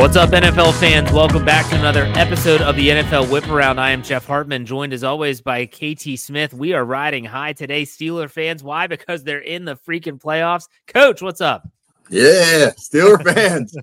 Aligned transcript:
What's 0.00 0.16
up, 0.16 0.30
NFL 0.30 0.80
fans? 0.80 1.12
Welcome 1.12 1.44
back 1.44 1.68
to 1.68 1.78
another 1.78 2.04
episode 2.16 2.62
of 2.62 2.74
the 2.74 2.88
NFL 2.88 3.30
Whip 3.30 3.46
Around. 3.46 3.78
I 3.78 3.90
am 3.90 4.02
Jeff 4.02 4.24
Hartman, 4.24 4.64
joined 4.64 4.94
as 4.94 5.04
always 5.04 5.42
by 5.42 5.66
KT 5.66 6.18
Smith. 6.18 6.54
We 6.54 6.72
are 6.72 6.86
riding 6.86 7.22
high 7.22 7.52
today, 7.52 7.82
Steeler 7.82 8.30
fans. 8.30 8.62
Why? 8.62 8.86
Because 8.86 9.24
they're 9.24 9.40
in 9.42 9.66
the 9.66 9.76
freaking 9.76 10.18
playoffs. 10.18 10.68
Coach, 10.86 11.20
what's 11.20 11.42
up? 11.42 11.68
Yeah, 12.08 12.70
Steeler 12.78 13.22
fans. 13.34 13.76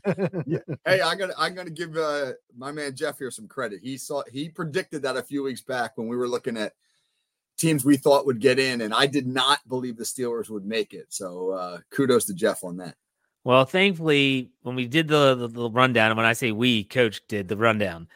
yeah. 0.47 0.57
Hey, 0.87 1.01
I'm 1.03 1.19
gonna 1.19 1.35
I'm 1.37 1.53
gonna 1.53 1.69
give 1.69 1.95
uh, 1.95 2.31
my 2.57 2.71
man 2.71 2.95
Jeff 2.95 3.19
here 3.19 3.29
some 3.29 3.47
credit. 3.47 3.81
He 3.83 3.95
saw 3.95 4.23
he 4.31 4.49
predicted 4.49 5.03
that 5.03 5.17
a 5.17 5.23
few 5.23 5.43
weeks 5.43 5.61
back 5.61 5.99
when 5.99 6.07
we 6.07 6.17
were 6.17 6.27
looking 6.27 6.57
at 6.57 6.73
teams 7.57 7.85
we 7.85 7.95
thought 7.95 8.25
would 8.25 8.39
get 8.39 8.57
in, 8.57 8.81
and 8.81 8.91
I 8.91 9.05
did 9.05 9.27
not 9.27 9.59
believe 9.69 9.97
the 9.97 10.03
Steelers 10.03 10.49
would 10.49 10.65
make 10.65 10.95
it. 10.95 11.05
So 11.09 11.52
uh, 11.52 11.77
kudos 11.91 12.25
to 12.25 12.33
Jeff 12.33 12.63
on 12.63 12.77
that. 12.77 12.95
Well, 13.47 13.63
thankfully, 13.63 14.51
when 14.63 14.75
we 14.75 14.87
did 14.87 15.07
the, 15.07 15.33
the, 15.33 15.47
the 15.47 15.69
rundown, 15.69 16.11
and 16.11 16.17
when 16.17 16.25
I 16.25 16.33
say 16.33 16.51
we, 16.51 16.83
coach 16.83 17.21
did 17.29 17.47
the 17.47 17.55
rundown, 17.55 18.09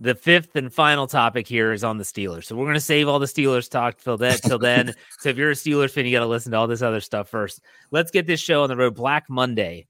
the 0.00 0.14
fifth 0.14 0.56
and 0.56 0.72
final 0.72 1.06
topic 1.06 1.46
here 1.46 1.74
is 1.74 1.84
on 1.84 1.98
the 1.98 2.04
Steelers. 2.04 2.44
So 2.44 2.56
we're 2.56 2.64
going 2.64 2.72
to 2.72 2.80
save 2.80 3.06
all 3.06 3.18
the 3.18 3.26
Steelers 3.26 3.68
talk 3.68 3.98
till 3.98 4.16
then. 4.16 4.38
Till 4.38 4.58
then. 4.58 4.94
so 5.18 5.28
if 5.28 5.36
you're 5.36 5.50
a 5.50 5.54
Steelers 5.54 5.90
fan, 5.90 6.06
you 6.06 6.12
got 6.12 6.20
to 6.20 6.26
listen 6.26 6.52
to 6.52 6.56
all 6.56 6.66
this 6.66 6.80
other 6.80 7.00
stuff 7.00 7.28
first. 7.28 7.60
Let's 7.90 8.10
get 8.10 8.26
this 8.26 8.40
show 8.40 8.62
on 8.62 8.70
the 8.70 8.78
road. 8.78 8.94
Black 8.94 9.28
Monday 9.28 9.88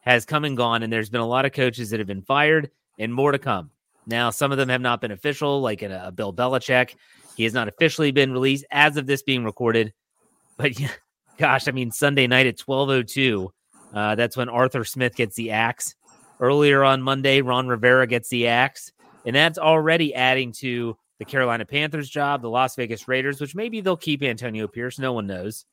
has 0.00 0.24
come 0.24 0.44
and 0.44 0.56
gone, 0.56 0.82
and 0.82 0.92
there's 0.92 1.10
been 1.10 1.20
a 1.20 1.28
lot 1.28 1.44
of 1.44 1.52
coaches 1.52 1.90
that 1.90 2.00
have 2.00 2.08
been 2.08 2.22
fired, 2.22 2.72
and 2.98 3.14
more 3.14 3.30
to 3.30 3.38
come. 3.38 3.70
Now, 4.04 4.30
some 4.30 4.50
of 4.50 4.58
them 4.58 4.68
have 4.68 4.80
not 4.80 5.00
been 5.00 5.12
official, 5.12 5.60
like 5.60 5.82
a, 5.82 6.06
a 6.06 6.10
Bill 6.10 6.34
Belichick. 6.34 6.96
He 7.36 7.44
has 7.44 7.54
not 7.54 7.68
officially 7.68 8.10
been 8.10 8.32
released 8.32 8.64
as 8.72 8.96
of 8.96 9.06
this 9.06 9.22
being 9.22 9.44
recorded. 9.44 9.92
But 10.56 10.80
yeah, 10.80 10.90
gosh, 11.38 11.68
I 11.68 11.70
mean, 11.70 11.92
Sunday 11.92 12.26
night 12.26 12.48
at 12.48 12.58
12:02 12.58 13.50
uh, 13.94 14.14
that's 14.14 14.36
when 14.36 14.48
Arthur 14.48 14.84
Smith 14.84 15.16
gets 15.16 15.36
the 15.36 15.50
axe. 15.50 15.94
Earlier 16.38 16.82
on 16.84 17.02
Monday, 17.02 17.42
Ron 17.42 17.68
Rivera 17.68 18.06
gets 18.06 18.28
the 18.28 18.48
axe. 18.48 18.92
And 19.26 19.36
that's 19.36 19.58
already 19.58 20.14
adding 20.14 20.52
to 20.60 20.96
the 21.18 21.24
Carolina 21.26 21.66
Panthers 21.66 22.08
job, 22.08 22.40
the 22.40 22.48
Las 22.48 22.76
Vegas 22.76 23.06
Raiders, 23.06 23.40
which 23.40 23.54
maybe 23.54 23.80
they'll 23.80 23.96
keep 23.96 24.22
Antonio 24.22 24.66
Pierce. 24.66 24.98
No 24.98 25.12
one 25.12 25.26
knows. 25.26 25.66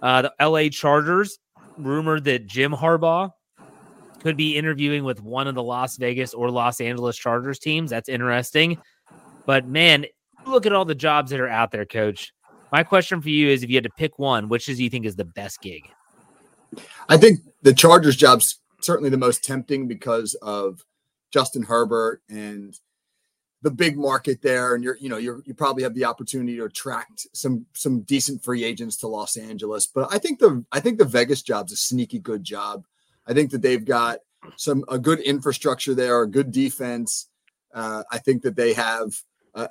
Uh, 0.00 0.22
the 0.22 0.32
LA 0.40 0.68
Chargers, 0.70 1.38
rumored 1.78 2.24
that 2.24 2.46
Jim 2.46 2.72
Harbaugh 2.72 3.30
could 4.20 4.36
be 4.36 4.56
interviewing 4.56 5.04
with 5.04 5.22
one 5.22 5.46
of 5.46 5.54
the 5.54 5.62
Las 5.62 5.96
Vegas 5.96 6.34
or 6.34 6.50
Los 6.50 6.80
Angeles 6.80 7.16
Chargers 7.16 7.58
teams. 7.58 7.90
That's 7.90 8.08
interesting. 8.08 8.78
But 9.46 9.66
man, 9.66 10.06
look 10.46 10.66
at 10.66 10.72
all 10.72 10.84
the 10.84 10.94
jobs 10.94 11.30
that 11.30 11.40
are 11.40 11.48
out 11.48 11.70
there, 11.70 11.86
coach. 11.86 12.32
My 12.72 12.82
question 12.82 13.22
for 13.22 13.30
you 13.30 13.48
is 13.48 13.62
if 13.62 13.70
you 13.70 13.76
had 13.76 13.84
to 13.84 13.90
pick 13.90 14.18
one, 14.18 14.48
which 14.48 14.66
do 14.66 14.72
you 14.72 14.90
think 14.90 15.06
is 15.06 15.16
the 15.16 15.24
best 15.24 15.60
gig? 15.60 15.88
I 17.08 17.16
think 17.16 17.40
the 17.62 17.72
Chargers 17.72 18.16
job's 18.16 18.60
certainly 18.80 19.10
the 19.10 19.16
most 19.16 19.44
tempting 19.44 19.88
because 19.88 20.34
of 20.42 20.84
Justin 21.30 21.62
Herbert 21.62 22.22
and 22.28 22.78
the 23.62 23.70
big 23.70 23.96
market 23.96 24.40
there, 24.40 24.74
and 24.74 24.84
you're 24.84 24.96
you 25.00 25.08
know 25.08 25.16
you're 25.16 25.42
you 25.44 25.54
probably 25.54 25.82
have 25.82 25.94
the 25.94 26.04
opportunity 26.04 26.56
to 26.56 26.64
attract 26.64 27.26
some 27.32 27.66
some 27.74 28.00
decent 28.02 28.42
free 28.44 28.64
agents 28.64 28.96
to 28.98 29.08
Los 29.08 29.36
Angeles. 29.36 29.86
But 29.86 30.08
I 30.12 30.18
think 30.18 30.38
the 30.38 30.64
I 30.70 30.80
think 30.80 30.98
the 30.98 31.04
Vegas 31.04 31.42
job's 31.42 31.72
a 31.72 31.76
sneaky 31.76 32.20
good 32.20 32.44
job. 32.44 32.84
I 33.26 33.34
think 33.34 33.50
that 33.50 33.62
they've 33.62 33.84
got 33.84 34.20
some 34.56 34.84
a 34.88 34.98
good 34.98 35.20
infrastructure 35.20 35.94
there, 35.94 36.22
a 36.22 36.30
good 36.30 36.52
defense. 36.52 37.28
Uh, 37.74 38.04
I 38.10 38.18
think 38.18 38.42
that 38.42 38.56
they 38.56 38.72
have 38.72 39.12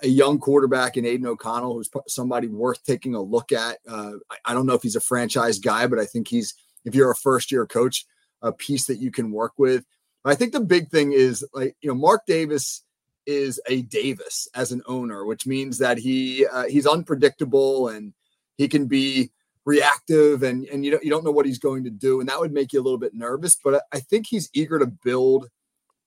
a 0.03 0.07
young 0.07 0.37
quarterback 0.37 0.97
in 0.97 1.05
Aidan 1.05 1.27
O'Connell, 1.27 1.75
who's 1.75 1.89
somebody 2.07 2.47
worth 2.47 2.83
taking 2.83 3.15
a 3.15 3.21
look 3.21 3.51
at. 3.51 3.77
Uh, 3.87 4.13
I, 4.29 4.37
I 4.47 4.53
don't 4.53 4.65
know 4.65 4.73
if 4.73 4.81
he's 4.81 4.97
a 4.97 5.01
franchise 5.01 5.59
guy, 5.59 5.87
but 5.87 5.99
I 5.99 6.05
think 6.05 6.27
he's 6.27 6.53
if 6.87 6.95
you're 6.95 7.11
a 7.11 7.15
first 7.15 7.51
year 7.51 7.65
coach, 7.65 8.05
a 8.41 8.51
piece 8.51 8.85
that 8.87 8.97
you 8.97 9.11
can 9.11 9.31
work 9.31 9.53
with. 9.57 9.85
But 10.23 10.31
I 10.31 10.35
think 10.35 10.53
the 10.53 10.61
big 10.61 10.89
thing 10.89 11.11
is 11.11 11.45
like, 11.53 11.75
you 11.81 11.89
know, 11.89 11.95
Mark 11.95 12.21
Davis 12.25 12.83
is 13.25 13.61
a 13.67 13.81
Davis 13.83 14.47
as 14.55 14.71
an 14.71 14.81
owner, 14.87 15.25
which 15.25 15.45
means 15.45 15.77
that 15.79 15.97
he 15.97 16.45
uh, 16.47 16.65
he's 16.65 16.87
unpredictable 16.87 17.89
and 17.89 18.13
he 18.57 18.67
can 18.67 18.87
be 18.87 19.31
reactive 19.65 20.43
and 20.43 20.65
and 20.67 20.85
you 20.85 20.91
don't 20.91 21.03
you 21.03 21.09
don't 21.09 21.25
know 21.25 21.31
what 21.31 21.45
he's 21.45 21.59
going 21.59 21.83
to 21.83 21.89
do 21.89 22.21
and 22.21 22.29
that 22.29 22.39
would 22.39 22.53
make 22.53 22.71
you 22.71 22.79
a 22.79 22.81
little 22.81 22.97
bit 22.97 23.13
nervous 23.13 23.57
but 23.61 23.83
I 23.91 23.99
think 23.99 24.25
he's 24.25 24.49
eager 24.53 24.79
to 24.79 24.85
build 24.85 25.49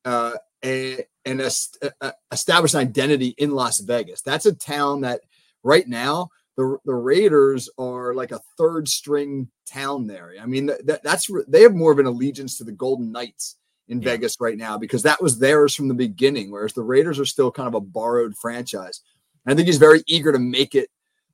uh, 0.07 0.33
a 0.65 1.05
an 1.25 1.41
a, 1.41 2.13
established 2.33 2.75
identity 2.75 3.35
in 3.39 3.51
Las 3.51 3.81
Vegas. 3.81 4.23
That's 4.23 4.47
a 4.47 4.55
town 4.55 5.03
that 5.03 5.21
right 5.63 5.87
now 5.87 6.31
the, 6.61 6.77
the 6.85 6.95
Raiders 6.95 7.71
are 7.79 8.13
like 8.13 8.33
a 8.33 8.41
third 8.59 8.87
string 8.87 9.49
town 9.67 10.07
there. 10.07 10.35
I 10.39 10.45
mean, 10.45 10.67
that, 10.67 11.03
that's 11.03 11.31
they 11.49 11.63
have 11.63 11.75
more 11.75 11.91
of 11.91 11.99
an 11.99 12.05
allegiance 12.05 12.59
to 12.59 12.65
the 12.65 12.73
Golden 12.73 13.11
Knights 13.11 13.57
in 13.89 14.03
yeah. 14.03 14.11
Vegas 14.11 14.37
right 14.41 14.59
now 14.59 14.77
because 14.77 15.03
that 15.05 15.23
was 15.23 15.39
theirs 15.39 15.75
from 15.75 15.89
the 15.89 15.95
beginning, 15.95 16.51
whereas 16.51 16.75
the 16.75 16.83
Raiders 16.83 17.19
are 17.19 17.25
still 17.25 17.51
kind 17.51 17.67
of 17.67 17.73
a 17.73 17.81
borrowed 17.81 18.37
franchise. 18.37 19.01
And 19.47 19.55
I 19.55 19.57
think 19.57 19.69
he's 19.69 19.79
very 19.79 20.03
eager 20.07 20.33
to 20.33 20.39
make 20.39 20.75
it 20.75 20.91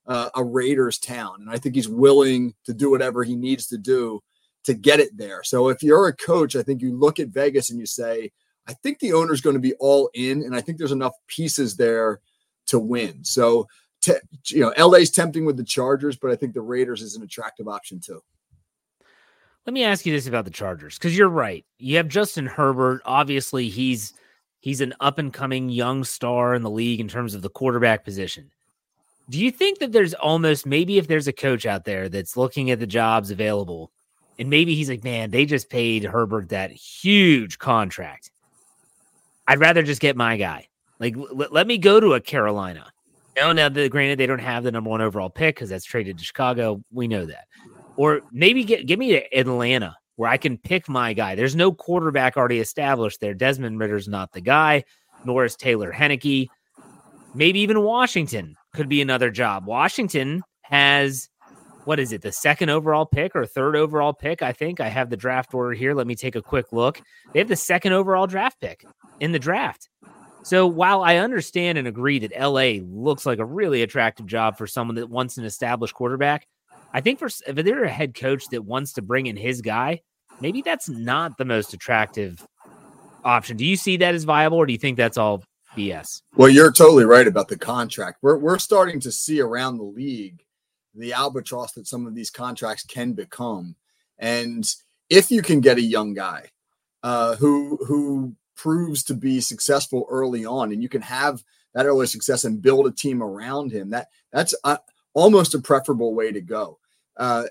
uh, 0.06 0.30
a 0.36 0.44
Raiders 0.44 1.00
town, 1.00 1.38
and 1.40 1.50
I 1.50 1.58
think 1.58 1.74
he's 1.74 1.88
willing 1.88 2.54
to 2.64 2.72
do 2.72 2.88
whatever 2.88 3.24
he 3.24 3.34
needs 3.34 3.66
to 3.68 3.78
do 3.78 4.22
to 4.62 4.74
get 4.74 5.00
it 5.00 5.16
there. 5.16 5.42
So 5.42 5.70
if 5.70 5.82
you're 5.82 6.06
a 6.06 6.14
coach, 6.14 6.54
I 6.54 6.62
think 6.62 6.82
you 6.82 6.96
look 6.96 7.18
at 7.18 7.28
Vegas 7.28 7.70
and 7.70 7.80
you 7.80 7.86
say, 7.86 8.30
I 8.68 8.74
think 8.74 9.00
the 9.00 9.12
owner's 9.12 9.40
going 9.40 9.54
to 9.54 9.60
be 9.60 9.74
all 9.80 10.08
in, 10.14 10.42
and 10.42 10.54
I 10.54 10.60
think 10.60 10.78
there's 10.78 10.92
enough 10.92 11.14
pieces 11.26 11.76
there 11.76 12.20
to 12.66 12.78
win. 12.78 13.24
So 13.24 13.66
te- 14.06 14.54
you 14.54 14.60
know, 14.60 14.72
LA's 14.86 15.10
tempting 15.10 15.44
with 15.44 15.56
the 15.56 15.64
Chargers, 15.64 16.16
but 16.16 16.30
I 16.30 16.36
think 16.36 16.54
the 16.54 16.60
Raiders 16.60 17.02
is 17.02 17.16
an 17.16 17.22
attractive 17.22 17.68
option 17.68 18.00
too. 18.00 18.22
Let 19.66 19.72
me 19.72 19.84
ask 19.84 20.06
you 20.06 20.12
this 20.12 20.28
about 20.28 20.44
the 20.44 20.50
Chargers 20.50 20.96
because 20.96 21.16
you're 21.16 21.28
right. 21.28 21.64
You 21.78 21.96
have 21.96 22.08
Justin 22.08 22.46
Herbert. 22.46 23.02
Obviously, 23.04 23.68
he's 23.68 24.14
he's 24.60 24.80
an 24.80 24.94
up 25.00 25.18
and 25.18 25.32
coming 25.32 25.68
young 25.68 26.04
star 26.04 26.54
in 26.54 26.62
the 26.62 26.70
league 26.70 27.00
in 27.00 27.08
terms 27.08 27.34
of 27.34 27.42
the 27.42 27.50
quarterback 27.50 28.04
position. 28.04 28.50
Do 29.28 29.40
you 29.40 29.50
think 29.50 29.80
that 29.80 29.90
there's 29.90 30.14
almost 30.14 30.66
maybe 30.66 30.98
if 30.98 31.08
there's 31.08 31.26
a 31.26 31.32
coach 31.32 31.66
out 31.66 31.84
there 31.84 32.08
that's 32.08 32.36
looking 32.36 32.70
at 32.70 32.78
the 32.78 32.86
jobs 32.86 33.32
available 33.32 33.90
and 34.38 34.50
maybe 34.50 34.74
he's 34.74 34.88
like, 34.88 35.02
man, 35.02 35.30
they 35.30 35.46
just 35.46 35.70
paid 35.70 36.04
Herbert 36.04 36.50
that 36.50 36.70
huge 36.70 37.58
contract. 37.58 38.30
I'd 39.48 39.60
rather 39.60 39.82
just 39.82 40.00
get 40.00 40.16
my 40.16 40.36
guy. 40.36 40.68
Like, 40.98 41.16
l- 41.16 41.48
let 41.50 41.66
me 41.66 41.78
go 41.78 42.00
to 42.00 42.14
a 42.14 42.20
Carolina. 42.20 42.92
No, 43.36 43.52
now 43.52 43.68
the 43.68 43.88
granted 43.88 44.18
they 44.18 44.26
don't 44.26 44.38
have 44.38 44.64
the 44.64 44.72
number 44.72 44.90
one 44.90 45.02
overall 45.02 45.28
pick 45.28 45.56
because 45.56 45.68
that's 45.68 45.84
traded 45.84 46.18
to 46.18 46.24
Chicago. 46.24 46.82
We 46.90 47.06
know 47.06 47.26
that. 47.26 47.44
Or 47.96 48.22
maybe 48.32 48.64
get 48.64 48.86
give 48.86 48.98
me 48.98 49.10
to 49.12 49.38
Atlanta 49.38 49.96
where 50.16 50.30
I 50.30 50.38
can 50.38 50.56
pick 50.56 50.88
my 50.88 51.12
guy. 51.12 51.34
There's 51.34 51.54
no 51.54 51.72
quarterback 51.72 52.36
already 52.36 52.60
established 52.60 53.20
there. 53.20 53.34
Desmond 53.34 53.78
Ridder's 53.78 54.08
not 54.08 54.32
the 54.32 54.40
guy, 54.40 54.84
nor 55.24 55.44
is 55.44 55.56
Taylor 55.56 55.92
Heinicke. 55.92 56.48
Maybe 57.34 57.60
even 57.60 57.82
Washington 57.82 58.56
could 58.72 58.88
be 58.88 59.02
another 59.02 59.30
job. 59.30 59.66
Washington 59.66 60.42
has 60.62 61.28
what 61.84 62.00
is 62.00 62.12
it, 62.12 62.20
the 62.20 62.32
second 62.32 62.68
overall 62.68 63.06
pick 63.06 63.36
or 63.36 63.46
third 63.46 63.76
overall 63.76 64.12
pick? 64.12 64.42
I 64.42 64.52
think 64.52 64.80
I 64.80 64.88
have 64.88 65.08
the 65.08 65.16
draft 65.16 65.54
order 65.54 65.72
here. 65.72 65.94
Let 65.94 66.08
me 66.08 66.16
take 66.16 66.34
a 66.34 66.42
quick 66.42 66.72
look. 66.72 67.00
They 67.32 67.38
have 67.38 67.48
the 67.48 67.54
second 67.54 67.92
overall 67.92 68.26
draft 68.26 68.60
pick 68.60 68.84
in 69.20 69.30
the 69.30 69.38
draft. 69.38 69.88
So 70.46 70.64
while 70.64 71.02
I 71.02 71.16
understand 71.16 71.76
and 71.76 71.88
agree 71.88 72.20
that 72.20 72.30
LA 72.40 72.80
looks 72.80 73.26
like 73.26 73.40
a 73.40 73.44
really 73.44 73.82
attractive 73.82 74.26
job 74.26 74.56
for 74.56 74.68
someone 74.68 74.94
that 74.94 75.10
wants 75.10 75.38
an 75.38 75.44
established 75.44 75.94
quarterback, 75.94 76.46
I 76.94 77.00
think 77.00 77.18
for 77.18 77.26
if 77.26 77.56
they're 77.56 77.82
a 77.82 77.88
head 77.88 78.14
coach 78.14 78.46
that 78.50 78.64
wants 78.64 78.92
to 78.92 79.02
bring 79.02 79.26
in 79.26 79.36
his 79.36 79.60
guy, 79.60 80.02
maybe 80.40 80.62
that's 80.62 80.88
not 80.88 81.36
the 81.36 81.44
most 81.44 81.74
attractive 81.74 82.46
option. 83.24 83.56
Do 83.56 83.66
you 83.66 83.76
see 83.76 83.96
that 83.96 84.14
as 84.14 84.22
viable, 84.22 84.58
or 84.58 84.66
do 84.66 84.72
you 84.72 84.78
think 84.78 84.96
that's 84.96 85.18
all 85.18 85.42
BS? 85.76 86.22
Well, 86.36 86.48
you're 86.48 86.70
totally 86.70 87.06
right 87.06 87.26
about 87.26 87.48
the 87.48 87.58
contract. 87.58 88.18
We're 88.22 88.38
we're 88.38 88.60
starting 88.60 89.00
to 89.00 89.10
see 89.10 89.40
around 89.40 89.78
the 89.78 89.82
league 89.82 90.44
the 90.94 91.12
albatross 91.12 91.72
that 91.72 91.88
some 91.88 92.06
of 92.06 92.14
these 92.14 92.30
contracts 92.30 92.84
can 92.84 93.14
become, 93.14 93.74
and 94.16 94.64
if 95.10 95.32
you 95.32 95.42
can 95.42 95.60
get 95.60 95.78
a 95.78 95.82
young 95.82 96.14
guy 96.14 96.50
uh, 97.02 97.34
who 97.34 97.78
who 97.84 98.36
proves 98.56 99.02
to 99.04 99.14
be 99.14 99.40
successful 99.40 100.06
early 100.10 100.44
on 100.44 100.72
and 100.72 100.82
you 100.82 100.88
can 100.88 101.02
have 101.02 101.42
that 101.74 101.86
early 101.86 102.06
success 102.06 102.44
and 102.44 102.62
build 102.62 102.86
a 102.86 102.90
team 102.90 103.22
around 103.22 103.70
him 103.70 103.90
that 103.90 104.08
that's 104.32 104.54
uh, 104.64 104.78
almost 105.14 105.54
a 105.54 105.58
preferable 105.58 106.14
way 106.14 106.32
to 106.32 106.40
go. 106.40 106.78
Uh, 107.16 107.44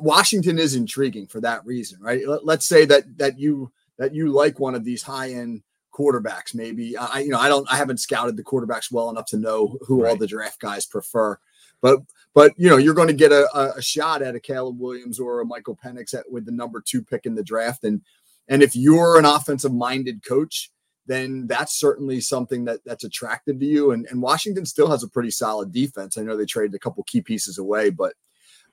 washington 0.00 0.58
is 0.58 0.74
intriguing 0.74 1.26
for 1.26 1.40
that 1.40 1.64
reason 1.66 1.98
right? 2.00 2.26
Let, 2.26 2.58
us 2.58 2.66
say 2.66 2.84
that 2.86 3.18
that 3.18 3.38
you 3.38 3.70
that 3.98 4.14
you 4.14 4.30
like 4.30 4.58
one 4.58 4.74
of 4.74 4.84
these 4.84 5.02
high 5.02 5.32
end 5.32 5.62
quarterbacks 5.92 6.54
maybe. 6.54 6.96
I 6.96 7.20
you 7.20 7.28
know 7.28 7.38
i 7.38 7.48
don't 7.48 7.70
i 7.70 7.76
haven't 7.76 8.00
scouted 8.00 8.36
the 8.36 8.44
quarterbacks 8.44 8.90
well 8.90 9.10
enough 9.10 9.26
to 9.26 9.38
know 9.38 9.78
who 9.86 10.02
right. 10.02 10.10
all 10.10 10.16
the 10.16 10.26
draft 10.26 10.60
guys 10.60 10.86
prefer. 10.86 11.38
But 11.82 12.00
but 12.34 12.52
you 12.56 12.70
know 12.70 12.78
you're 12.78 12.94
going 12.94 13.08
to 13.08 13.14
get 13.14 13.32
a, 13.32 13.74
a 13.76 13.82
shot 13.82 14.22
at 14.22 14.34
a 14.34 14.40
Caleb 14.40 14.78
Williams 14.78 15.20
or 15.20 15.40
a 15.40 15.44
Michael 15.44 15.76
Penix 15.76 16.14
at, 16.14 16.30
with 16.30 16.46
the 16.46 16.52
number 16.52 16.80
two 16.80 17.02
pick 17.02 17.26
in 17.26 17.34
the 17.34 17.42
draft, 17.42 17.84
and 17.84 18.00
and 18.48 18.62
if 18.62 18.74
you're 18.74 19.18
an 19.18 19.24
offensive 19.24 19.72
minded 19.72 20.24
coach, 20.24 20.70
then 21.06 21.46
that's 21.46 21.78
certainly 21.78 22.20
something 22.20 22.64
that 22.64 22.80
that's 22.84 23.04
attractive 23.04 23.58
to 23.58 23.66
you. 23.66 23.90
And, 23.90 24.06
and 24.06 24.22
Washington 24.22 24.66
still 24.66 24.90
has 24.90 25.02
a 25.02 25.08
pretty 25.08 25.30
solid 25.30 25.72
defense. 25.72 26.16
I 26.16 26.22
know 26.22 26.36
they 26.36 26.44
traded 26.44 26.74
a 26.74 26.78
couple 26.78 27.02
key 27.04 27.20
pieces 27.20 27.58
away, 27.58 27.90
but 27.90 28.14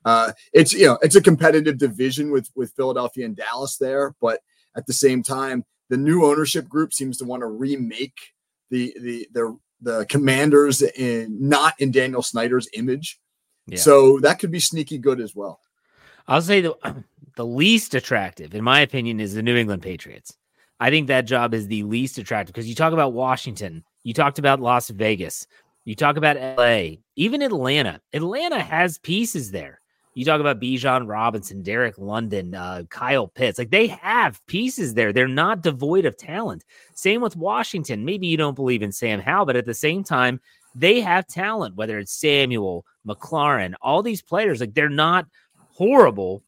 uh, 0.05 0.31
it's 0.53 0.73
you 0.73 0.85
know 0.85 0.97
it's 1.01 1.15
a 1.15 1.21
competitive 1.21 1.77
division 1.77 2.31
with 2.31 2.49
with 2.55 2.73
Philadelphia 2.75 3.25
and 3.25 3.35
Dallas 3.35 3.77
there. 3.77 4.15
But 4.21 4.41
at 4.75 4.85
the 4.85 4.93
same 4.93 5.23
time, 5.23 5.65
the 5.89 5.97
new 5.97 6.25
ownership 6.25 6.67
group 6.69 6.93
seems 6.93 7.17
to 7.17 7.25
want 7.25 7.41
to 7.41 7.47
remake 7.47 8.17
the 8.69 8.95
the 9.01 9.27
the 9.33 9.57
the 9.81 10.05
Commanders 10.07 10.81
in 10.81 11.37
not 11.39 11.73
in 11.79 11.91
Daniel 11.91 12.21
Snyder's 12.21 12.69
image. 12.73 13.19
Yeah. 13.67 13.77
So 13.77 14.19
that 14.19 14.39
could 14.39 14.51
be 14.51 14.59
sneaky 14.59 14.97
good 14.97 15.19
as 15.19 15.35
well. 15.35 15.59
I'll 16.27 16.41
say 16.41 16.61
the 16.61 17.03
the 17.39 17.45
least 17.45 17.95
attractive, 17.95 18.53
in 18.53 18.61
my 18.65 18.81
opinion, 18.81 19.21
is 19.21 19.33
the 19.33 19.41
New 19.41 19.55
England 19.55 19.81
Patriots. 19.81 20.35
I 20.81 20.89
think 20.89 21.07
that 21.07 21.21
job 21.21 21.53
is 21.53 21.67
the 21.67 21.83
least 21.83 22.17
attractive 22.17 22.53
because 22.53 22.67
you 22.67 22.75
talk 22.75 22.91
about 22.91 23.13
Washington, 23.13 23.81
you 24.03 24.13
talked 24.13 24.39
about 24.39 24.59
Las 24.59 24.89
Vegas, 24.89 25.47
you 25.85 25.95
talk 25.95 26.17
about 26.17 26.35
LA, 26.35 26.97
even 27.15 27.41
Atlanta. 27.41 28.01
Atlanta 28.11 28.59
has 28.59 28.97
pieces 28.97 29.51
there. 29.51 29.79
You 30.15 30.25
talk 30.25 30.41
about 30.41 30.59
Bijan 30.59 31.07
Robinson, 31.07 31.63
Drake 31.63 31.97
London, 31.97 32.53
uh, 32.53 32.83
Kyle 32.89 33.29
Pitts. 33.29 33.57
Like 33.57 33.71
they 33.71 33.87
have 33.87 34.45
pieces 34.47 34.93
there. 34.93 35.13
They're 35.13 35.25
not 35.29 35.61
devoid 35.61 36.03
of 36.03 36.17
talent. 36.17 36.65
Same 36.93 37.21
with 37.21 37.37
Washington. 37.37 38.03
Maybe 38.03 38.27
you 38.27 38.35
don't 38.35 38.53
believe 38.53 38.83
in 38.83 38.91
Sam 38.91 39.21
Howell, 39.21 39.45
but 39.45 39.55
at 39.55 39.65
the 39.65 39.73
same 39.73 40.03
time, 40.03 40.41
they 40.75 40.99
have 40.99 41.25
talent, 41.25 41.77
whether 41.77 41.99
it's 41.99 42.11
Samuel, 42.11 42.85
McLaurin, 43.07 43.75
all 43.81 44.03
these 44.03 44.21
players. 44.21 44.59
Like 44.59 44.73
they're 44.73 44.89
not 44.89 45.25
horrible. 45.69 46.43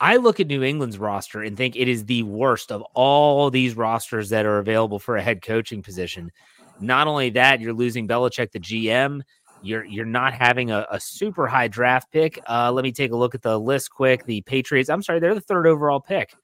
I 0.00 0.16
look 0.16 0.40
at 0.40 0.46
New 0.46 0.62
England's 0.62 0.98
roster 0.98 1.42
and 1.42 1.56
think 1.56 1.76
it 1.76 1.86
is 1.86 2.06
the 2.06 2.22
worst 2.22 2.72
of 2.72 2.82
all 2.94 3.50
these 3.50 3.76
rosters 3.76 4.30
that 4.30 4.46
are 4.46 4.58
available 4.58 4.98
for 4.98 5.16
a 5.16 5.22
head 5.22 5.42
coaching 5.42 5.82
position. 5.82 6.32
Not 6.80 7.06
only 7.06 7.30
that, 7.30 7.60
you're 7.60 7.74
losing 7.74 8.08
Belichick, 8.08 8.52
the 8.52 8.60
GM. 8.60 9.20
You're 9.62 9.84
you're 9.84 10.06
not 10.06 10.32
having 10.32 10.70
a, 10.70 10.86
a 10.90 10.98
super 10.98 11.46
high 11.46 11.68
draft 11.68 12.10
pick. 12.10 12.40
Uh, 12.48 12.72
let 12.72 12.82
me 12.82 12.92
take 12.92 13.12
a 13.12 13.16
look 13.16 13.34
at 13.34 13.42
the 13.42 13.60
list 13.60 13.90
quick. 13.90 14.24
The 14.24 14.40
Patriots, 14.40 14.88
I'm 14.88 15.02
sorry, 15.02 15.20
they're 15.20 15.34
the 15.34 15.40
third 15.42 15.66
overall 15.66 16.00
pick. 16.00 16.34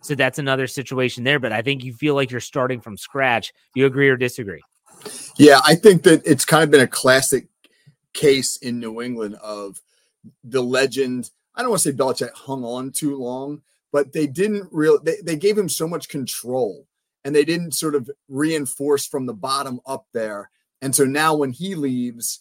So 0.00 0.14
that's 0.14 0.38
another 0.38 0.66
situation 0.66 1.22
there. 1.22 1.38
But 1.38 1.52
I 1.52 1.60
think 1.60 1.84
you 1.84 1.92
feel 1.92 2.14
like 2.14 2.30
you're 2.30 2.40
starting 2.40 2.80
from 2.80 2.96
scratch. 2.96 3.52
You 3.74 3.84
agree 3.84 4.08
or 4.08 4.16
disagree? 4.16 4.62
Yeah, 5.36 5.60
I 5.66 5.74
think 5.74 6.04
that 6.04 6.22
it's 6.24 6.46
kind 6.46 6.64
of 6.64 6.70
been 6.70 6.80
a 6.80 6.86
classic 6.86 7.48
case 8.14 8.56
in 8.56 8.80
New 8.80 9.02
England 9.02 9.34
of 9.36 9.82
the 10.42 10.62
legend 10.62 11.30
I 11.54 11.62
don't 11.62 11.70
want 11.70 11.82
to 11.82 11.90
say 11.90 11.96
Belichick 11.96 12.32
hung 12.32 12.64
on 12.64 12.90
too 12.90 13.16
long, 13.16 13.62
but 13.92 14.12
they 14.12 14.26
didn't 14.26 14.68
really, 14.72 14.98
they, 15.04 15.16
they 15.22 15.36
gave 15.36 15.56
him 15.56 15.68
so 15.68 15.86
much 15.86 16.08
control 16.08 16.86
and 17.24 17.34
they 17.34 17.44
didn't 17.44 17.72
sort 17.72 17.94
of 17.94 18.10
reinforce 18.28 19.06
from 19.06 19.26
the 19.26 19.34
bottom 19.34 19.80
up 19.86 20.06
there. 20.12 20.50
And 20.80 20.94
so 20.94 21.04
now 21.04 21.34
when 21.34 21.52
he 21.52 21.74
leaves, 21.74 22.40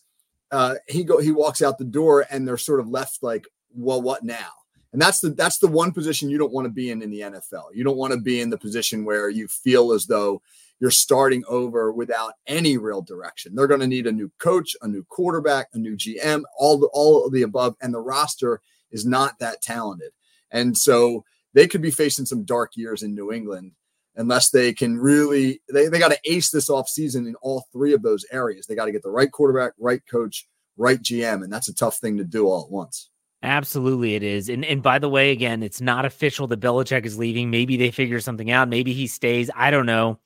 uh, 0.51 0.75
he 0.87 1.03
go 1.03 1.19
he 1.19 1.31
walks 1.31 1.61
out 1.61 1.77
the 1.77 1.85
door 1.85 2.25
and 2.29 2.47
they're 2.47 2.57
sort 2.57 2.79
of 2.79 2.89
left 2.89 3.23
like, 3.23 3.47
well, 3.73 4.01
what 4.01 4.23
now? 4.23 4.49
And 4.91 5.01
that's 5.01 5.19
the 5.19 5.29
that's 5.29 5.59
the 5.59 5.67
one 5.67 5.91
position 5.91 6.29
you 6.29 6.37
don't 6.37 6.51
want 6.51 6.65
to 6.65 6.71
be 6.71 6.89
in 6.89 7.01
in 7.01 7.09
the 7.09 7.21
NFL. 7.21 7.73
You 7.73 7.83
don't 7.83 7.97
want 7.97 8.11
to 8.13 8.19
be 8.19 8.41
in 8.41 8.49
the 8.49 8.57
position 8.57 9.05
where 9.05 9.29
you 9.29 9.47
feel 9.47 9.93
as 9.93 10.05
though 10.05 10.41
you're 10.79 10.91
starting 10.91 11.43
over 11.47 11.91
without 11.91 12.33
any 12.47 12.77
real 12.77 13.01
direction. 13.01 13.55
They're 13.55 13.67
going 13.67 13.79
to 13.79 13.87
need 13.87 14.07
a 14.07 14.11
new 14.11 14.31
coach, 14.39 14.75
a 14.81 14.87
new 14.87 15.03
quarterback, 15.03 15.69
a 15.73 15.77
new 15.77 15.95
GM, 15.95 16.41
all 16.57 16.77
the 16.77 16.89
all 16.91 17.25
of 17.25 17.31
the 17.31 17.43
above, 17.43 17.75
and 17.81 17.93
the 17.93 18.01
roster 18.01 18.61
is 18.91 19.05
not 19.05 19.39
that 19.39 19.61
talented. 19.61 20.11
And 20.51 20.77
so 20.77 21.23
they 21.53 21.67
could 21.67 21.81
be 21.81 21.91
facing 21.91 22.25
some 22.25 22.43
dark 22.43 22.71
years 22.75 23.03
in 23.03 23.15
New 23.15 23.31
England 23.31 23.71
unless 24.15 24.49
they 24.49 24.73
can 24.73 24.97
really 24.97 25.61
they, 25.71 25.87
they 25.87 25.99
got 25.99 26.11
to 26.11 26.19
ace 26.25 26.51
this 26.51 26.69
off 26.69 26.89
season 26.89 27.27
in 27.27 27.35
all 27.35 27.65
three 27.71 27.93
of 27.93 28.01
those 28.01 28.25
areas. 28.31 28.65
They 28.65 28.75
got 28.75 28.85
to 28.85 28.91
get 28.91 29.03
the 29.03 29.09
right 29.09 29.31
quarterback, 29.31 29.73
right 29.79 30.01
coach, 30.09 30.47
right 30.77 31.01
GM, 31.01 31.43
and 31.43 31.51
that's 31.51 31.69
a 31.69 31.75
tough 31.75 31.97
thing 31.97 32.17
to 32.17 32.23
do 32.23 32.47
all 32.47 32.65
at 32.65 32.71
once. 32.71 33.09
Absolutely, 33.43 34.15
it 34.15 34.23
is. 34.23 34.49
And 34.49 34.63
and 34.65 34.83
by 34.83 34.99
the 34.99 35.09
way, 35.09 35.31
again, 35.31 35.63
it's 35.63 35.81
not 35.81 36.05
official 36.05 36.47
that 36.47 36.59
Belichick 36.59 37.05
is 37.05 37.17
leaving. 37.17 37.49
Maybe 37.49 37.77
they 37.77 37.91
figure 37.91 38.19
something 38.19 38.51
out. 38.51 38.69
Maybe 38.69 38.93
he 38.93 39.07
stays. 39.07 39.49
I 39.55 39.71
don't 39.71 39.85
know. 39.85 40.19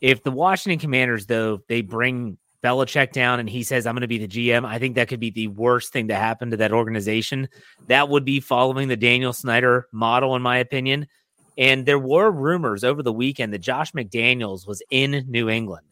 If 0.00 0.22
the 0.22 0.30
Washington 0.30 0.78
Commanders, 0.78 1.26
though, 1.26 1.60
they 1.68 1.82
bring 1.82 2.38
Belichick 2.62 3.12
down 3.12 3.40
and 3.40 3.48
he 3.48 3.62
says, 3.62 3.86
I'm 3.86 3.94
going 3.94 4.02
to 4.02 4.08
be 4.08 4.18
the 4.18 4.28
GM, 4.28 4.66
I 4.66 4.78
think 4.78 4.94
that 4.96 5.08
could 5.08 5.20
be 5.20 5.30
the 5.30 5.48
worst 5.48 5.92
thing 5.92 6.08
to 6.08 6.14
happen 6.14 6.50
to 6.50 6.56
that 6.58 6.72
organization. 6.72 7.48
That 7.86 8.08
would 8.08 8.24
be 8.24 8.40
following 8.40 8.88
the 8.88 8.96
Daniel 8.96 9.32
Snyder 9.32 9.88
model, 9.92 10.36
in 10.36 10.42
my 10.42 10.58
opinion. 10.58 11.06
And 11.56 11.84
there 11.84 11.98
were 11.98 12.30
rumors 12.30 12.84
over 12.84 13.02
the 13.02 13.12
weekend 13.12 13.52
that 13.52 13.58
Josh 13.58 13.92
McDaniels 13.92 14.66
was 14.66 14.82
in 14.90 15.24
New 15.28 15.48
England 15.48 15.86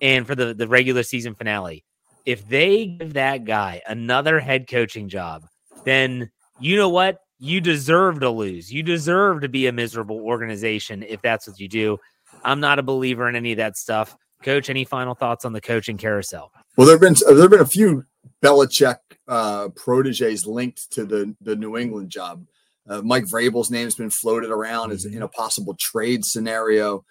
and 0.00 0.26
for 0.26 0.34
the, 0.34 0.52
the 0.52 0.68
regular 0.68 1.02
season 1.02 1.34
finale. 1.34 1.84
If 2.26 2.48
they 2.48 2.86
give 2.86 3.14
that 3.14 3.44
guy 3.44 3.82
another 3.86 4.38
head 4.38 4.68
coaching 4.68 5.08
job, 5.08 5.46
then 5.84 6.30
you 6.60 6.76
know 6.76 6.88
what? 6.88 7.18
You 7.38 7.60
deserve 7.60 8.20
to 8.20 8.30
lose. 8.30 8.72
You 8.72 8.84
deserve 8.84 9.40
to 9.40 9.48
be 9.48 9.66
a 9.66 9.72
miserable 9.72 10.20
organization 10.20 11.02
if 11.02 11.20
that's 11.22 11.48
what 11.48 11.58
you 11.58 11.68
do. 11.68 11.98
I'm 12.44 12.60
not 12.60 12.78
a 12.78 12.82
believer 12.82 13.28
in 13.28 13.34
any 13.34 13.52
of 13.52 13.58
that 13.58 13.76
stuff. 13.76 14.16
Coach, 14.42 14.70
any 14.70 14.84
final 14.84 15.14
thoughts 15.14 15.44
on 15.44 15.52
the 15.52 15.60
coaching 15.60 15.96
carousel? 15.96 16.52
Well, 16.76 16.86
there've 16.86 17.00
been 17.00 17.16
there've 17.26 17.50
been 17.50 17.60
a 17.60 17.66
few 17.66 18.04
Belichick 18.42 18.98
uh, 19.28 19.68
proteges 19.70 20.46
linked 20.46 20.90
to 20.92 21.04
the 21.04 21.34
the 21.40 21.56
New 21.56 21.76
England 21.76 22.10
job. 22.10 22.46
Uh, 22.88 23.00
Mike 23.02 23.24
Vrabel's 23.24 23.70
name's 23.70 23.94
been 23.94 24.10
floated 24.10 24.50
around 24.50 24.88
mm-hmm. 24.88 24.94
as 24.94 25.04
in 25.04 25.22
a 25.22 25.28
possible 25.28 25.74
trade 25.78 26.24
scenario. 26.24 27.04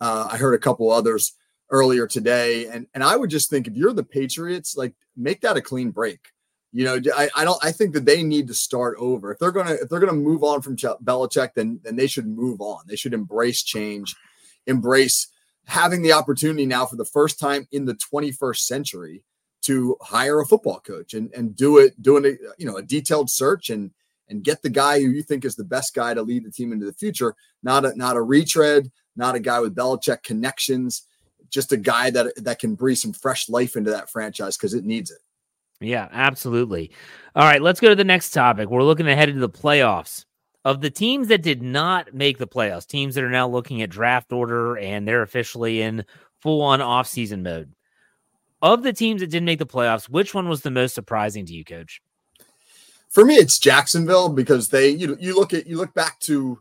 Uh, 0.00 0.28
I 0.30 0.36
heard 0.36 0.54
a 0.54 0.58
couple 0.58 0.90
others 0.90 1.34
earlier 1.70 2.06
today, 2.06 2.66
and 2.66 2.86
and 2.94 3.04
I 3.04 3.16
would 3.16 3.30
just 3.30 3.50
think 3.50 3.66
if 3.66 3.74
you're 3.74 3.92
the 3.92 4.04
Patriots, 4.04 4.76
like 4.76 4.94
make 5.16 5.40
that 5.42 5.56
a 5.56 5.62
clean 5.62 5.90
break. 5.90 6.20
You 6.72 6.84
know, 6.84 7.00
I, 7.16 7.30
I 7.34 7.44
don't. 7.44 7.64
I 7.64 7.72
think 7.72 7.94
that 7.94 8.04
they 8.04 8.22
need 8.22 8.48
to 8.48 8.54
start 8.54 8.96
over. 8.98 9.32
If 9.32 9.38
they're 9.38 9.52
gonna 9.52 9.72
if 9.72 9.88
they're 9.88 10.00
gonna 10.00 10.12
move 10.12 10.44
on 10.44 10.60
from 10.62 10.76
Ch- 10.76 10.84
Belichick, 11.02 11.54
then 11.54 11.80
then 11.82 11.96
they 11.96 12.06
should 12.06 12.26
move 12.26 12.60
on. 12.60 12.84
They 12.86 12.96
should 12.96 13.14
embrace 13.14 13.62
change, 13.62 14.14
embrace 14.66 15.28
having 15.68 16.00
the 16.00 16.12
opportunity 16.12 16.66
now 16.66 16.86
for 16.86 16.96
the 16.96 17.04
first 17.04 17.38
time 17.38 17.68
in 17.72 17.84
the 17.84 17.94
21st 17.94 18.58
century 18.60 19.22
to 19.60 19.96
hire 20.00 20.40
a 20.40 20.46
football 20.46 20.80
coach 20.80 21.12
and, 21.12 21.30
and 21.34 21.54
do 21.54 21.76
it 21.78 22.00
doing 22.02 22.24
a 22.24 22.30
you 22.56 22.66
know 22.66 22.78
a 22.78 22.82
detailed 22.82 23.30
search 23.30 23.70
and 23.70 23.90
and 24.30 24.42
get 24.42 24.62
the 24.62 24.70
guy 24.70 24.98
who 24.98 25.08
you 25.08 25.22
think 25.22 25.44
is 25.44 25.56
the 25.56 25.64
best 25.64 25.94
guy 25.94 26.14
to 26.14 26.22
lead 26.22 26.44
the 26.44 26.50
team 26.50 26.72
into 26.72 26.86
the 26.86 26.92
future. 26.92 27.34
Not 27.62 27.84
a 27.84 27.94
not 27.96 28.16
a 28.16 28.22
retread 28.22 28.90
not 29.14 29.34
a 29.34 29.40
guy 29.40 29.60
with 29.60 29.74
Belichick 29.74 30.22
connections 30.22 31.02
just 31.50 31.72
a 31.72 31.76
guy 31.76 32.10
that 32.10 32.32
that 32.44 32.58
can 32.58 32.74
breathe 32.74 32.98
some 32.98 33.12
fresh 33.12 33.48
life 33.48 33.76
into 33.76 33.90
that 33.90 34.10
franchise 34.10 34.56
because 34.56 34.74
it 34.74 34.84
needs 34.84 35.10
it. 35.10 35.18
Yeah 35.80 36.08
absolutely. 36.12 36.90
All 37.36 37.44
right 37.44 37.60
let's 37.60 37.80
go 37.80 37.90
to 37.90 37.94
the 37.94 38.04
next 38.04 38.30
topic. 38.30 38.70
We're 38.70 38.82
looking 38.82 39.08
ahead 39.08 39.28
into 39.28 39.40
the 39.40 39.50
playoffs 39.50 40.24
of 40.68 40.82
the 40.82 40.90
teams 40.90 41.28
that 41.28 41.40
did 41.40 41.62
not 41.62 42.12
make 42.12 42.36
the 42.36 42.46
playoffs, 42.46 42.86
teams 42.86 43.14
that 43.14 43.24
are 43.24 43.30
now 43.30 43.48
looking 43.48 43.80
at 43.80 43.88
draft 43.88 44.34
order 44.34 44.76
and 44.76 45.08
they're 45.08 45.22
officially 45.22 45.80
in 45.80 46.04
full 46.42 46.60
on 46.60 46.82
off-season 46.82 47.42
mode. 47.42 47.72
Of 48.60 48.82
the 48.82 48.92
teams 48.92 49.22
that 49.22 49.30
didn't 49.30 49.46
make 49.46 49.60
the 49.60 49.64
playoffs, 49.64 50.10
which 50.10 50.34
one 50.34 50.46
was 50.46 50.60
the 50.60 50.70
most 50.70 50.94
surprising 50.94 51.46
to 51.46 51.54
you, 51.54 51.64
coach? 51.64 52.02
For 53.08 53.24
me, 53.24 53.36
it's 53.36 53.58
Jacksonville 53.58 54.28
because 54.28 54.68
they 54.68 54.90
you 54.90 55.16
you 55.18 55.34
look 55.34 55.54
at 55.54 55.66
you 55.66 55.78
look 55.78 55.94
back 55.94 56.20
to 56.20 56.60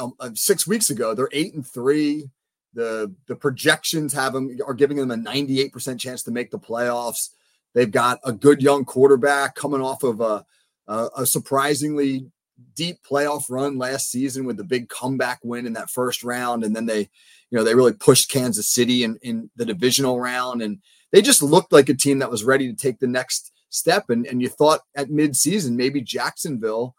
um, 0.00 0.12
uh, 0.20 0.30
six 0.34 0.64
weeks 0.64 0.90
ago, 0.90 1.12
they're 1.12 1.28
eight 1.32 1.54
and 1.54 1.66
three. 1.66 2.30
the 2.72 3.12
the 3.26 3.34
projections 3.34 4.12
have 4.12 4.34
them 4.34 4.56
are 4.64 4.74
giving 4.74 4.96
them 4.96 5.10
a 5.10 5.16
98% 5.16 5.98
chance 5.98 6.22
to 6.22 6.30
make 6.30 6.52
the 6.52 6.58
playoffs. 6.58 7.30
They've 7.72 7.90
got 7.90 8.20
a 8.22 8.30
good 8.30 8.62
young 8.62 8.84
quarterback 8.84 9.56
coming 9.56 9.80
off 9.80 10.04
of 10.04 10.20
a, 10.20 10.46
a, 10.86 11.08
a 11.18 11.26
surprisingly 11.26 12.30
deep 12.74 12.98
playoff 13.08 13.44
run 13.48 13.78
last 13.78 14.10
season 14.10 14.44
with 14.44 14.56
the 14.56 14.64
big 14.64 14.88
comeback 14.88 15.40
win 15.42 15.66
in 15.66 15.72
that 15.74 15.90
first 15.90 16.22
round, 16.22 16.64
and 16.64 16.74
then 16.74 16.86
they, 16.86 17.00
you 17.00 17.58
know, 17.58 17.64
they 17.64 17.74
really 17.74 17.92
pushed 17.92 18.30
Kansas 18.30 18.68
City 18.68 19.04
in, 19.04 19.18
in 19.22 19.50
the 19.56 19.64
divisional 19.64 20.20
round, 20.20 20.62
and 20.62 20.78
they 21.12 21.22
just 21.22 21.42
looked 21.42 21.72
like 21.72 21.88
a 21.88 21.94
team 21.94 22.18
that 22.18 22.30
was 22.30 22.44
ready 22.44 22.70
to 22.70 22.76
take 22.76 22.98
the 22.98 23.06
next 23.06 23.52
step. 23.70 24.10
And 24.10 24.26
and 24.26 24.40
you 24.40 24.48
thought 24.48 24.80
at 24.96 25.08
midseason 25.08 25.76
maybe 25.76 26.00
Jacksonville 26.00 26.94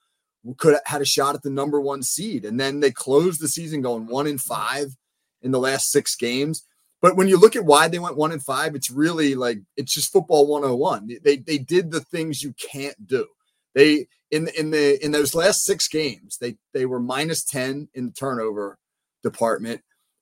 could 0.57 0.73
have 0.73 0.81
had 0.85 1.01
a 1.01 1.05
shot 1.05 1.35
at 1.35 1.43
the 1.43 1.49
number 1.49 1.81
one 1.81 2.03
seed, 2.03 2.45
and 2.45 2.59
then 2.59 2.79
they 2.79 2.91
closed 2.91 3.41
the 3.41 3.47
season 3.47 3.81
going 3.81 4.07
one 4.07 4.27
in 4.27 4.37
five 4.37 4.95
in 5.41 5.51
the 5.51 5.59
last 5.59 5.91
six 5.91 6.15
games. 6.15 6.65
But 7.01 7.17
when 7.17 7.27
you 7.27 7.39
look 7.39 7.55
at 7.55 7.65
why 7.65 7.87
they 7.87 7.99
went 7.99 8.17
one 8.17 8.31
and 8.31 8.41
five, 8.41 8.73
it's 8.73 8.89
really 8.89 9.35
like 9.35 9.59
it's 9.77 9.93
just 9.93 10.11
football 10.11 10.47
101. 10.47 11.19
They 11.23 11.37
they 11.37 11.57
did 11.57 11.91
the 11.91 12.01
things 12.01 12.41
you 12.41 12.53
can't 12.53 13.07
do. 13.07 13.27
They 13.73 14.07
in 14.31 14.47
in 14.57 14.71
the 14.71 15.03
in 15.03 15.11
those 15.11 15.35
last 15.35 15.65
six 15.65 15.87
games, 15.87 16.37
they 16.37 16.57
they 16.73 16.85
were 16.85 16.99
minus 16.99 17.43
10 17.43 17.89
in 17.93 18.05
the 18.07 18.11
turnover 18.11 18.77
department. 19.23 19.81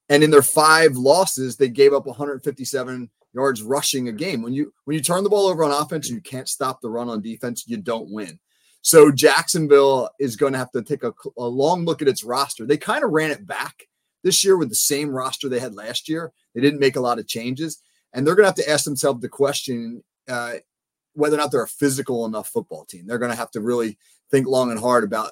And 0.09 0.23
in 0.23 0.31
their 0.31 0.41
five 0.41 0.95
losses, 0.95 1.55
they 1.55 1.69
gave 1.69 1.93
up 1.93 2.05
157 2.05 3.09
yards 3.33 3.61
rushing 3.61 4.09
a 4.09 4.11
game. 4.11 4.41
When 4.41 4.53
you 4.53 4.73
when 4.85 4.95
you 4.95 5.01
turn 5.01 5.23
the 5.23 5.29
ball 5.29 5.47
over 5.47 5.63
on 5.63 5.71
offense 5.71 6.09
and 6.09 6.15
you 6.15 6.21
can't 6.21 6.49
stop 6.49 6.81
the 6.81 6.89
run 6.89 7.09
on 7.09 7.21
defense, 7.21 7.63
you 7.67 7.77
don't 7.77 8.11
win. 8.11 8.39
So 8.81 9.11
Jacksonville 9.11 10.09
is 10.19 10.35
going 10.35 10.51
to 10.53 10.59
have 10.59 10.71
to 10.71 10.83
take 10.83 11.03
a, 11.03 11.13
a 11.37 11.47
long 11.47 11.85
look 11.85 12.01
at 12.01 12.09
its 12.09 12.23
roster. 12.23 12.65
They 12.65 12.77
kind 12.77 13.03
of 13.03 13.11
ran 13.11 13.31
it 13.31 13.47
back 13.47 13.87
this 14.23 14.43
year 14.43 14.57
with 14.57 14.67
the 14.69 14.75
same 14.75 15.09
roster 15.09 15.47
they 15.47 15.59
had 15.59 15.73
last 15.73 16.09
year. 16.09 16.33
They 16.53 16.59
didn't 16.59 16.81
make 16.81 16.97
a 16.97 17.01
lot 17.01 17.17
of 17.17 17.27
changes, 17.27 17.79
and 18.13 18.27
they're 18.27 18.35
going 18.35 18.43
to 18.43 18.49
have 18.49 18.65
to 18.65 18.69
ask 18.69 18.83
themselves 18.83 19.21
the 19.21 19.29
question 19.29 20.03
uh, 20.27 20.55
whether 21.13 21.35
or 21.35 21.39
not 21.39 21.51
they're 21.51 21.63
a 21.63 21.67
physical 21.67 22.25
enough 22.25 22.49
football 22.49 22.85
team. 22.85 23.05
They're 23.05 23.19
going 23.19 23.31
to 23.31 23.37
have 23.37 23.51
to 23.51 23.61
really 23.61 23.97
think 24.31 24.47
long 24.47 24.71
and 24.71 24.79
hard 24.79 25.03
about 25.03 25.31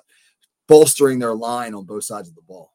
bolstering 0.68 1.20
their 1.20 1.36
line 1.36 1.74
on 1.74 1.86
both 1.86 2.04
sides 2.04 2.30
of 2.30 2.36
the 2.36 2.42
ball. 2.42 2.74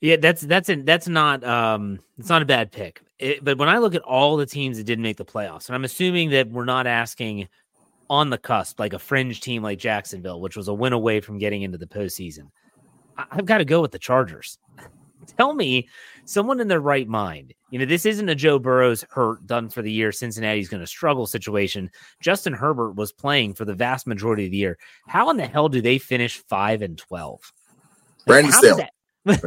Yeah, 0.00 0.16
that's 0.16 0.42
that's 0.42 0.68
a, 0.68 0.76
that's 0.76 1.06
not 1.06 1.44
um 1.44 2.00
it's 2.18 2.28
not 2.28 2.42
a 2.42 2.44
bad 2.44 2.72
pick. 2.72 3.02
It, 3.20 3.44
but 3.44 3.56
when 3.56 3.68
I 3.68 3.78
look 3.78 3.94
at 3.94 4.02
all 4.02 4.36
the 4.36 4.46
teams 4.46 4.76
that 4.78 4.84
didn't 4.84 5.04
make 5.04 5.16
the 5.16 5.24
playoffs, 5.24 5.68
and 5.68 5.76
I'm 5.76 5.84
assuming 5.84 6.30
that 6.30 6.50
we're 6.50 6.64
not 6.64 6.88
asking 6.88 7.48
on 8.10 8.28
the 8.28 8.38
cusp 8.38 8.80
like 8.80 8.92
a 8.92 8.98
fringe 8.98 9.40
team 9.40 9.62
like 9.62 9.78
Jacksonville, 9.78 10.40
which 10.40 10.56
was 10.56 10.66
a 10.66 10.74
win 10.74 10.92
away 10.92 11.20
from 11.20 11.38
getting 11.38 11.62
into 11.62 11.78
the 11.78 11.86
postseason. 11.86 12.50
I've 13.16 13.46
got 13.46 13.58
to 13.58 13.64
go 13.64 13.80
with 13.80 13.92
the 13.92 13.98
Chargers. 13.98 14.58
Tell 15.36 15.54
me, 15.54 15.88
someone 16.24 16.60
in 16.60 16.68
their 16.68 16.80
right 16.80 17.08
mind, 17.08 17.54
you 17.70 17.78
know, 17.78 17.84
this 17.84 18.06
isn't 18.06 18.28
a 18.28 18.34
Joe 18.34 18.58
Burrow's 18.58 19.04
hurt, 19.10 19.46
done 19.46 19.68
for 19.68 19.82
the 19.82 19.92
year, 19.92 20.12
Cincinnati's 20.12 20.68
going 20.68 20.82
to 20.82 20.86
struggle 20.86 21.26
situation. 21.26 21.90
Justin 22.20 22.52
Herbert 22.52 22.96
was 22.96 23.12
playing 23.12 23.54
for 23.54 23.64
the 23.64 23.74
vast 23.74 24.06
majority 24.06 24.46
of 24.46 24.50
the 24.50 24.56
year. 24.56 24.78
How 25.06 25.30
in 25.30 25.36
the 25.36 25.46
hell 25.46 25.68
do 25.68 25.80
they 25.80 25.98
finish 25.98 26.38
5 26.38 26.82
and 26.82 26.98
12? 26.98 27.52
Brandon 28.26 28.52
Staley. 28.52 28.88
but 29.24 29.38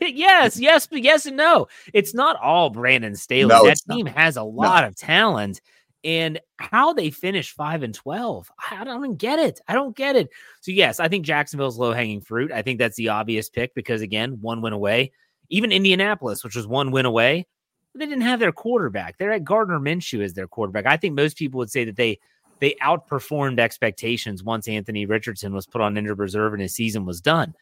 yes, 0.00 0.58
yes, 0.58 0.88
but 0.88 1.00
yes 1.02 1.26
and 1.26 1.36
no. 1.36 1.68
It's 1.94 2.14
not 2.14 2.36
all 2.40 2.70
Brandon 2.70 3.14
Staley. 3.14 3.48
No, 3.48 3.64
that 3.64 3.78
team 3.88 4.06
not. 4.06 4.16
has 4.16 4.36
a 4.36 4.42
lot 4.42 4.82
no. 4.82 4.88
of 4.88 4.96
talent 4.96 5.60
and 6.02 6.40
how 6.58 6.92
they 6.92 7.10
finished 7.10 7.54
five 7.54 7.82
and 7.82 7.94
12. 7.94 8.50
I 8.70 8.84
don't 8.84 9.16
get 9.16 9.38
it. 9.38 9.60
I 9.68 9.74
don't 9.74 9.96
get 9.96 10.16
it. 10.16 10.30
So, 10.60 10.70
yes, 10.72 11.00
I 11.00 11.08
think 11.08 11.26
Jacksonville's 11.26 11.78
low 11.78 11.92
hanging 11.92 12.20
fruit. 12.20 12.50
I 12.52 12.62
think 12.62 12.78
that's 12.78 12.96
the 12.96 13.10
obvious 13.10 13.48
pick 13.48 13.74
because, 13.74 14.00
again, 14.00 14.38
one 14.40 14.62
win 14.62 14.72
away. 14.72 15.12
Even 15.50 15.72
Indianapolis, 15.72 16.42
which 16.42 16.56
was 16.56 16.66
one 16.66 16.90
win 16.90 17.06
away, 17.06 17.46
they 17.94 18.06
didn't 18.06 18.22
have 18.22 18.40
their 18.40 18.52
quarterback. 18.52 19.16
They're 19.16 19.32
at 19.32 19.44
Gardner 19.44 19.78
Minshew 19.78 20.22
as 20.22 20.34
their 20.34 20.48
quarterback. 20.48 20.86
I 20.86 20.96
think 20.96 21.14
most 21.14 21.36
people 21.36 21.58
would 21.58 21.70
say 21.70 21.84
that 21.84 21.96
they 21.96 22.18
they 22.58 22.74
outperformed 22.82 23.58
expectations 23.58 24.42
once 24.42 24.66
Anthony 24.66 25.04
Richardson 25.04 25.52
was 25.52 25.66
put 25.66 25.82
on 25.82 25.98
injured 25.98 26.18
reserve 26.18 26.54
and 26.54 26.62
his 26.62 26.74
season 26.74 27.04
was 27.04 27.20
done. 27.20 27.54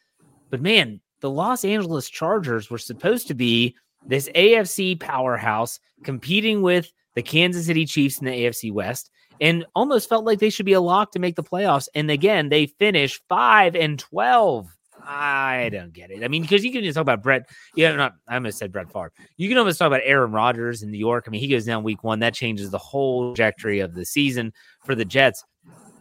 But 0.50 0.62
man, 0.62 1.00
the 1.20 1.30
Los 1.30 1.64
Angeles 1.64 2.08
Chargers 2.08 2.70
were 2.70 2.78
supposed 2.78 3.26
to 3.28 3.34
be 3.34 3.74
this 4.06 4.28
AFC 4.36 4.98
powerhouse 5.00 5.80
competing 6.04 6.62
with 6.62 6.92
the 7.14 7.22
Kansas 7.22 7.66
City 7.66 7.86
Chiefs 7.86 8.18
in 8.18 8.26
the 8.26 8.32
AFC 8.32 8.72
West 8.72 9.10
and 9.40 9.64
almost 9.74 10.08
felt 10.08 10.24
like 10.24 10.38
they 10.38 10.50
should 10.50 10.66
be 10.66 10.72
a 10.72 10.80
lock 10.80 11.12
to 11.12 11.18
make 11.18 11.36
the 11.36 11.42
playoffs. 11.42 11.88
And 11.94 12.10
again, 12.10 12.48
they 12.48 12.66
finish 12.66 13.20
five 13.28 13.74
and 13.74 13.98
12. 13.98 14.68
I 15.06 15.68
don't 15.70 15.92
get 15.92 16.10
it. 16.10 16.24
I 16.24 16.28
mean, 16.28 16.42
because 16.42 16.64
you 16.64 16.72
can 16.72 16.82
just 16.82 16.94
talk 16.94 17.02
about 17.02 17.22
Brett. 17.22 17.48
Yeah, 17.74 17.94
not 17.94 18.14
I 18.26 18.36
almost 18.36 18.58
said 18.58 18.72
Brett 18.72 18.90
Favre. 18.90 19.12
You 19.36 19.48
can 19.48 19.58
almost 19.58 19.78
talk 19.78 19.86
about 19.86 20.00
Aaron 20.02 20.32
Rodgers 20.32 20.82
in 20.82 20.90
New 20.90 20.98
York. 20.98 21.24
I 21.26 21.30
mean, 21.30 21.40
he 21.40 21.48
goes 21.48 21.66
down 21.66 21.82
week 21.82 22.02
one. 22.02 22.20
That 22.20 22.32
changes 22.32 22.70
the 22.70 22.78
whole 22.78 23.34
trajectory 23.34 23.80
of 23.80 23.94
the 23.94 24.06
season 24.06 24.52
for 24.84 24.94
the 24.94 25.04
Jets. 25.04 25.44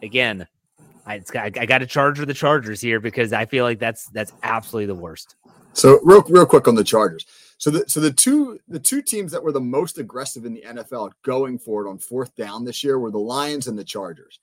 Again, 0.02 0.46
I, 1.06 1.20
I, 1.34 1.44
I 1.44 1.66
got 1.66 1.78
to 1.78 1.86
charge 1.86 2.18
for 2.18 2.24
the 2.24 2.34
Chargers 2.34 2.80
here 2.80 2.98
because 2.98 3.32
I 3.32 3.44
feel 3.44 3.64
like 3.64 3.78
that's 3.78 4.06
that's 4.06 4.32
absolutely 4.42 4.86
the 4.86 4.94
worst. 4.94 5.36
So 5.74 6.00
real 6.02 6.22
real 6.22 6.46
quick 6.46 6.66
on 6.66 6.74
the 6.74 6.84
Chargers. 6.84 7.26
So 7.58 7.70
the 7.70 7.84
so 7.88 8.00
the 8.00 8.12
two 8.12 8.58
the 8.68 8.80
two 8.80 9.02
teams 9.02 9.32
that 9.32 9.42
were 9.42 9.52
the 9.52 9.60
most 9.60 9.98
aggressive 9.98 10.44
in 10.44 10.54
the 10.54 10.64
NFL 10.66 11.12
going 11.24 11.58
for 11.58 11.84
it 11.84 11.88
on 11.88 11.98
fourth 11.98 12.34
down 12.34 12.64
this 12.64 12.84
year 12.84 12.98
were 12.98 13.10
the 13.10 13.18
Lions 13.18 13.66
and 13.66 13.78
the 13.78 13.84
Chargers. 13.84 14.40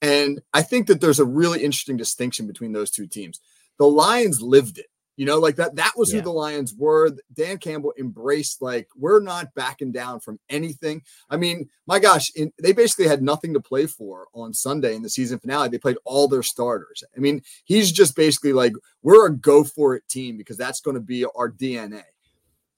And 0.00 0.40
I 0.52 0.62
think 0.62 0.86
that 0.88 1.00
there's 1.00 1.20
a 1.20 1.24
really 1.24 1.64
interesting 1.64 1.96
distinction 1.96 2.46
between 2.46 2.72
those 2.72 2.90
two 2.90 3.06
teams. 3.06 3.40
The 3.78 3.86
Lions 3.86 4.42
lived 4.42 4.78
it. 4.78 4.86
You 5.16 5.26
know, 5.26 5.38
like 5.38 5.56
that, 5.56 5.76
that 5.76 5.92
was 5.96 6.12
yeah. 6.12 6.18
who 6.18 6.24
the 6.24 6.32
Lions 6.32 6.74
were. 6.76 7.12
Dan 7.32 7.58
Campbell 7.58 7.94
embraced, 7.98 8.60
like, 8.60 8.88
we're 8.96 9.20
not 9.20 9.54
backing 9.54 9.92
down 9.92 10.18
from 10.18 10.40
anything. 10.48 11.02
I 11.30 11.36
mean, 11.36 11.68
my 11.86 12.00
gosh, 12.00 12.32
in, 12.34 12.52
they 12.60 12.72
basically 12.72 13.06
had 13.06 13.22
nothing 13.22 13.54
to 13.54 13.60
play 13.60 13.86
for 13.86 14.26
on 14.32 14.52
Sunday 14.52 14.94
in 14.96 15.02
the 15.02 15.08
season 15.08 15.38
finale. 15.38 15.68
They 15.68 15.78
played 15.78 15.98
all 16.04 16.26
their 16.26 16.42
starters. 16.42 17.04
I 17.16 17.20
mean, 17.20 17.42
he's 17.64 17.92
just 17.92 18.16
basically 18.16 18.52
like, 18.52 18.72
we're 19.02 19.26
a 19.26 19.32
go 19.32 19.62
for 19.62 19.94
it 19.94 20.08
team 20.08 20.36
because 20.36 20.56
that's 20.56 20.80
going 20.80 20.96
to 20.96 21.00
be 21.00 21.24
our 21.24 21.50
DNA. 21.50 22.02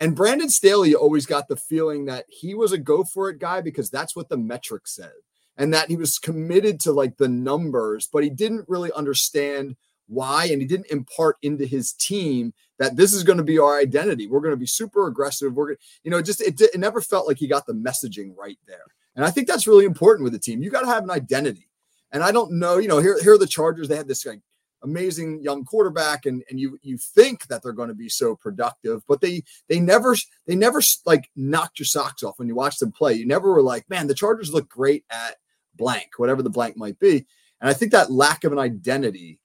And 0.01 0.15
Brandon 0.15 0.51
Staley 0.51 0.95
always 0.95 1.25
got 1.25 1.49
the 1.49 1.57
feeling 1.57 2.05
that 2.07 2.27
he 2.29 2.55
was 2.55 2.73
a 2.73 2.79
go 2.79 3.03
for 3.03 3.31
it 3.31 3.39
guy 3.39 3.61
because 3.61 3.91
that's 3.91 4.15
what 4.15 4.29
the 4.29 4.37
metrics 4.37 4.95
said 4.95 5.13
and 5.57 5.73
that 5.73 5.89
he 5.89 5.97
was 5.97 6.19
committed 6.19 6.81
to 6.81 6.93
like 6.93 7.17
the 7.17 7.29
numbers, 7.29 8.09
but 8.13 8.23
he 8.23 8.31
didn't 8.31 8.69
really 8.69 8.93
understand 8.93 9.77
why 10.09 10.45
and 10.47 10.61
he 10.61 10.69
didn't 10.69 10.91
impart 10.91 11.37
into 11.43 11.67
his 11.67 11.93
team 11.93 12.53
that 12.79 12.97
this 12.97 13.13
is 13.13 13.25
going 13.25 13.39
to 13.39 13.45
be 13.45 13.59
our 13.59 13.79
identity. 13.79 14.27
We're 14.27 14.41
going 14.41 14.53
to 14.53 14.59
be 14.59 14.67
super 14.67 15.09
aggressive. 15.09 15.55
We're 15.55 15.67
going 15.67 15.77
to 15.77 15.83
you 16.05 16.11
know 16.11 16.23
just 16.23 16.41
it, 16.41 16.61
it 16.61 16.79
never 16.79 17.01
felt 17.01 17.27
like 17.27 17.39
he 17.39 17.49
got 17.49 17.67
the 17.67 17.73
messaging 17.73 18.37
right 18.37 18.59
there. 18.67 18.85
And 19.17 19.25
i 19.25 19.31
think 19.31 19.49
that's 19.49 19.67
really 19.67 19.87
important 19.87 20.25
with 20.25 20.33
the 20.33 20.39
team. 20.39 20.63
You 20.63 20.71
got 20.71 20.83
to 20.83 20.87
have 20.87 21.03
an 21.03 21.11
identity. 21.11 21.69
And 22.13 22.23
i 22.23 22.31
don't 22.31 22.53
know 22.53 22.79
you 22.79 22.89
know 22.89 22.99
here, 22.99 23.21
here 23.23 23.35
are 23.35 23.39
the 23.39 23.47
chargers. 23.47 23.89
They 23.89 23.97
had 23.97 24.09
this 24.09 24.25
like 24.25 24.41
amazing 24.87 25.43
young 25.43 25.65
quarterback 25.65 26.27
and 26.27 26.43
and 26.49 26.59
you 26.59 26.79
you 26.83 26.97
think 26.97 27.47
that 27.49 27.63
they're 27.63 27.73
going 27.73 27.89
to 27.89 27.95
be 27.95 28.09
so 28.09 28.35
productive 28.35 29.03
but 29.07 29.21
they 29.21 29.43
they 29.69 29.79
never 29.79 30.17
they 30.47 30.55
never 30.55 30.81
like 31.05 31.29
knocked 31.37 31.79
your 31.79 31.87
socks 31.87 32.23
off 32.23 32.39
when 32.39 32.49
you 32.49 32.55
watch 32.55 32.79
them 32.79 32.93
play 32.93 33.13
you 33.13 33.27
never 33.27 33.53
were 33.53 33.63
like 33.63 33.89
man 33.91 34.07
the 34.07 34.15
chargers 34.15 34.55
look 34.55 34.69
great 34.69 35.05
at 35.11 35.37
blank 35.75 36.09
whatever 36.17 36.43
the 36.43 36.51
blank 36.51 36.77
might 36.77 36.99
be 36.99 37.27
and 37.61 37.69
i 37.69 37.73
think 37.73 37.93
that 37.93 38.11
lack 38.11 38.45
of 38.45 38.53
an 38.53 38.59
identity 38.59 39.39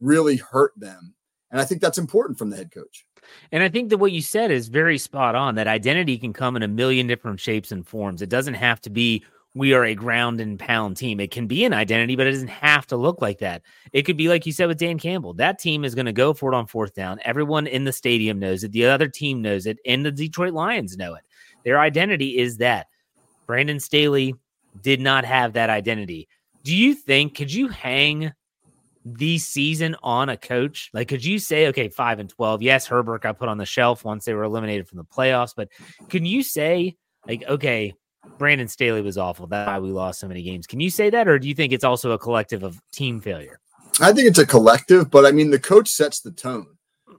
really 0.00 0.36
hurt 0.36 0.72
them. 0.76 1.14
And 1.50 1.60
I 1.60 1.64
think 1.64 1.80
that's 1.80 1.98
important 1.98 2.38
from 2.38 2.50
the 2.50 2.56
head 2.56 2.70
coach. 2.70 3.06
And 3.52 3.62
I 3.62 3.68
think 3.68 3.90
that 3.90 3.98
what 3.98 4.12
you 4.12 4.22
said 4.22 4.50
is 4.50 4.68
very 4.68 4.98
spot 4.98 5.34
on 5.34 5.54
that 5.54 5.66
identity 5.66 6.18
can 6.18 6.32
come 6.32 6.56
in 6.56 6.62
a 6.62 6.68
million 6.68 7.06
different 7.06 7.40
shapes 7.40 7.72
and 7.72 7.86
forms. 7.86 8.22
It 8.22 8.28
doesn't 8.28 8.54
have 8.54 8.80
to 8.82 8.90
be 8.90 9.24
we 9.58 9.74
are 9.74 9.84
a 9.84 9.94
ground 9.94 10.40
and 10.40 10.56
pound 10.56 10.96
team. 10.96 11.18
It 11.18 11.32
can 11.32 11.48
be 11.48 11.64
an 11.64 11.72
identity, 11.72 12.14
but 12.14 12.28
it 12.28 12.30
doesn't 12.30 12.46
have 12.46 12.86
to 12.86 12.96
look 12.96 13.20
like 13.20 13.40
that. 13.40 13.62
It 13.92 14.02
could 14.02 14.16
be 14.16 14.28
like 14.28 14.46
you 14.46 14.52
said 14.52 14.68
with 14.68 14.78
Dan 14.78 15.00
Campbell. 15.00 15.34
That 15.34 15.58
team 15.58 15.84
is 15.84 15.96
going 15.96 16.06
to 16.06 16.12
go 16.12 16.32
for 16.32 16.52
it 16.52 16.56
on 16.56 16.68
fourth 16.68 16.94
down. 16.94 17.18
Everyone 17.24 17.66
in 17.66 17.82
the 17.82 17.92
stadium 17.92 18.38
knows 18.38 18.62
it. 18.62 18.70
The 18.70 18.86
other 18.86 19.08
team 19.08 19.42
knows 19.42 19.66
it, 19.66 19.78
and 19.84 20.06
the 20.06 20.12
Detroit 20.12 20.52
Lions 20.52 20.96
know 20.96 21.14
it. 21.14 21.24
Their 21.64 21.80
identity 21.80 22.38
is 22.38 22.58
that. 22.58 22.86
Brandon 23.48 23.80
Staley 23.80 24.36
did 24.80 25.00
not 25.00 25.24
have 25.24 25.54
that 25.54 25.70
identity. 25.70 26.28
Do 26.62 26.76
you 26.76 26.94
think 26.94 27.34
could 27.34 27.52
you 27.52 27.66
hang 27.66 28.32
the 29.04 29.38
season 29.38 29.96
on 30.04 30.28
a 30.28 30.36
coach? 30.36 30.88
Like, 30.94 31.08
could 31.08 31.24
you 31.24 31.40
say, 31.40 31.66
okay, 31.66 31.88
five 31.88 32.20
and 32.20 32.30
12? 32.30 32.62
Yes, 32.62 32.86
Herbert 32.86 33.22
got 33.22 33.40
put 33.40 33.48
on 33.48 33.58
the 33.58 33.66
shelf 33.66 34.04
once 34.04 34.24
they 34.24 34.34
were 34.34 34.44
eliminated 34.44 34.86
from 34.86 34.98
the 34.98 35.04
playoffs, 35.04 35.54
but 35.56 35.68
can 36.08 36.24
you 36.24 36.44
say, 36.44 36.96
like, 37.26 37.42
okay, 37.48 37.94
Brandon 38.36 38.68
Staley 38.68 39.02
was 39.02 39.18
awful. 39.18 39.46
That's 39.46 39.66
why 39.66 39.78
we 39.78 39.90
lost 39.90 40.20
so 40.20 40.28
many 40.28 40.42
games. 40.42 40.66
Can 40.66 40.80
you 40.80 40.90
say 40.90 41.10
that, 41.10 41.28
or 41.28 41.38
do 41.38 41.48
you 41.48 41.54
think 41.54 41.72
it's 41.72 41.84
also 41.84 42.12
a 42.12 42.18
collective 42.18 42.62
of 42.62 42.80
team 42.92 43.20
failure? 43.20 43.60
I 44.00 44.12
think 44.12 44.28
it's 44.28 44.38
a 44.38 44.46
collective, 44.46 45.10
but 45.10 45.26
I 45.26 45.32
mean, 45.32 45.50
the 45.50 45.58
coach 45.58 45.88
sets 45.88 46.20
the 46.20 46.30
tone. 46.30 46.76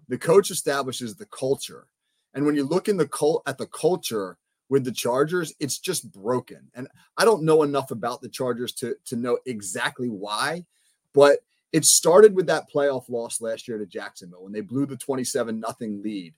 The 0.08 0.18
coach 0.18 0.50
establishes 0.50 1.16
the 1.16 1.26
culture, 1.26 1.88
and 2.34 2.46
when 2.46 2.56
you 2.56 2.64
look 2.64 2.88
in 2.88 2.98
the 2.98 3.08
cult 3.08 3.44
at 3.48 3.58
the 3.58 3.68
culture 3.68 4.38
with 4.70 4.84
the 4.86 4.92
Chargers, 4.92 5.54
it's 5.60 5.80
just 5.80 6.12
broken. 6.12 6.70
And 6.74 6.88
I 7.18 7.26
don't 7.26 7.44
know 7.44 7.64
enough 7.64 7.92
about 7.92 8.22
the 8.22 8.30
Chargers 8.30 8.72
to 8.74 8.96
to 9.06 9.16
know 9.16 9.38
exactly 9.46 10.10
why, 10.10 10.66
but 11.14 11.40
it 11.72 11.86
started 11.86 12.36
with 12.36 12.48
that 12.48 12.72
playoff 12.72 13.10
loss 13.10 13.42
last 13.42 13.68
year 13.68 13.78
to 13.78 13.86
Jacksonville 13.86 14.44
when 14.44 14.54
they 14.54 14.62
blew 14.62 14.86
the 14.86 14.98
27 14.98 15.60
nothing 15.60 16.02
lead. 16.02 16.34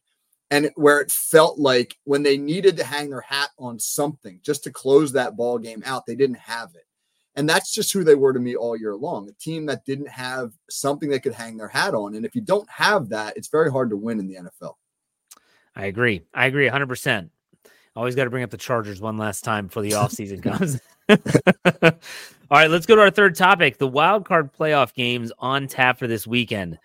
And 0.51 0.69
where 0.75 0.99
it 0.99 1.09
felt 1.09 1.57
like 1.57 1.97
when 2.03 2.23
they 2.23 2.37
needed 2.37 2.75
to 2.77 2.83
hang 2.83 3.09
their 3.09 3.21
hat 3.21 3.49
on 3.57 3.79
something 3.79 4.39
just 4.43 4.65
to 4.65 4.71
close 4.71 5.13
that 5.13 5.37
ball 5.37 5.57
game 5.57 5.81
out, 5.85 6.05
they 6.05 6.15
didn't 6.15 6.37
have 6.37 6.75
it. 6.75 6.85
And 7.35 7.47
that's 7.47 7.73
just 7.73 7.93
who 7.93 8.03
they 8.03 8.15
were 8.15 8.33
to 8.33 8.39
me 8.39 8.57
all 8.57 8.75
year 8.75 8.93
long. 8.93 9.29
A 9.29 9.31
team 9.31 9.65
that 9.67 9.85
didn't 9.85 10.09
have 10.09 10.51
something 10.69 11.09
they 11.09 11.21
could 11.21 11.33
hang 11.33 11.55
their 11.55 11.69
hat 11.69 11.95
on. 11.95 12.15
And 12.15 12.25
if 12.25 12.35
you 12.35 12.41
don't 12.41 12.69
have 12.69 13.07
that, 13.09 13.37
it's 13.37 13.47
very 13.47 13.71
hard 13.71 13.89
to 13.91 13.95
win 13.95 14.19
in 14.19 14.27
the 14.27 14.35
NFL. 14.35 14.73
I 15.73 15.85
agree. 15.85 16.21
I 16.33 16.47
agree 16.47 16.69
100%. 16.69 17.29
Always 17.95 18.15
got 18.15 18.25
to 18.25 18.29
bring 18.29 18.43
up 18.43 18.49
the 18.49 18.57
Chargers 18.57 18.99
one 18.99 19.17
last 19.17 19.45
time 19.45 19.67
before 19.67 19.83
the 19.83 19.91
offseason 19.91 20.43
comes. 20.43 20.81
All 22.51 22.57
right, 22.57 22.69
let's 22.69 22.85
go 22.85 22.97
to 22.97 23.01
our 23.01 23.09
third 23.09 23.35
topic 23.35 23.77
the 23.77 23.87
wild 23.87 24.25
card 24.25 24.51
playoff 24.53 24.93
games 24.93 25.31
on 25.39 25.67
tap 25.67 25.97
for 25.97 26.07
this 26.07 26.27
weekend. 26.27 26.77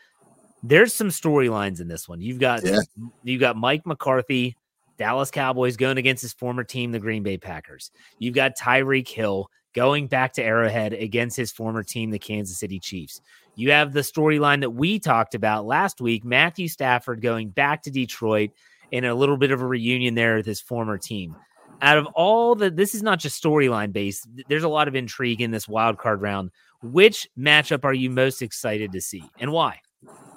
There's 0.69 0.95
some 0.95 1.09
storylines 1.09 1.81
in 1.81 1.89
this 1.89 2.09
one. 2.09 2.21
You've 2.21 2.41
got 2.41 2.65
yeah. 2.65 2.81
you 3.23 3.39
got 3.39 3.57
Mike 3.57 3.87
McCarthy, 3.87 4.57
Dallas 4.99 5.31
Cowboys 5.31 5.77
going 5.77 5.99
against 5.99 6.23
his 6.23 6.33
former 6.33 6.65
team, 6.65 6.93
the 6.93 6.99
Green 6.99 7.23
Bay 7.23 7.39
Packers. 7.39 7.91
You've 8.19 8.35
got 8.35 8.59
Tyreek 8.59 9.09
Hill 9.09 9.49
going 9.75 10.07
back 10.09 10.33
to 10.33 10.43
Arrowhead 10.43 10.95
against 10.95 11.37
his 11.37 11.53
former 11.53 11.83
team, 11.83 12.11
the 12.11 12.19
Kansas 12.19 12.59
City 12.59 12.81
Chiefs. 12.81 13.21
You 13.55 13.71
have 13.71 13.93
the 13.93 14.01
storyline 14.01 14.61
that 14.61 14.71
we 14.71 14.99
talked 14.99 15.35
about 15.35 15.67
last 15.67 16.01
week 16.01 16.25
Matthew 16.25 16.67
Stafford 16.67 17.21
going 17.21 17.51
back 17.51 17.83
to 17.83 17.91
Detroit 17.91 18.51
in 18.91 19.05
a 19.05 19.15
little 19.15 19.37
bit 19.37 19.51
of 19.53 19.61
a 19.61 19.67
reunion 19.67 20.15
there 20.15 20.37
with 20.37 20.47
his 20.47 20.61
former 20.61 20.99
team. 20.99 21.37
Out 21.83 21.99
of 21.99 22.07
all 22.15 22.55
the, 22.55 22.71
this 22.71 22.95
is 22.95 23.03
not 23.03 23.19
just 23.19 23.43
storyline 23.43 23.93
based, 23.93 24.27
there's 24.49 24.63
a 24.63 24.69
lot 24.69 24.89
of 24.89 24.95
intrigue 24.95 25.43
in 25.43 25.51
this 25.51 25.69
wild 25.69 25.99
card 25.99 26.23
round. 26.23 26.51
Which 26.83 27.29
matchup 27.39 27.85
are 27.85 27.95
you 27.95 28.11
most 28.11 28.43
excited 28.43 28.93
to 28.93 29.01
see 29.01 29.23
and 29.39 29.53
why? 29.53 29.81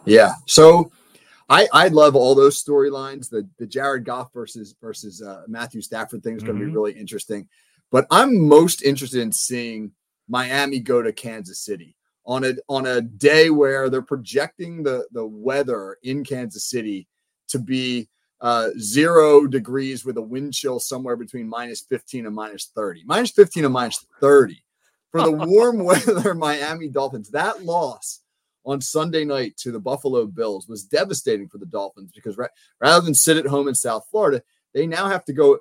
Yeah. 0.05 0.33
So 0.47 0.91
I 1.49 1.67
I 1.73 1.87
love 1.89 2.15
all 2.15 2.35
those 2.35 2.63
storylines. 2.63 3.29
The 3.29 3.47
the 3.57 3.67
Jared 3.67 4.05
Goff 4.05 4.33
versus 4.33 4.75
versus 4.81 5.21
uh, 5.21 5.43
Matthew 5.47 5.81
Stafford 5.81 6.23
thing 6.23 6.35
is 6.35 6.43
going 6.43 6.57
to 6.57 6.61
mm-hmm. 6.63 6.71
be 6.71 6.75
really 6.75 6.93
interesting. 6.93 7.47
But 7.91 8.05
I'm 8.11 8.47
most 8.47 8.83
interested 8.83 9.21
in 9.21 9.31
seeing 9.31 9.91
Miami 10.27 10.79
go 10.79 11.01
to 11.01 11.11
Kansas 11.11 11.61
City 11.61 11.95
on 12.25 12.43
a 12.43 12.53
on 12.67 12.85
a 12.85 13.01
day 13.01 13.49
where 13.49 13.89
they're 13.89 14.01
projecting 14.01 14.83
the 14.83 15.07
the 15.11 15.25
weather 15.25 15.97
in 16.03 16.23
Kansas 16.23 16.69
City 16.69 17.07
to 17.47 17.57
be 17.57 18.07
uh, 18.41 18.69
zero 18.77 19.47
degrees 19.47 20.05
with 20.05 20.17
a 20.17 20.21
wind 20.21 20.53
chill 20.53 20.79
somewhere 20.79 21.17
between 21.17 21.49
minus 21.49 21.81
15 21.81 22.25
and 22.25 22.35
minus 22.35 22.71
30. 22.75 23.03
Minus 23.05 23.31
15 23.31 23.65
and 23.65 23.73
minus 23.73 24.05
30 24.21 24.63
for 25.11 25.23
the 25.23 25.31
warm 25.47 25.83
weather 25.83 26.33
Miami 26.33 26.87
Dolphins. 26.87 27.31
That 27.31 27.65
loss 27.65 28.21
on 28.65 28.81
Sunday 28.81 29.25
night 29.25 29.57
to 29.57 29.71
the 29.71 29.79
Buffalo 29.79 30.25
Bills 30.25 30.67
was 30.67 30.83
devastating 30.83 31.47
for 31.47 31.57
the 31.57 31.65
Dolphins 31.65 32.11
because 32.13 32.37
ra- 32.37 32.47
rather 32.79 33.03
than 33.03 33.13
sit 33.13 33.37
at 33.37 33.45
home 33.45 33.67
in 33.67 33.75
South 33.75 34.05
Florida, 34.11 34.41
they 34.73 34.85
now 34.85 35.07
have 35.07 35.25
to 35.25 35.33
go 35.33 35.59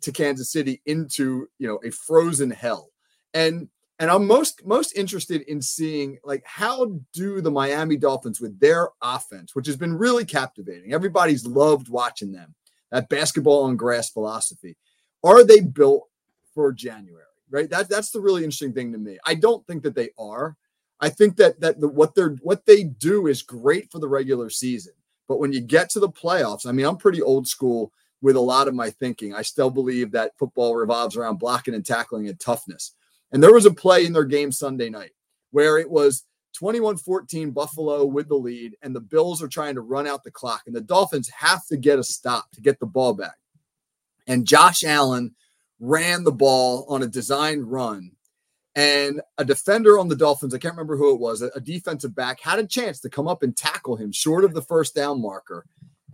to 0.00 0.12
Kansas 0.12 0.52
City 0.52 0.80
into 0.86 1.48
you 1.58 1.66
know 1.66 1.80
a 1.84 1.90
frozen 1.90 2.50
hell. 2.50 2.90
And 3.32 3.68
and 3.98 4.10
I'm 4.10 4.26
most 4.26 4.64
most 4.66 4.96
interested 4.96 5.42
in 5.42 5.62
seeing 5.62 6.18
like 6.24 6.42
how 6.44 6.98
do 7.12 7.40
the 7.40 7.50
Miami 7.50 7.96
Dolphins 7.96 8.40
with 8.40 8.58
their 8.58 8.90
offense, 9.02 9.54
which 9.54 9.66
has 9.66 9.76
been 9.76 9.96
really 9.96 10.24
captivating. 10.24 10.92
Everybody's 10.92 11.46
loved 11.46 11.88
watching 11.88 12.32
them. 12.32 12.54
That 12.90 13.08
basketball 13.08 13.64
on 13.64 13.76
grass 13.76 14.10
philosophy. 14.10 14.76
Are 15.24 15.42
they 15.42 15.60
built 15.60 16.08
for 16.54 16.72
January? 16.72 17.24
Right? 17.50 17.70
That 17.70 17.88
that's 17.88 18.10
the 18.10 18.20
really 18.20 18.42
interesting 18.42 18.72
thing 18.72 18.92
to 18.92 18.98
me. 18.98 19.18
I 19.26 19.34
don't 19.34 19.66
think 19.66 19.82
that 19.84 19.94
they 19.94 20.10
are. 20.18 20.56
I 21.00 21.08
think 21.08 21.36
that 21.36 21.60
that 21.60 21.80
the, 21.80 21.88
what 21.88 22.14
they're 22.14 22.36
what 22.42 22.66
they 22.66 22.84
do 22.84 23.26
is 23.26 23.42
great 23.42 23.90
for 23.90 23.98
the 23.98 24.08
regular 24.08 24.50
season. 24.50 24.94
But 25.28 25.38
when 25.38 25.52
you 25.52 25.60
get 25.60 25.90
to 25.90 26.00
the 26.00 26.08
playoffs, 26.08 26.66
I 26.66 26.72
mean, 26.72 26.86
I'm 26.86 26.96
pretty 26.96 27.22
old 27.22 27.48
school 27.48 27.92
with 28.20 28.36
a 28.36 28.40
lot 28.40 28.68
of 28.68 28.74
my 28.74 28.90
thinking. 28.90 29.34
I 29.34 29.42
still 29.42 29.70
believe 29.70 30.10
that 30.12 30.38
football 30.38 30.74
revolves 30.74 31.16
around 31.16 31.38
blocking 31.38 31.74
and 31.74 31.84
tackling 31.84 32.28
and 32.28 32.38
toughness. 32.38 32.94
And 33.32 33.42
there 33.42 33.52
was 33.52 33.66
a 33.66 33.74
play 33.74 34.06
in 34.06 34.12
their 34.12 34.24
game 34.24 34.52
Sunday 34.52 34.90
night 34.90 35.12
where 35.50 35.78
it 35.78 35.90
was 35.90 36.24
21 36.54 36.96
14 36.96 37.50
Buffalo 37.50 38.04
with 38.04 38.28
the 38.28 38.36
lead, 38.36 38.76
and 38.82 38.94
the 38.94 39.00
Bills 39.00 39.42
are 39.42 39.48
trying 39.48 39.74
to 39.74 39.80
run 39.80 40.06
out 40.06 40.24
the 40.24 40.30
clock, 40.30 40.62
and 40.66 40.74
the 40.74 40.80
Dolphins 40.80 41.28
have 41.28 41.66
to 41.66 41.76
get 41.76 41.98
a 41.98 42.04
stop 42.04 42.50
to 42.52 42.60
get 42.60 42.78
the 42.78 42.86
ball 42.86 43.12
back. 43.12 43.36
And 44.26 44.46
Josh 44.46 44.84
Allen 44.84 45.34
ran 45.80 46.24
the 46.24 46.32
ball 46.32 46.86
on 46.88 47.02
a 47.02 47.08
designed 47.08 47.70
run. 47.70 48.12
And 48.76 49.20
a 49.38 49.44
defender 49.44 49.98
on 49.98 50.08
the 50.08 50.16
Dolphins, 50.16 50.52
I 50.52 50.58
can't 50.58 50.74
remember 50.74 50.96
who 50.96 51.14
it 51.14 51.20
was, 51.20 51.42
a, 51.42 51.60
defensive 51.60 52.14
back 52.14 52.40
had 52.40 52.58
a 52.58 52.66
chance 52.66 52.98
to 53.00 53.08
come 53.08 53.28
up 53.28 53.44
and 53.44 53.56
tackle 53.56 53.94
him 53.94 54.10
short 54.10 54.44
of 54.44 54.52
the 54.52 54.62
first 54.62 54.96
down 54.96 55.22
marker 55.22 55.64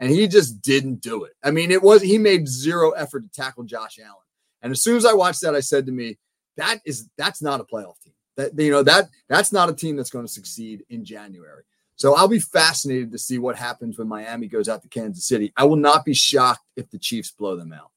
and 0.00 0.10
he 0.10 0.26
just 0.26 0.62
didn't 0.62 1.02
do 1.02 1.24
it. 1.24 1.32
I 1.44 1.50
mean, 1.50 1.70
it 1.70 1.82
was 1.82 2.02
he 2.02 2.18
made 2.18 2.48
zero 2.48 2.90
effort 2.92 3.22
to 3.22 3.28
tackle 3.28 3.64
Josh 3.64 3.98
Allen. 3.98 4.16
And 4.62 4.72
as 4.72 4.82
soon 4.82 4.96
as 4.96 5.06
I 5.06 5.12
watched 5.12 5.42
that, 5.42 5.54
I 5.54 5.60
said 5.60 5.86
to 5.86 5.92
me, 5.92 6.18
that 6.56 6.80
is 6.84 7.08
that's 7.16 7.42
not 7.42 7.60
a 7.60 7.64
playoff 7.64 8.00
team. 8.02 8.14
That 8.36 8.58
you 8.58 8.70
know 8.70 8.82
that 8.82 9.08
that's 9.28 9.52
not 9.52 9.68
a 9.68 9.74
team 9.74 9.96
that's 9.96 10.10
going 10.10 10.26
to 10.26 10.32
succeed 10.32 10.84
in 10.88 11.04
January. 11.04 11.62
So 11.96 12.16
I'll 12.16 12.28
be 12.28 12.40
fascinated 12.40 13.12
to 13.12 13.18
see 13.18 13.38
what 13.38 13.56
happens 13.56 13.98
when 13.98 14.08
Miami 14.08 14.46
goes 14.46 14.70
out 14.70 14.82
to 14.82 14.88
Kansas 14.88 15.26
City. 15.26 15.52
I 15.56 15.64
will 15.64 15.76
not 15.76 16.06
be 16.06 16.14
shocked 16.14 16.64
if 16.76 16.90
the 16.90 16.98
Chiefs 16.98 17.30
blow 17.30 17.56
them 17.56 17.74
out. 17.74 17.90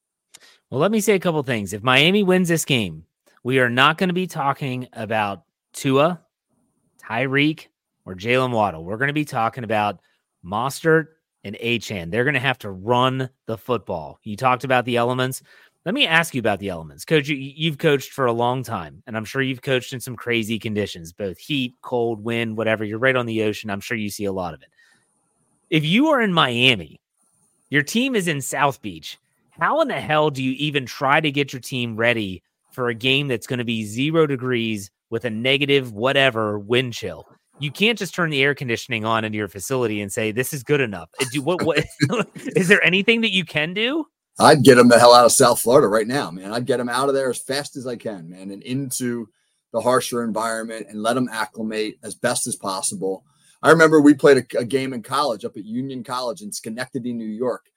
Well, 0.70 0.82
let 0.82 0.92
me 0.92 1.00
say 1.00 1.14
a 1.14 1.20
couple 1.20 1.42
things. 1.44 1.72
If 1.72 1.84
Miami 1.84 2.22
wins 2.22 2.50
this 2.50 2.66
game, 2.66 3.06
we 3.44 3.60
are 3.60 3.70
not 3.70 3.98
going 3.98 4.08
to 4.10 4.14
be 4.14 4.28
talking 4.28 4.88
about 4.94 5.44
Tua, 5.74 6.22
Tyreek, 7.02 7.68
or 8.06 8.16
Jaylen 8.16 8.52
Waddle. 8.52 8.84
We're 8.84 8.98
going 8.98 9.08
to 9.08 9.14
be 9.14 9.26
talking 9.26 9.64
about 9.64 10.00
Mostert 10.44 11.08
and 11.44 11.58
Achane. 11.62 12.10
They're 12.10 12.24
going 12.24 12.36
to 12.36 12.40
have 12.40 12.60
to 12.60 12.72
run 12.72 13.30
the 13.46 13.58
football. 13.58 14.20
You 14.24 14.38
talked 14.38 14.64
about 14.64 14.86
the 14.86 14.96
elements. 14.98 15.42
Let 15.86 15.94
me 15.94 16.08
ask 16.08 16.34
you 16.34 16.40
about 16.40 16.60
the 16.60 16.70
elements. 16.70 17.04
Coach, 17.04 17.28
you, 17.28 17.70
have 17.70 17.78
coached 17.78 18.12
for 18.12 18.28
a 18.28 18.32
long 18.32 18.64
time, 18.64 19.04
and 19.06 19.18
I'm 19.18 19.26
sure 19.26 19.42
you've 19.42 19.62
coached 19.62 19.92
in 19.92 20.00
some 20.00 20.16
crazy 20.16 20.58
conditions, 20.58 21.12
both 21.12 21.38
heat, 21.38 21.74
cold, 21.82 22.24
wind, 22.24 22.56
whatever. 22.56 22.86
You're 22.86 23.00
right 23.00 23.16
on 23.16 23.26
the 23.26 23.44
ocean. 23.44 23.70
I'm 23.70 23.82
sure 23.82 23.98
you 23.98 24.10
see 24.10 24.26
a 24.26 24.32
lot 24.32 24.54
of 24.54 24.62
it. 24.62 24.70
If 25.70 25.84
you 25.84 26.08
are 26.08 26.22
in 26.22 26.32
Miami, 26.32 27.02
your 27.70 27.84
team 27.84 28.16
is 28.16 28.30
in 28.30 28.40
South 28.40 28.82
Beach. 28.82 29.18
How 29.50 29.82
in 29.82 29.90
the 29.90 30.00
hell 30.00 30.30
do 30.30 30.42
you 30.42 30.54
even 30.54 30.86
try 30.86 31.20
to 31.20 31.32
get 31.32 31.52
your 31.52 31.60
team 31.60 31.98
ready 31.98 32.42
for 32.74 32.90
a 32.90 32.96
game 32.96 33.28
that's 33.28 33.48
going 33.48 33.60
to 33.60 33.66
be 33.66 33.86
zero 33.86 34.28
degrees 34.28 34.92
with 35.10 35.26
a 35.26 35.30
negative 35.30 35.94
whatever 35.94 36.60
wind 36.60 36.94
chill? 36.94 37.26
you 37.60 37.72
can't 37.72 37.98
just 37.98 38.14
turn 38.14 38.30
the 38.30 38.44
air 38.44 38.56
conditioning 38.56 39.06
on 39.06 39.24
in 39.24 39.34
your 39.34 39.48
facility 39.48 40.02
and 40.02 40.12
say 40.12 40.32
this 40.32 40.54
is 40.54 40.64
good 40.64 40.82
enough. 40.82 41.10
Uh, 41.22 41.26
do 41.32 41.42
what? 41.42 41.64
What 41.64 41.86
is 42.56 42.68
there 42.68 42.84
anything 42.84 43.22
that 43.22 43.32
you 43.32 43.46
can 43.46 43.74
do? 43.74 44.06
I'd 44.40 44.64
get 44.64 44.76
them 44.76 44.90
the 44.90 45.00
hell 45.00 45.14
out 45.14 45.26
of 45.26 45.32
South 45.32 45.62
Florida 45.62 45.88
right 45.88 46.08
now, 46.08 46.32
man. 46.32 46.52
I'd 46.52 46.66
get 46.66 46.78
them 46.78 46.90
out 46.90 47.08
of 47.08 47.16
there 47.16 47.30
as 47.30 47.38
fast 47.38 47.78
as 47.78 47.86
I 47.86 47.96
can, 47.96 48.30
man, 48.30 48.50
and 48.50 48.64
into 48.64 49.30
the 49.72 49.82
harsher 49.82 50.24
environment 50.24 50.88
and 50.90 51.04
let 51.04 51.14
them 51.14 51.30
acclimate 51.32 51.98
as 52.04 52.16
best 52.16 52.48
as 52.48 52.56
possible. 52.56 53.24
I 53.62 53.70
remember 53.70 54.02
we 54.02 54.14
played 54.14 54.38
a, 54.38 54.60
a 54.60 54.66
game 54.66 54.92
in 54.94 55.04
college 55.04 55.46
up 55.46 55.56
at 55.56 55.66
Union 55.66 56.04
College 56.04 56.42
in 56.42 56.52
Schenectady, 56.52 57.14
New 57.14 57.26
York, 57.26 57.68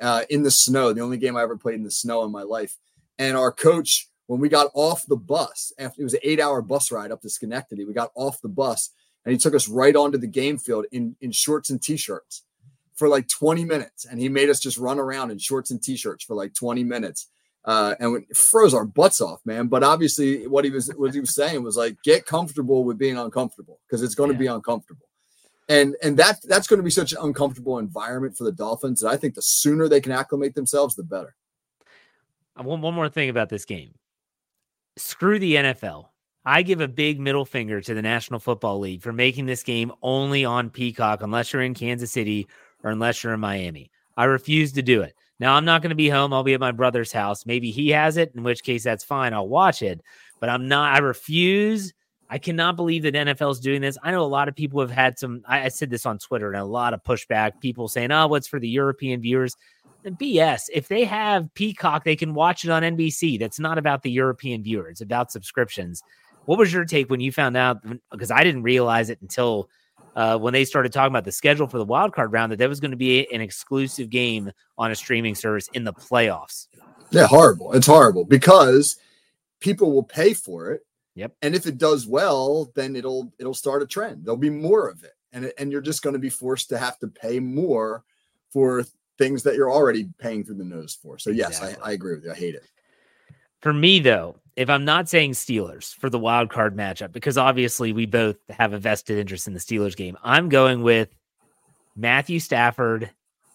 uh, 0.00 0.24
in 0.28 0.42
the 0.42 0.50
snow. 0.50 0.92
The 0.92 1.00
only 1.00 1.16
game 1.16 1.36
I 1.36 1.42
ever 1.42 1.56
played 1.56 1.76
in 1.76 1.82
the 1.82 1.90
snow 1.90 2.22
in 2.24 2.30
my 2.30 2.42
life. 2.42 2.76
And 3.18 3.36
our 3.36 3.50
coach, 3.50 4.08
when 4.26 4.40
we 4.40 4.48
got 4.48 4.70
off 4.74 5.06
the 5.06 5.16
bus, 5.16 5.72
after 5.78 6.00
it 6.00 6.04
was 6.04 6.14
an 6.14 6.20
eight-hour 6.22 6.62
bus 6.62 6.90
ride 6.90 7.12
up 7.12 7.20
to 7.22 7.28
Schenectady, 7.28 7.84
we 7.84 7.92
got 7.92 8.10
off 8.14 8.40
the 8.40 8.48
bus 8.48 8.90
and 9.24 9.32
he 9.32 9.38
took 9.38 9.54
us 9.54 9.68
right 9.68 9.96
onto 9.96 10.18
the 10.18 10.26
game 10.26 10.58
field 10.58 10.86
in 10.92 11.16
in 11.20 11.32
shorts 11.32 11.70
and 11.70 11.82
t-shirts 11.82 12.42
for 12.94 13.08
like 13.08 13.28
20 13.28 13.64
minutes. 13.64 14.04
And 14.04 14.20
he 14.20 14.28
made 14.28 14.50
us 14.50 14.60
just 14.60 14.78
run 14.78 14.98
around 14.98 15.30
in 15.30 15.38
shorts 15.38 15.70
and 15.70 15.82
t-shirts 15.82 16.24
for 16.24 16.34
like 16.34 16.54
20 16.54 16.84
minutes 16.84 17.28
uh, 17.64 17.94
and 17.98 18.24
it 18.28 18.36
froze 18.36 18.74
our 18.74 18.84
butts 18.84 19.20
off 19.20 19.40
man. 19.44 19.68
But 19.68 19.82
obviously 19.82 20.46
what 20.46 20.64
he 20.64 20.70
was 20.70 20.88
what 20.96 21.14
he 21.14 21.20
was 21.20 21.34
saying 21.34 21.62
was 21.62 21.76
like 21.76 21.96
get 22.02 22.26
comfortable 22.26 22.84
with 22.84 22.98
being 22.98 23.18
uncomfortable 23.18 23.80
because 23.86 24.02
it's 24.02 24.14
going 24.14 24.30
to 24.30 24.34
yeah. 24.34 24.40
be 24.40 24.46
uncomfortable. 24.46 25.06
And 25.68 25.96
and 26.02 26.16
that 26.18 26.40
that's 26.44 26.66
going 26.66 26.78
to 26.78 26.84
be 26.84 26.90
such 26.90 27.12
an 27.12 27.18
uncomfortable 27.22 27.78
environment 27.78 28.36
for 28.36 28.44
the 28.44 28.52
dolphins 28.52 29.00
that 29.00 29.08
i 29.08 29.16
think 29.16 29.34
the 29.34 29.40
sooner 29.40 29.88
they 29.88 30.00
can 30.00 30.12
acclimate 30.12 30.54
themselves 30.54 30.94
the 30.94 31.02
better. 31.02 31.34
One, 32.56 32.82
one 32.82 32.94
more 32.94 33.08
thing 33.08 33.30
about 33.30 33.48
this 33.48 33.64
game 33.64 33.94
screw 34.96 35.38
the 35.38 35.54
nfl 35.54 36.06
I 36.46 36.62
give 36.62 36.80
a 36.80 36.88
big 36.88 37.20
middle 37.20 37.46
finger 37.46 37.80
to 37.80 37.94
the 37.94 38.02
National 38.02 38.38
Football 38.38 38.78
League 38.78 39.00
for 39.00 39.14
making 39.14 39.46
this 39.46 39.62
game 39.62 39.92
only 40.02 40.44
on 40.44 40.68
Peacock 40.68 41.22
unless 41.22 41.52
you're 41.52 41.62
in 41.62 41.72
Kansas 41.72 42.12
City 42.12 42.46
or 42.82 42.90
unless 42.90 43.24
you're 43.24 43.32
in 43.32 43.40
Miami. 43.40 43.90
I 44.16 44.24
refuse 44.24 44.72
to 44.72 44.82
do 44.82 45.00
it. 45.00 45.14
Now, 45.40 45.54
I'm 45.54 45.64
not 45.64 45.80
going 45.82 45.90
to 45.90 45.96
be 45.96 46.10
home. 46.10 46.32
I'll 46.32 46.44
be 46.44 46.54
at 46.54 46.60
my 46.60 46.70
brother's 46.70 47.12
house. 47.12 47.46
Maybe 47.46 47.70
he 47.70 47.88
has 47.90 48.18
it, 48.18 48.32
in 48.34 48.42
which 48.42 48.62
case 48.62 48.84
that's 48.84 49.02
fine. 49.02 49.32
I'll 49.32 49.48
watch 49.48 49.82
it. 49.82 50.02
But 50.38 50.50
I'm 50.50 50.68
not, 50.68 50.94
I 50.94 50.98
refuse. 50.98 51.94
I 52.28 52.38
cannot 52.38 52.76
believe 52.76 53.02
that 53.02 53.14
NFL 53.14 53.52
is 53.52 53.60
doing 53.60 53.80
this. 53.80 53.98
I 54.02 54.10
know 54.10 54.22
a 54.22 54.26
lot 54.26 54.48
of 54.48 54.54
people 54.54 54.80
have 54.80 54.90
had 54.90 55.18
some, 55.18 55.42
I, 55.48 55.64
I 55.64 55.68
said 55.68 55.90
this 55.90 56.06
on 56.06 56.18
Twitter 56.18 56.52
and 56.52 56.60
a 56.60 56.64
lot 56.64 56.94
of 56.94 57.02
pushback. 57.02 57.60
People 57.60 57.88
saying, 57.88 58.12
oh, 58.12 58.26
what's 58.26 58.46
for 58.46 58.60
the 58.60 58.68
European 58.68 59.20
viewers? 59.20 59.56
BS. 60.10 60.62
If 60.72 60.88
they 60.88 61.04
have 61.04 61.52
Peacock, 61.54 62.04
they 62.04 62.16
can 62.16 62.34
watch 62.34 62.64
it 62.64 62.70
on 62.70 62.82
NBC. 62.82 63.38
That's 63.38 63.58
not 63.58 63.78
about 63.78 64.02
the 64.02 64.10
European 64.10 64.62
viewer, 64.62 64.88
it's 64.88 65.00
about 65.00 65.32
subscriptions. 65.32 66.02
What 66.46 66.58
was 66.58 66.72
your 66.72 66.84
take 66.84 67.08
when 67.08 67.20
you 67.20 67.32
found 67.32 67.56
out? 67.56 67.78
Because 68.10 68.30
I 68.30 68.44
didn't 68.44 68.62
realize 68.64 69.08
it 69.08 69.18
until 69.22 69.70
uh, 70.16 70.38
when 70.38 70.52
they 70.52 70.64
started 70.64 70.92
talking 70.92 71.12
about 71.12 71.24
the 71.24 71.32
schedule 71.32 71.66
for 71.66 71.78
the 71.78 71.84
wild 71.84 72.12
card 72.12 72.32
round 72.32 72.52
that 72.52 72.58
there 72.58 72.68
was 72.68 72.80
going 72.80 72.90
to 72.90 72.96
be 72.96 73.26
an 73.32 73.40
exclusive 73.40 74.10
game 74.10 74.52
on 74.78 74.90
a 74.90 74.94
streaming 74.94 75.34
service 75.34 75.68
in 75.72 75.84
the 75.84 75.92
playoffs. 75.92 76.68
Yeah, 77.10 77.26
horrible. 77.26 77.72
It's 77.72 77.86
horrible 77.86 78.24
because 78.24 78.96
people 79.60 79.92
will 79.92 80.02
pay 80.04 80.34
for 80.34 80.72
it. 80.72 80.82
Yep. 81.14 81.36
And 81.42 81.54
if 81.54 81.66
it 81.66 81.78
does 81.78 82.06
well, 82.06 82.72
then 82.74 82.96
it'll 82.96 83.32
it'll 83.38 83.54
start 83.54 83.82
a 83.82 83.86
trend. 83.86 84.24
There'll 84.24 84.36
be 84.36 84.50
more 84.50 84.88
of 84.88 85.04
it, 85.04 85.12
and 85.32 85.52
and 85.58 85.70
you're 85.70 85.80
just 85.80 86.02
going 86.02 86.14
to 86.14 86.18
be 86.18 86.30
forced 86.30 86.68
to 86.70 86.78
have 86.78 86.98
to 86.98 87.08
pay 87.08 87.38
more 87.38 88.02
for 88.50 88.84
things 89.18 89.42
that 89.44 89.54
you're 89.54 89.70
already 89.70 90.08
paying 90.18 90.44
through 90.44 90.56
the 90.56 90.64
nose 90.64 90.98
for. 91.00 91.18
So 91.18 91.30
yes, 91.30 91.58
exactly. 91.58 91.82
I, 91.82 91.90
I 91.90 91.92
agree 91.92 92.14
with 92.14 92.24
you. 92.24 92.32
I 92.32 92.34
hate 92.34 92.54
it. 92.54 92.64
For 93.60 93.72
me, 93.72 93.98
though, 94.00 94.36
if 94.56 94.68
I'm 94.68 94.84
not 94.84 95.08
saying 95.08 95.32
Steelers 95.32 95.94
for 95.94 96.10
the 96.10 96.18
wild 96.18 96.50
card 96.50 96.76
matchup, 96.76 97.12
because 97.12 97.38
obviously 97.38 97.92
we 97.92 98.06
both 98.06 98.36
have 98.50 98.72
a 98.72 98.78
vested 98.78 99.18
interest 99.18 99.46
in 99.46 99.54
the 99.54 99.60
Steelers 99.60 99.96
game, 99.96 100.16
I'm 100.22 100.48
going 100.48 100.82
with 100.82 101.08
Matthew 101.96 102.40
Stafford, 102.40 103.10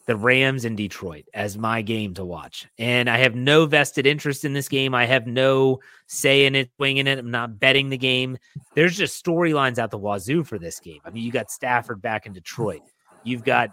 the 0.08 0.16
Rams 0.16 0.66
in 0.66 0.76
Detroit 0.76 1.26
as 1.36 1.58
my 1.58 1.84
game 1.84 2.16
to 2.16 2.26
watch. 2.26 2.68
And 2.80 3.08
I 3.08 3.20
have 3.20 3.36
no 3.36 3.68
vested 3.68 4.08
interest 4.08 4.44
in 4.44 4.54
this 4.54 4.68
game. 4.68 4.96
I 4.96 5.06
have 5.06 5.28
no 5.28 5.82
say 6.08 6.48
in 6.48 6.56
it, 6.56 6.72
winging 6.80 7.06
it. 7.06 7.20
I'm 7.20 7.30
not 7.30 7.60
betting 7.60 7.90
the 7.90 7.98
game. 7.98 8.40
There's 8.74 8.98
just 8.98 9.24
storylines 9.24 9.78
out 9.78 9.92
the 9.92 10.00
wazoo 10.00 10.44
for 10.44 10.58
this 10.58 10.80
game. 10.80 11.00
I 11.06 11.12
mean, 11.12 11.24
you 11.24 11.32
got 11.32 11.52
Stafford 11.52 12.02
back 12.02 12.26
in 12.26 12.34
Detroit. 12.34 12.82
You've 13.24 13.44
got 13.44 13.70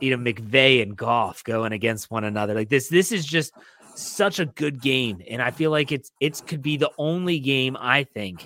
you 0.00 0.16
know 0.16 0.22
McVay 0.22 0.82
and 0.82 0.96
Goff 0.96 1.44
going 1.44 1.72
against 1.72 2.10
one 2.10 2.24
another. 2.24 2.54
Like 2.54 2.68
this, 2.68 2.88
this 2.88 3.12
is 3.12 3.24
just 3.24 3.52
such 3.94 4.38
a 4.38 4.46
good 4.46 4.80
game, 4.80 5.22
and 5.28 5.42
I 5.42 5.50
feel 5.50 5.70
like 5.70 5.92
it's 5.92 6.12
it 6.20 6.42
could 6.46 6.62
be 6.62 6.76
the 6.76 6.90
only 6.98 7.38
game 7.38 7.76
I 7.78 8.04
think 8.04 8.44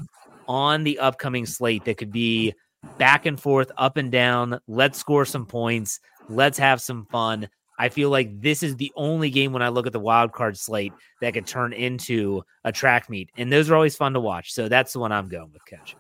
on 0.49 0.85
the 0.85 0.99
upcoming 0.99 1.47
slate 1.47 1.85
that 1.85 1.99
could 1.99 2.13
be 2.13 2.55
back 2.99 3.27
and 3.27 3.41
forth, 3.41 3.71
up 3.77 3.97
and 3.97 4.11
down. 4.11 4.61
Let's 4.67 4.99
score 4.99 5.25
some 5.25 5.47
points. 5.47 6.01
Let's 6.29 6.59
have 6.59 6.81
some 6.81 7.07
fun. 7.07 7.49
I 7.79 7.89
feel 7.89 8.11
like 8.11 8.41
this 8.41 8.63
is 8.63 8.77
the 8.77 8.93
only 8.97 9.31
game 9.31 9.53
when 9.53 9.63
I 9.63 9.69
look 9.69 9.87
at 9.87 9.93
the 9.93 10.01
wild 10.01 10.33
card 10.33 10.57
slate 10.57 10.93
that 11.21 11.35
could 11.35 11.47
turn 11.47 11.73
into 11.73 12.43
a 12.65 12.73
track 12.73 13.11
meet, 13.11 13.31
and 13.37 13.53
those 13.53 13.71
are 13.71 13.75
always 13.75 13.97
fun 13.97 14.13
to 14.13 14.21
watch. 14.21 14.53
So 14.53 14.69
that's 14.69 14.93
the 14.93 15.01
one 15.01 15.13
I'm 15.13 15.29
going 15.29 15.51
with, 15.53 15.65
Coach. 15.67 15.97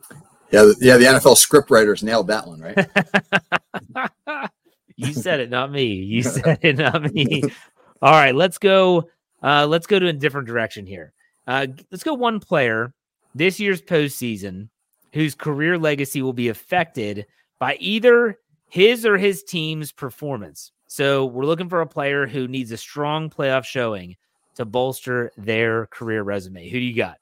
Yeah, 0.50 0.70
yeah. 0.80 0.96
The 0.98 1.04
NFL 1.04 1.36
script 1.38 1.70
writers 1.70 2.02
nailed 2.02 2.28
that 2.28 2.46
one, 2.46 2.60
right? 2.60 4.50
you 4.96 5.12
said 5.12 5.40
it, 5.40 5.50
not 5.50 5.70
me. 5.70 5.86
You 5.86 6.22
said 6.22 6.58
it, 6.62 6.78
not 6.78 7.12
me. 7.12 7.42
All 8.00 8.12
right, 8.12 8.34
let's 8.34 8.58
go 8.58 9.08
uh, 9.42 9.66
let's 9.66 9.86
go 9.86 9.98
to 9.98 10.08
a 10.08 10.12
different 10.12 10.46
direction 10.46 10.86
here. 10.86 11.12
Uh, 11.46 11.66
let's 11.90 12.04
go 12.04 12.14
one 12.14 12.40
player 12.40 12.94
this 13.34 13.58
year's 13.58 13.82
postseason 13.82 14.68
whose 15.12 15.34
career 15.34 15.78
legacy 15.78 16.22
will 16.22 16.32
be 16.32 16.48
affected 16.48 17.26
by 17.58 17.76
either 17.80 18.38
his 18.68 19.04
or 19.04 19.18
his 19.18 19.42
team's 19.42 19.92
performance. 19.92 20.72
So 20.86 21.26
we're 21.26 21.46
looking 21.46 21.68
for 21.68 21.80
a 21.80 21.86
player 21.86 22.26
who 22.26 22.48
needs 22.48 22.70
a 22.72 22.76
strong 22.76 23.30
playoff 23.30 23.64
showing 23.64 24.16
to 24.54 24.64
bolster 24.64 25.32
their 25.36 25.86
career 25.86 26.22
resume. 26.22 26.68
Who 26.68 26.78
do 26.78 26.84
you 26.84 26.94
got? 26.94 27.18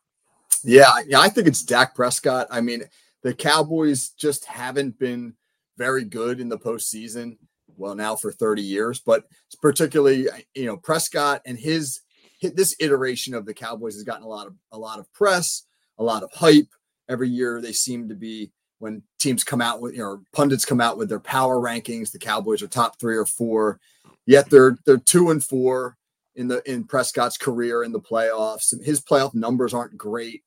Yeah, 0.63 0.91
yeah, 1.07 1.21
I 1.21 1.29
think 1.29 1.47
it's 1.47 1.63
Dak 1.63 1.95
Prescott. 1.95 2.47
I 2.51 2.61
mean, 2.61 2.85
the 3.23 3.33
Cowboys 3.33 4.11
just 4.11 4.45
haven't 4.45 4.99
been 4.99 5.35
very 5.77 6.05
good 6.05 6.41
in 6.41 6.49
the 6.49 6.59
postseason. 6.59 7.39
Well, 7.81 7.95
now 7.95 8.15
for 8.15 8.31
30 8.31 8.61
years, 8.61 9.01
but 9.01 9.25
particularly, 9.63 10.29
uh, 10.29 10.37
you 10.55 10.67
know, 10.67 10.77
Prescott 10.77 11.41
and 11.47 11.59
his 11.59 12.01
this 12.43 12.77
iteration 12.79 13.35
of 13.35 13.47
the 13.47 13.55
Cowboys 13.55 13.95
has 13.95 14.03
gotten 14.03 14.25
a 14.25 14.29
lot 14.29 14.47
of 14.47 14.55
a 14.71 14.79
lot 14.79 14.99
of 14.99 15.11
press, 15.13 15.65
a 15.99 16.05
lot 16.05 16.23
of 16.23 16.31
hype. 16.33 16.69
Every 17.09 17.29
year 17.29 17.61
they 17.61 17.73
seem 17.73 18.09
to 18.09 18.15
be 18.15 18.53
when 18.79 19.03
teams 19.19 19.45
come 19.45 19.61
out 19.61 19.81
with 19.81 19.95
you 19.95 20.01
know 20.01 20.23
pundits 20.33 20.65
come 20.65 20.81
out 20.81 20.99
with 20.99 21.09
their 21.09 21.21
power 21.21 21.57
rankings, 21.57 22.13
the 22.13 22.19
Cowboys 22.19 22.63
are 22.63 22.69
top 22.69 23.01
three 23.01 23.17
or 23.17 23.27
four. 23.27 23.81
Yet 24.27 24.51
they're 24.51 24.77
they're 24.85 24.99
two 24.99 25.31
and 25.31 25.43
four 25.43 25.97
in 26.37 26.49
the 26.49 26.63
in 26.71 26.85
Prescott's 26.85 27.39
career 27.39 27.83
in 27.83 27.93
the 27.93 28.01
playoffs. 28.01 28.75
His 28.85 29.01
playoff 29.01 29.35
numbers 29.35 29.73
aren't 29.73 29.97
great. 29.97 30.43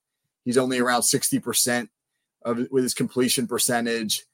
He's 0.46 0.58
only 0.58 0.80
around 0.80 1.02
60% 1.02 1.88
of 2.44 2.68
with 2.70 2.84
his 2.84 2.94
completion 2.94 3.48
percentage. 3.48 4.26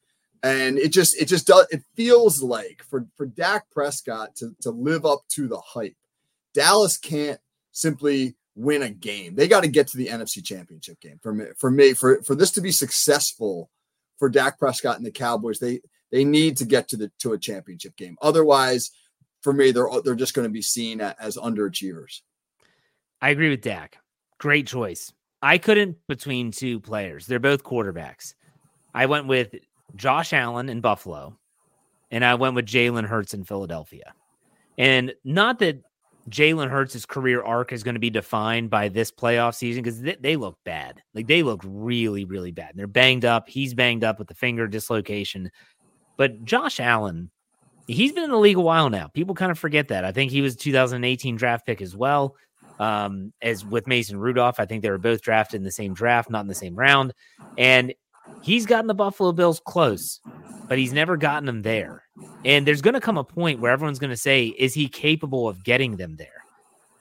And 0.43 0.77
it 0.77 0.89
just 0.89 1.19
it 1.19 1.25
just 1.25 1.47
does 1.47 1.67
it 1.69 1.83
feels 1.95 2.41
like 2.41 2.83
for 2.89 3.05
for 3.15 3.25
Dak 3.25 3.69
Prescott 3.71 4.35
to 4.37 4.55
to 4.61 4.71
live 4.71 5.05
up 5.05 5.21
to 5.29 5.47
the 5.47 5.59
hype. 5.59 5.95
Dallas 6.53 6.97
can't 6.97 7.39
simply 7.71 8.35
win 8.55 8.83
a 8.83 8.89
game. 8.89 9.35
They 9.35 9.47
got 9.47 9.61
to 9.61 9.69
get 9.69 9.87
to 9.87 9.97
the 9.97 10.07
NFC 10.07 10.43
Championship 10.43 10.99
game. 10.99 11.19
For 11.21 11.33
me, 11.33 11.45
for 11.57 11.71
me, 11.71 11.93
for 11.93 12.21
for 12.23 12.35
this 12.35 12.51
to 12.51 12.61
be 12.61 12.71
successful 12.71 13.69
for 14.17 14.29
Dak 14.29 14.59
Prescott 14.59 14.97
and 14.97 15.05
the 15.05 15.11
Cowboys, 15.11 15.59
they 15.59 15.81
they 16.11 16.23
need 16.23 16.57
to 16.57 16.65
get 16.65 16.87
to 16.89 16.97
the 16.97 17.11
to 17.19 17.33
a 17.33 17.37
championship 17.37 17.95
game. 17.95 18.17
Otherwise, 18.21 18.91
for 19.41 19.53
me, 19.53 19.71
they're 19.71 19.89
they're 20.03 20.15
just 20.15 20.33
going 20.33 20.47
to 20.47 20.53
be 20.53 20.61
seen 20.61 21.01
as 21.01 21.37
underachievers. 21.37 22.21
I 23.21 23.29
agree 23.29 23.49
with 23.49 23.61
Dak. 23.61 23.97
Great 24.37 24.67
choice. 24.67 25.11
I 25.41 25.57
couldn't 25.57 25.97
between 26.07 26.51
two 26.51 26.79
players. 26.79 27.25
They're 27.25 27.39
both 27.39 27.63
quarterbacks. 27.63 28.33
I 28.93 29.05
went 29.05 29.27
with 29.27 29.55
Josh 29.95 30.33
Allen 30.33 30.69
in 30.69 30.81
Buffalo, 30.81 31.37
and 32.11 32.23
I 32.23 32.35
went 32.35 32.55
with 32.55 32.65
Jalen 32.65 33.05
Hurts 33.05 33.33
in 33.33 33.43
Philadelphia. 33.43 34.13
And 34.77 35.13
not 35.23 35.59
that 35.59 35.83
Jalen 36.29 36.69
Hurts' 36.69 37.05
career 37.05 37.43
arc 37.43 37.73
is 37.73 37.83
going 37.83 37.95
to 37.95 37.99
be 37.99 38.09
defined 38.09 38.69
by 38.69 38.89
this 38.89 39.11
playoff 39.11 39.55
season 39.55 39.83
because 39.83 40.01
they, 40.01 40.17
they, 40.19 40.35
look 40.35 40.57
bad. 40.63 41.01
Like 41.13 41.27
they 41.27 41.43
look 41.43 41.61
really, 41.65 42.25
really 42.25 42.51
bad. 42.51 42.73
They're 42.75 42.87
banged 42.87 43.25
up. 43.25 43.49
He's 43.49 43.73
banged 43.73 44.03
up 44.03 44.19
with 44.19 44.27
the 44.27 44.35
finger 44.35 44.67
dislocation. 44.67 45.51
But 46.17 46.43
Josh 46.45 46.79
Allen, 46.79 47.31
he's 47.87 48.11
been 48.11 48.25
in 48.25 48.31
the 48.31 48.37
league 48.37 48.57
a 48.57 48.61
while 48.61 48.89
now. 48.89 49.07
People 49.07 49.35
kind 49.35 49.51
of 49.51 49.59
forget 49.59 49.87
that. 49.87 50.05
I 50.05 50.11
think 50.11 50.31
he 50.31 50.41
was 50.41 50.55
2018 50.55 51.35
draft 51.35 51.65
pick 51.65 51.81
as 51.81 51.95
well. 51.95 52.35
Um, 52.79 53.33
as 53.41 53.65
with 53.65 53.87
Mason 53.87 54.17
Rudolph, 54.17 54.59
I 54.59 54.65
think 54.65 54.83
they 54.83 54.89
were 54.89 54.97
both 54.97 55.21
drafted 55.21 55.57
in 55.57 55.63
the 55.65 55.71
same 55.71 55.93
draft, 55.93 56.29
not 56.29 56.41
in 56.41 56.47
the 56.47 56.55
same 56.55 56.75
round. 56.75 57.13
And 57.57 57.93
he's 58.41 58.65
gotten 58.65 58.87
the 58.87 58.93
Buffalo 58.93 59.31
Bills 59.31 59.61
close, 59.65 60.19
but 60.67 60.77
he's 60.77 60.93
never 60.93 61.17
gotten 61.17 61.45
them 61.45 61.61
there. 61.61 62.03
And 62.45 62.65
there's 62.65 62.81
going 62.81 62.93
to 62.93 63.01
come 63.01 63.17
a 63.17 63.23
point 63.23 63.59
where 63.59 63.71
everyone's 63.71 63.99
going 63.99 64.09
to 64.09 64.17
say, 64.17 64.47
is 64.47 64.73
he 64.73 64.87
capable 64.87 65.47
of 65.47 65.63
getting 65.63 65.97
them 65.97 66.15
there? 66.17 66.43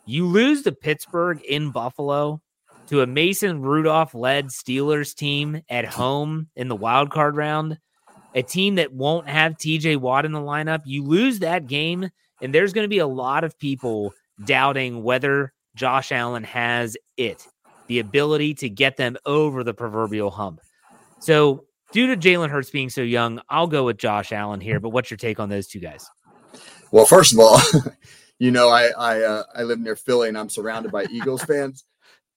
You 0.07 0.27
lose 0.27 0.63
to 0.63 0.73
Pittsburgh 0.73 1.43
in 1.43 1.71
Buffalo 1.71 2.41
to 2.89 3.03
a 3.03 3.07
Mason 3.07 3.61
Rudolph 3.61 4.15
led 4.15 4.47
Steelers 4.47 5.15
team 5.15 5.61
at 5.69 5.85
home 5.85 6.49
in 6.57 6.69
the 6.69 6.77
wild 6.77 7.11
card 7.11 7.37
round, 7.37 7.79
a 8.35 8.43
team 8.43 8.77
that 8.77 8.93
won't 8.93 9.29
have 9.29 9.59
TJ 9.59 9.99
Watt 9.99 10.25
in 10.25 10.33
the 10.33 10.41
lineup. 10.41 10.83
You 10.87 11.05
lose 11.05 11.41
that 11.41 11.67
game, 11.67 12.09
and 12.41 12.55
there's 12.55 12.73
going 12.73 12.87
to 12.87 12.89
be 12.89 12.99
a 12.99 13.07
lot 13.07 13.45
of 13.45 13.59
people 13.59 14.15
doubting 14.45 15.03
whether 15.03 15.53
Josh 15.75 16.11
Allen 16.11 16.45
has 16.45 16.97
it, 17.19 17.47
the 17.87 17.99
ability 17.99 18.55
to 18.55 18.71
get 18.71 18.97
them 18.97 19.19
over 19.27 19.63
the 19.63 19.75
proverbial 19.75 20.31
hump. 20.31 20.61
So 21.21 21.65
due 21.93 22.07
to 22.09 22.17
Jalen 22.17 22.51
Hurts 22.51 22.71
being 22.71 22.91
so 22.91 23.03
young, 23.03 23.41
I'll 23.49 23.67
go 23.67 23.85
with 23.85 23.99
Josh 23.99 24.33
Allen 24.33 24.61
here. 24.61 24.81
But 24.81 24.91
what's 24.91 25.11
your 25.11 25.19
take 25.19 25.41
on 25.41 25.49
those 25.49 25.67
two 25.67 25.81
guys? 25.81 26.07
Well, 26.91 27.05
first 27.05 27.33
of 27.33 27.41
all, 27.41 27.59
you 28.39 28.51
know 28.51 28.69
I 28.69 28.89
I 28.99 29.23
uh, 29.23 29.43
I 29.55 29.63
live 29.63 29.81
near 29.81 29.97
Philly 29.97 30.29
and 30.29 30.39
I'm 30.39 30.49
surrounded 30.49 30.93
by 30.93 31.05
Eagles 31.11 31.43
fans. 31.45 31.85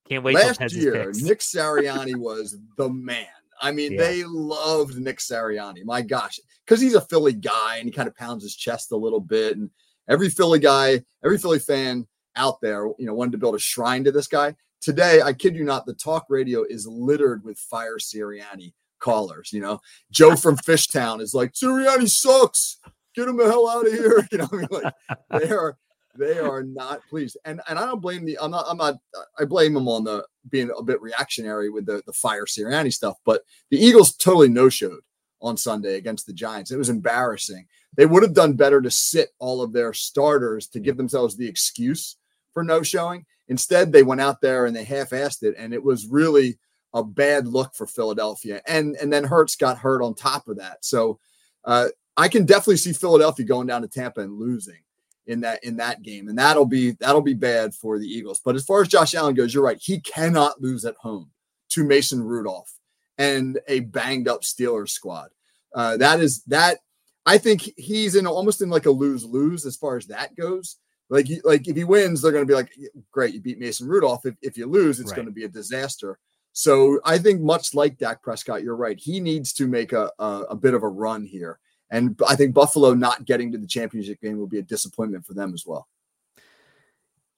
Can't 0.08 0.24
wait. 0.24 0.36
Last 0.36 0.74
year, 0.74 1.12
Nick 1.22 1.40
Sirianni 1.42 2.16
was 2.16 2.58
the 2.78 2.90
man. 2.90 3.28
I 3.62 3.72
mean, 3.72 3.94
yeah. 3.94 4.00
they 4.00 4.24
loved 4.26 5.00
Nick 5.00 5.20
Sirianni. 5.20 5.86
My 5.86 6.02
gosh, 6.02 6.40
because 6.66 6.82
he's 6.82 6.96
a 6.96 7.02
Philly 7.02 7.34
guy 7.34 7.78
and 7.78 7.86
he 7.86 7.92
kind 7.92 8.08
of 8.08 8.16
pounds 8.16 8.44
his 8.44 8.56
chest 8.56 8.92
a 8.92 8.98
little 8.98 9.20
bit. 9.20 9.56
And 9.56 9.70
every 10.10 10.30
Philly 10.30 10.60
guy, 10.60 11.04
every 11.24 11.38
Philly 11.38 11.60
fan 11.60 12.08
out 12.36 12.60
there, 12.62 12.86
you 12.98 13.06
know, 13.06 13.14
wanted 13.14 13.34
to 13.34 13.38
build 13.38 13.56
a 13.56 13.60
shrine 13.60 14.04
to 14.06 14.12
this 14.12 14.28
guy. 14.28 14.56
Today, 14.82 15.22
I 15.22 15.34
kid 15.34 15.56
you 15.56 15.64
not, 15.64 15.86
the 15.86 15.94
talk 15.94 16.26
radio 16.28 16.64
is 16.64 16.88
littered 16.88 17.44
with 17.44 17.60
fire 17.60 17.98
Sirianni 18.00 18.74
callers. 19.00 19.54
You 19.54 19.62
know, 19.62 19.80
Joe 20.12 20.36
from 20.36 20.58
Fishtown 20.68 21.22
is 21.22 21.34
like, 21.34 21.54
Sirianni 21.54 22.10
sucks. 22.10 22.80
Get 23.16 23.28
him 23.28 23.38
the 23.38 23.46
hell 23.46 23.70
out 23.70 23.86
of 23.86 23.94
here. 23.94 24.28
You 24.32 24.38
know, 24.40 24.48
I 24.52 24.56
mean, 24.56 24.68
like 24.72 24.94
they 25.40 25.52
are 25.52 25.78
they 26.18 26.40
are 26.40 26.64
not 26.64 27.02
pleased. 27.10 27.38
And 27.46 27.62
and 27.68 27.78
I 27.78 27.86
don't 27.86 28.02
blame 28.02 28.26
the 28.26 28.38
I'm 28.42 28.52
not 28.52 28.66
I'm 28.68 28.78
not 28.78 28.96
I 29.38 29.46
blame 29.46 29.74
them 29.74 29.88
on 29.88 30.04
the 30.04 30.26
being 30.50 30.72
a 30.78 30.82
bit 30.82 31.02
reactionary 31.02 31.70
with 31.70 31.86
the 31.86 32.02
the 32.06 32.14
fire 32.14 32.46
Sirianni 32.46 32.92
stuff. 32.94 33.18
But 33.26 33.44
the 33.70 33.78
Eagles 33.78 34.16
totally 34.16 34.50
no 34.50 34.70
showed 34.70 35.02
on 35.42 35.58
Sunday 35.58 35.96
against 35.96 36.26
the 36.26 36.34
Giants. 36.34 36.72
It 36.72 36.78
was 36.78 36.90
embarrassing. 36.90 37.68
They 37.98 38.06
would 38.06 38.24
have 38.24 38.34
done 38.34 38.54
better 38.54 38.82
to 38.82 38.92
sit 38.92 39.30
all 39.40 39.62
of 39.62 39.74
their 39.74 39.94
starters 39.94 40.68
to 40.70 40.80
give 40.80 40.98
themselves 40.98 41.36
the 41.36 41.48
excuse 41.48 42.16
for 42.54 42.64
no 42.64 42.84
showing. 42.84 43.26
Instead, 43.48 43.92
they 43.92 44.04
went 44.04 44.22
out 44.22 44.42
there 44.42 44.66
and 44.66 44.76
they 44.76 44.84
half-assed 44.84 45.44
it, 45.44 45.56
and 45.58 45.74
it 45.74 45.84
was 45.84 46.08
really 46.08 46.58
a 46.94 47.04
bad 47.04 47.48
look 47.48 47.74
for 47.74 47.88
Philadelphia. 47.88 48.62
And 48.68 48.96
and 48.98 49.12
then 49.12 49.24
Hurts 49.24 49.56
got 49.56 49.78
hurt 49.78 50.02
on 50.02 50.14
top 50.14 50.48
of 50.48 50.58
that. 50.58 50.84
So 50.84 51.20
uh, 51.66 51.88
I 52.18 52.28
can 52.28 52.46
definitely 52.46 52.78
see 52.78 52.94
Philadelphia 52.94 53.46
going 53.46 53.68
down 53.68 53.82
to 53.82 53.88
Tampa 53.88 54.22
and 54.22 54.38
losing 54.38 54.80
in 55.28 55.42
that 55.42 55.64
in 55.64 55.78
that 55.78 56.02
game, 56.02 56.28
and 56.28 56.38
that'll 56.38 56.66
be 56.66 56.92
that'll 56.92 57.22
be 57.22 57.34
bad 57.34 57.74
for 57.74 58.00
the 58.00 58.08
Eagles. 58.08 58.42
But 58.44 58.56
as 58.56 58.66
far 58.66 58.82
as 58.82 58.88
Josh 58.88 59.16
Allen 59.16 59.36
goes, 59.36 59.54
you're 59.54 59.64
right. 59.64 59.82
He 59.82 60.00
cannot 60.00 60.62
lose 60.62 60.86
at 60.86 60.96
home 60.96 61.32
to 61.70 61.84
Mason 61.84 62.22
Rudolph 62.22 62.74
and 63.18 63.60
a 63.68 63.82
banged 63.82 64.28
up 64.28 64.42
Steelers 64.42 64.90
squad. 64.90 65.30
Uh, 65.74 65.98
that 65.98 66.20
is 66.20 66.44
that. 66.46 66.80
I 67.24 67.38
think 67.38 67.70
he's 67.78 68.16
in 68.16 68.26
almost 68.26 68.64
in 68.64 68.70
like 68.72 68.88
a 68.88 68.92
lose 68.92 69.24
lose 69.24 69.66
as 69.68 69.78
far 69.78 69.96
as 69.96 70.08
that 70.08 70.36
goes. 70.36 70.78
Like, 71.12 71.28
like 71.44 71.68
if 71.68 71.76
he 71.76 71.84
wins, 71.84 72.22
they're 72.22 72.32
going 72.32 72.46
to 72.46 72.48
be 72.48 72.56
like, 72.56 72.72
great, 73.12 73.34
you 73.34 73.42
beat 73.42 73.60
Mason 73.60 73.86
Rudolph. 73.86 74.26
If, 74.26 74.36
if 74.42 74.58
you 74.58 74.66
lose, 74.66 75.02
it's 75.02 75.12
right. 75.12 75.18
going 75.18 75.28
to 75.28 75.34
be 75.34 75.44
a 75.44 75.50
disaster. 75.50 76.18
So 76.54 77.02
I 77.04 77.18
think 77.18 77.42
much 77.42 77.76
like 77.76 77.98
Dak 77.98 78.24
Prescott, 78.24 78.64
you're 78.64 78.78
right. 78.78 78.98
He 78.98 79.20
needs 79.20 79.52
to 79.54 79.68
make 79.68 79.92
a, 79.92 80.10
a, 80.20 80.44
a 80.52 80.56
bit 80.56 80.74
of 80.74 80.84
a 80.84 80.88
run 80.88 81.26
here. 81.26 81.60
And 81.90 82.18
I 82.28 82.38
think 82.38 82.54
Buffalo 82.54 82.94
not 82.94 83.26
getting 83.26 83.52
to 83.52 83.58
the 83.58 83.68
championship 83.68 84.22
game 84.22 84.38
will 84.38 84.48
be 84.48 84.60
a 84.60 84.64
disappointment 84.64 85.26
for 85.26 85.34
them 85.34 85.54
as 85.54 85.66
well. 85.66 85.90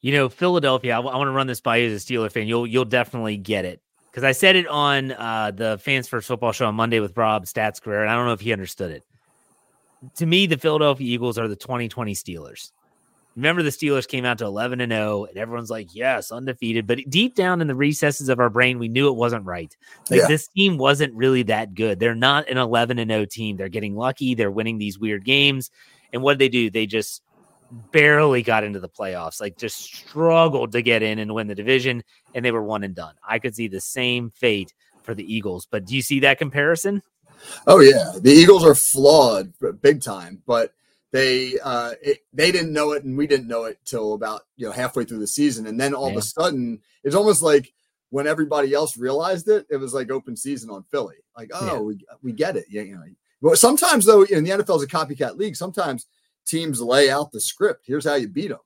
You 0.02 0.12
know, 0.12 0.30
Philadelphia. 0.30 0.94
I, 0.94 0.98
w- 0.98 1.14
I 1.14 1.18
want 1.18 1.30
to 1.30 1.32
run 1.32 1.48
this 1.48 1.62
by 1.62 1.78
you 1.78 1.90
as 1.90 2.04
a 2.04 2.06
Steeler 2.06 2.32
fan. 2.32 2.48
You'll 2.48 2.68
you'll 2.68 2.86
definitely 2.86 3.38
get 3.38 3.66
it 3.66 3.82
because 4.12 4.24
I 4.24 4.34
said 4.34 4.56
it 4.56 4.68
on 4.68 5.14
uh, 5.14 5.52
the 5.52 5.80
Fans 5.80 6.08
First 6.08 6.28
Football 6.28 6.52
Show 6.52 6.68
on 6.68 6.76
Monday 6.76 7.00
with 7.00 7.18
Rob 7.18 7.46
Statsquare, 7.46 8.02
and 8.02 8.10
I 8.10 8.16
don't 8.16 8.26
know 8.26 8.34
if 8.34 8.42
he 8.42 8.54
understood 8.54 8.92
it. 8.92 9.04
To 10.18 10.26
me, 10.26 10.46
the 10.46 10.58
Philadelphia 10.58 11.08
Eagles 11.08 11.40
are 11.40 11.48
the 11.48 11.56
2020 11.56 12.14
Steelers. 12.14 12.72
Remember, 13.36 13.64
the 13.64 13.72
Steelers 13.72 14.08
came 14.08 14.26
out 14.26 14.38
to 14.38 14.46
11 14.46 14.80
and 14.80 14.92
0, 14.92 15.26
and 15.26 15.38
everyone's 15.38 15.72
like, 15.72 15.96
yes, 15.96 16.32
undefeated. 16.32 16.86
But 16.86 17.00
deep 17.10 17.36
down 17.36 17.62
in 17.62 17.68
the 17.68 17.76
recesses 17.76 18.30
of 18.30 18.40
our 18.40 18.50
brain, 18.50 18.78
we 18.78 18.88
knew 18.88 19.08
it 19.08 19.16
wasn't 19.16 19.46
right. 19.46 19.76
Like, 20.10 20.22
yeah. 20.22 20.28
this 20.28 20.48
team 20.50 20.78
wasn't 20.78 21.16
really 21.16 21.44
that 21.44 21.74
good. 21.74 22.00
They're 22.00 22.14
not 22.14 22.48
an 22.48 22.58
11 22.58 23.00
and 23.00 23.10
0 23.10 23.26
team. 23.26 23.58
They're 23.58 23.70
getting 23.70 23.96
lucky. 23.96 24.36
They're 24.36 24.52
winning 24.52 24.78
these 24.78 25.00
weird 25.00 25.26
games. 25.26 25.72
And 26.12 26.22
what 26.22 26.34
did 26.34 26.40
they 26.40 26.50
do? 26.50 26.70
They 26.70 26.86
just 26.86 27.24
barely 27.92 28.44
got 28.44 28.64
into 28.64 28.80
the 28.80 28.90
playoffs, 28.90 29.42
like, 29.42 29.58
just 29.58 29.78
struggled 29.78 30.72
to 30.74 30.84
get 30.84 31.02
in 31.02 31.18
and 31.18 31.34
win 31.34 31.48
the 31.48 31.56
division, 31.56 32.04
and 32.36 32.46
they 32.46 32.52
were 32.52 32.62
one 32.62 32.84
and 32.84 32.94
done. 32.94 33.16
I 33.28 33.40
could 33.40 33.56
see 33.56 33.68
the 33.68 33.82
same 33.82 34.30
fate 34.30 34.74
for 35.02 35.16
the 35.16 35.34
Eagles. 35.34 35.68
But 35.70 35.86
do 35.86 35.96
you 35.96 36.04
see 36.04 36.20
that 36.20 36.38
comparison? 36.38 37.02
Oh, 37.66 37.80
yeah. 37.80 38.12
The 38.20 38.32
Eagles 38.32 38.64
are 38.64 38.76
flawed 38.76 39.54
big 39.82 40.04
time, 40.04 40.42
but 40.46 40.74
they 41.14 41.60
uh, 41.60 41.94
it, 42.02 42.26
they 42.34 42.52
didn't 42.52 42.74
know 42.74 42.92
it 42.92 43.04
and 43.04 43.16
we 43.16 43.28
didn't 43.28 43.48
know 43.48 43.66
it 43.66 43.78
till 43.86 44.14
about 44.14 44.42
you 44.58 44.66
know 44.66 44.74
halfway 44.74 45.06
through 45.06 45.20
the 45.20 45.28
season. 45.28 45.68
And 45.68 45.80
then 45.80 45.94
all 45.94 46.08
yeah. 46.08 46.14
of 46.14 46.18
a 46.18 46.22
sudden 46.24 46.82
it's 47.04 47.16
almost 47.16 47.44
like 47.44 47.72
when 48.10 48.28
everybody 48.28 48.74
else 48.74 48.98
realized 48.98 49.48
it 49.48 49.68
it 49.70 49.78
was 49.78 49.94
like 49.94 50.12
open 50.12 50.36
season 50.36 50.72
on 50.72 50.84
philly. 50.92 51.18
Like 51.38 51.52
oh 51.54 51.66
yeah. 51.66 51.80
we, 51.80 52.06
we 52.24 52.32
get 52.34 52.58
it. 52.58 52.66
Yeah 52.68 52.82
you 52.82 52.96
know 52.96 53.04
well, 53.42 53.56
sometimes 53.56 54.06
though 54.06 54.24
in 54.24 54.44
the 54.44 54.52
nfl 54.52 54.78
is 54.78 54.84
a 54.84 54.88
copycat 54.88 55.38
league 55.38 55.56
sometimes 55.56 56.08
teams 56.46 56.82
lay 56.82 57.10
out 57.10 57.32
the 57.32 57.40
script 57.40 57.84
here's 57.86 58.06
how 58.06 58.16
you 58.16 58.28
beat 58.28 58.48
them 58.50 58.60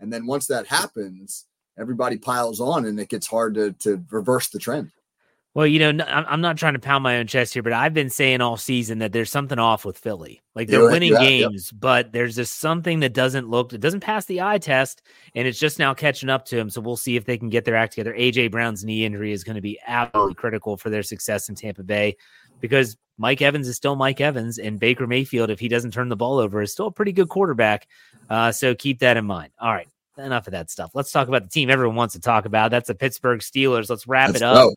and 0.00 0.12
then 0.12 0.26
once 0.26 0.46
that 0.46 0.66
happens 0.66 1.46
everybody 1.78 2.16
piles 2.16 2.60
on 2.60 2.86
and 2.86 3.00
it 3.00 3.08
gets 3.08 3.26
hard 3.26 3.54
to 3.54 3.72
to 3.72 4.02
reverse 4.10 4.48
the 4.48 4.58
trend 4.58 4.90
well, 5.54 5.66
you 5.66 5.78
know, 5.78 6.02
I'm 6.06 6.40
not 6.40 6.56
trying 6.56 6.72
to 6.72 6.78
pound 6.78 7.02
my 7.02 7.18
own 7.18 7.26
chest 7.26 7.52
here, 7.52 7.62
but 7.62 7.74
I've 7.74 7.92
been 7.92 8.08
saying 8.08 8.40
all 8.40 8.56
season 8.56 9.00
that 9.00 9.12
there's 9.12 9.30
something 9.30 9.58
off 9.58 9.84
with 9.84 9.98
Philly. 9.98 10.42
Like 10.54 10.68
they're 10.68 10.90
winning 10.90 11.12
yeah, 11.12 11.20
games, 11.20 11.70
yeah. 11.70 11.78
but 11.78 12.12
there's 12.12 12.36
just 12.36 12.58
something 12.58 13.00
that 13.00 13.12
doesn't 13.12 13.50
look, 13.50 13.74
it 13.74 13.82
doesn't 13.82 14.00
pass 14.00 14.24
the 14.24 14.40
eye 14.40 14.56
test, 14.56 15.02
and 15.34 15.46
it's 15.46 15.58
just 15.58 15.78
now 15.78 15.92
catching 15.92 16.30
up 16.30 16.46
to 16.46 16.56
them. 16.56 16.70
So 16.70 16.80
we'll 16.80 16.96
see 16.96 17.16
if 17.16 17.26
they 17.26 17.36
can 17.36 17.50
get 17.50 17.66
their 17.66 17.76
act 17.76 17.92
together. 17.92 18.14
AJ 18.14 18.50
Brown's 18.50 18.82
knee 18.82 19.04
injury 19.04 19.32
is 19.32 19.44
going 19.44 19.56
to 19.56 19.60
be 19.60 19.78
absolutely 19.86 20.34
critical 20.34 20.78
for 20.78 20.88
their 20.88 21.02
success 21.02 21.50
in 21.50 21.54
Tampa 21.54 21.82
Bay 21.82 22.16
because 22.60 22.96
Mike 23.18 23.42
Evans 23.42 23.68
is 23.68 23.76
still 23.76 23.94
Mike 23.94 24.22
Evans, 24.22 24.56
and 24.56 24.80
Baker 24.80 25.06
Mayfield, 25.06 25.50
if 25.50 25.60
he 25.60 25.68
doesn't 25.68 25.90
turn 25.90 26.08
the 26.08 26.16
ball 26.16 26.38
over, 26.38 26.62
is 26.62 26.72
still 26.72 26.86
a 26.86 26.92
pretty 26.92 27.12
good 27.12 27.28
quarterback. 27.28 27.86
Uh, 28.30 28.52
so 28.52 28.74
keep 28.74 29.00
that 29.00 29.18
in 29.18 29.26
mind. 29.26 29.52
All 29.60 29.72
right, 29.72 29.88
enough 30.16 30.46
of 30.46 30.52
that 30.52 30.70
stuff. 30.70 30.92
Let's 30.94 31.12
talk 31.12 31.28
about 31.28 31.42
the 31.42 31.50
team 31.50 31.68
everyone 31.68 31.96
wants 31.96 32.14
to 32.14 32.20
talk 32.20 32.46
about. 32.46 32.70
That's 32.70 32.88
the 32.88 32.94
Pittsburgh 32.94 33.40
Steelers. 33.40 33.90
Let's 33.90 34.06
wrap 34.06 34.28
Let's 34.28 34.40
it 34.40 34.44
up. 34.44 34.54
Go 34.54 34.74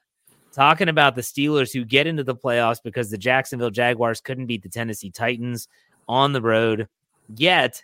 talking 0.56 0.88
about 0.88 1.16
the 1.16 1.22
Steelers 1.22 1.74
who 1.74 1.84
get 1.84 2.08
into 2.08 2.24
the 2.24 2.36
playoffs 2.36 2.82
because 2.82 3.12
the 3.12 3.18
Jacksonville 3.18 3.70
Jaguars 3.70 4.22
couldn't 4.22 4.46
beat 4.46 4.64
the 4.64 4.70
Tennessee 4.70 5.12
Titans 5.12 5.68
on 6.08 6.32
the 6.32 6.42
road. 6.42 6.88
Yet 7.36 7.84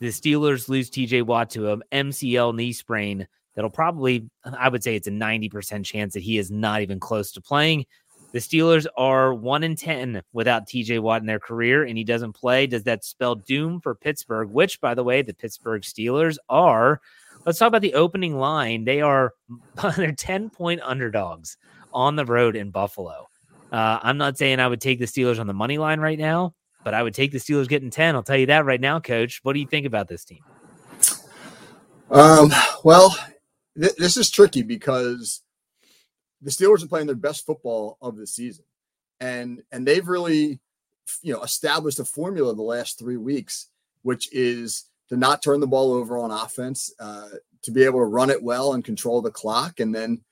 the 0.00 0.08
Steelers 0.08 0.68
lose 0.68 0.90
TJ 0.90 1.22
Watt 1.22 1.50
to 1.50 1.72
an 1.72 1.82
MCL 1.92 2.54
knee 2.56 2.72
sprain 2.72 3.28
that'll 3.54 3.70
probably, 3.70 4.28
I 4.44 4.68
would 4.68 4.82
say 4.82 4.96
it's 4.96 5.06
a 5.06 5.12
90% 5.12 5.84
chance 5.84 6.14
that 6.14 6.22
he 6.22 6.36
is 6.38 6.50
not 6.50 6.82
even 6.82 6.98
close 6.98 7.30
to 7.32 7.40
playing. 7.40 7.86
The 8.32 8.38
Steelers 8.38 8.86
are 8.96 9.34
one 9.34 9.62
in 9.62 9.76
10 9.76 10.22
without 10.32 10.66
TJ 10.66 11.00
Watt 11.00 11.20
in 11.20 11.26
their 11.26 11.40
career, 11.40 11.84
and 11.84 11.96
he 11.96 12.04
doesn't 12.04 12.32
play. 12.32 12.66
Does 12.66 12.84
that 12.84 13.04
spell 13.04 13.34
doom 13.36 13.80
for 13.80 13.94
Pittsburgh? 13.94 14.50
Which, 14.50 14.80
by 14.80 14.94
the 14.94 15.02
way, 15.04 15.22
the 15.22 15.34
Pittsburgh 15.34 15.82
Steelers 15.82 16.38
are. 16.48 17.00
Let's 17.44 17.58
talk 17.58 17.68
about 17.68 17.82
the 17.82 17.94
opening 17.94 18.38
line. 18.38 18.84
They 18.84 19.00
are 19.00 19.34
they're 19.96 20.12
10 20.12 20.50
point 20.50 20.80
underdogs 20.84 21.56
on 21.92 22.16
the 22.16 22.24
road 22.24 22.56
in 22.56 22.70
Buffalo. 22.70 23.28
Uh, 23.72 23.98
I'm 24.02 24.18
not 24.18 24.36
saying 24.36 24.58
I 24.60 24.68
would 24.68 24.80
take 24.80 24.98
the 24.98 25.06
Steelers 25.06 25.38
on 25.38 25.46
the 25.46 25.54
money 25.54 25.78
line 25.78 26.00
right 26.00 26.18
now, 26.18 26.54
but 26.84 26.94
I 26.94 27.02
would 27.02 27.14
take 27.14 27.32
the 27.32 27.38
Steelers 27.38 27.68
getting 27.68 27.90
10. 27.90 28.14
I'll 28.14 28.22
tell 28.22 28.36
you 28.36 28.46
that 28.46 28.64
right 28.64 28.80
now, 28.80 28.98
coach. 29.00 29.40
What 29.42 29.52
do 29.52 29.60
you 29.60 29.66
think 29.66 29.86
about 29.86 30.08
this 30.08 30.24
team? 30.24 30.40
Um, 32.10 32.50
well, 32.82 33.16
th- 33.80 33.94
this 33.96 34.16
is 34.16 34.30
tricky 34.30 34.62
because 34.62 35.42
the 36.42 36.50
Steelers 36.50 36.82
are 36.82 36.88
playing 36.88 37.06
their 37.06 37.16
best 37.16 37.46
football 37.46 37.96
of 38.00 38.16
the 38.16 38.26
season. 38.26 38.64
And 39.20 39.62
and 39.70 39.86
they've 39.86 40.08
really 40.08 40.60
you 41.22 41.32
know 41.32 41.42
established 41.42 41.98
a 41.98 42.04
formula 42.04 42.54
the 42.54 42.62
last 42.62 42.98
three 42.98 43.18
weeks, 43.18 43.68
which 44.02 44.32
is 44.32 44.86
to 45.10 45.16
not 45.16 45.42
turn 45.42 45.60
the 45.60 45.66
ball 45.66 45.92
over 45.92 46.16
on 46.18 46.30
offense, 46.30 46.92
uh, 46.98 47.28
to 47.62 47.70
be 47.70 47.84
able 47.84 47.98
to 47.98 48.04
run 48.06 48.30
it 48.30 48.42
well 48.42 48.72
and 48.72 48.84
control 48.84 49.20
the 49.20 49.30
clock, 49.30 49.80
and 49.80 49.94
then 49.94 50.22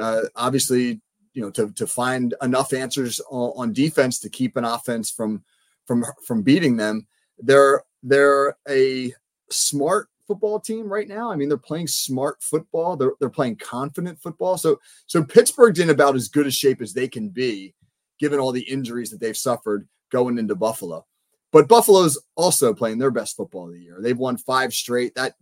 uh, 0.00 0.22
obviously 0.36 1.00
you 1.36 1.42
know 1.42 1.50
to 1.50 1.70
to 1.72 1.86
find 1.86 2.34
enough 2.42 2.72
answers 2.72 3.20
on, 3.30 3.52
on 3.56 3.72
defense 3.72 4.18
to 4.18 4.30
keep 4.30 4.56
an 4.56 4.64
offense 4.64 5.10
from 5.10 5.44
from 5.84 6.04
from 6.26 6.42
beating 6.42 6.76
them. 6.76 7.06
They're 7.38 7.84
they're 8.02 8.56
a 8.68 9.12
smart 9.50 10.08
football 10.26 10.58
team 10.58 10.88
right 10.88 11.06
now. 11.06 11.30
I 11.30 11.36
mean, 11.36 11.48
they're 11.48 11.58
playing 11.58 11.88
smart 11.88 12.42
football. 12.42 12.96
They're 12.96 13.12
they're 13.20 13.28
playing 13.28 13.56
confident 13.56 14.18
football. 14.18 14.56
So 14.56 14.80
so 15.06 15.22
Pittsburgh's 15.22 15.78
in 15.78 15.90
about 15.90 16.16
as 16.16 16.28
good 16.28 16.46
a 16.46 16.50
shape 16.50 16.80
as 16.80 16.94
they 16.94 17.06
can 17.06 17.28
be, 17.28 17.74
given 18.18 18.40
all 18.40 18.50
the 18.50 18.62
injuries 18.62 19.10
that 19.10 19.20
they've 19.20 19.36
suffered 19.36 19.86
going 20.10 20.38
into 20.38 20.54
Buffalo. 20.54 21.04
But 21.52 21.68
Buffalo's 21.68 22.18
also 22.34 22.72
playing 22.72 22.98
their 22.98 23.10
best 23.10 23.36
football 23.36 23.66
of 23.66 23.74
the 23.74 23.80
year. 23.80 23.98
They've 24.00 24.16
won 24.16 24.38
five 24.38 24.72
straight. 24.72 25.14
That 25.16 25.34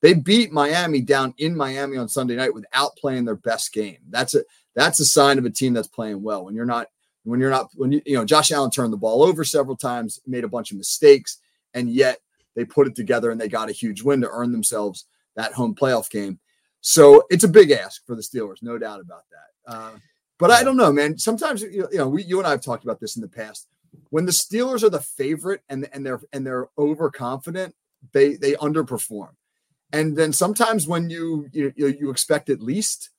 they 0.00 0.14
beat 0.14 0.52
Miami 0.52 1.00
down 1.00 1.34
in 1.38 1.56
Miami 1.56 1.96
on 1.96 2.08
Sunday 2.08 2.36
night 2.36 2.54
without 2.54 2.96
playing 2.96 3.24
their 3.24 3.36
best 3.36 3.72
game. 3.72 3.98
That's 4.08 4.34
a 4.34 4.44
that's 4.74 5.00
a 5.00 5.04
sign 5.04 5.38
of 5.38 5.44
a 5.44 5.50
team 5.50 5.72
that's 5.72 5.88
playing 5.88 6.22
well. 6.22 6.44
When 6.44 6.54
you're 6.54 6.64
not 6.64 6.88
when 7.24 7.40
you're 7.40 7.50
not 7.50 7.70
when 7.74 7.92
you 7.92 8.02
you 8.06 8.14
know 8.14 8.24
Josh 8.24 8.50
Allen 8.50 8.70
turned 8.70 8.92
the 8.92 8.98
ball 8.98 9.22
over 9.22 9.44
several 9.44 9.76
times, 9.76 10.20
made 10.26 10.44
a 10.44 10.48
bunch 10.48 10.70
of 10.70 10.78
mistakes, 10.78 11.38
and 11.74 11.90
yet 11.90 12.18
they 12.54 12.64
put 12.64 12.86
it 12.86 12.94
together 12.94 13.30
and 13.30 13.40
they 13.40 13.48
got 13.48 13.68
a 13.68 13.72
huge 13.72 14.02
win 14.02 14.20
to 14.20 14.30
earn 14.30 14.52
themselves 14.52 15.06
that 15.36 15.52
home 15.52 15.74
playoff 15.74 16.10
game. 16.10 16.38
So 16.80 17.24
it's 17.30 17.44
a 17.44 17.48
big 17.48 17.70
ask 17.70 18.04
for 18.06 18.16
the 18.16 18.22
Steelers, 18.22 18.62
no 18.62 18.78
doubt 18.78 19.00
about 19.00 19.24
that. 19.30 19.72
Uh, 19.72 19.90
but 20.38 20.50
I 20.50 20.64
don't 20.64 20.76
know, 20.76 20.92
man. 20.92 21.18
Sometimes 21.18 21.62
you 21.62 21.86
know, 21.92 22.08
we, 22.08 22.24
you 22.24 22.38
and 22.38 22.46
I 22.46 22.50
have 22.50 22.62
talked 22.62 22.84
about 22.84 22.98
this 22.98 23.16
in 23.16 23.22
the 23.22 23.28
past. 23.28 23.68
When 24.08 24.24
the 24.24 24.32
Steelers 24.32 24.82
are 24.82 24.88
the 24.90 25.00
favorite 25.00 25.60
and 25.68 25.88
and 25.92 26.04
they're 26.04 26.20
and 26.32 26.46
they're 26.46 26.68
overconfident, 26.78 27.74
they 28.12 28.36
they 28.36 28.52
underperform. 28.54 29.30
And 29.92 30.16
then 30.16 30.32
sometimes 30.32 30.86
when 30.86 31.10
you 31.10 31.48
you, 31.52 31.72
you 31.76 32.10
expect 32.10 32.48
at 32.48 32.62
least, 32.62 33.10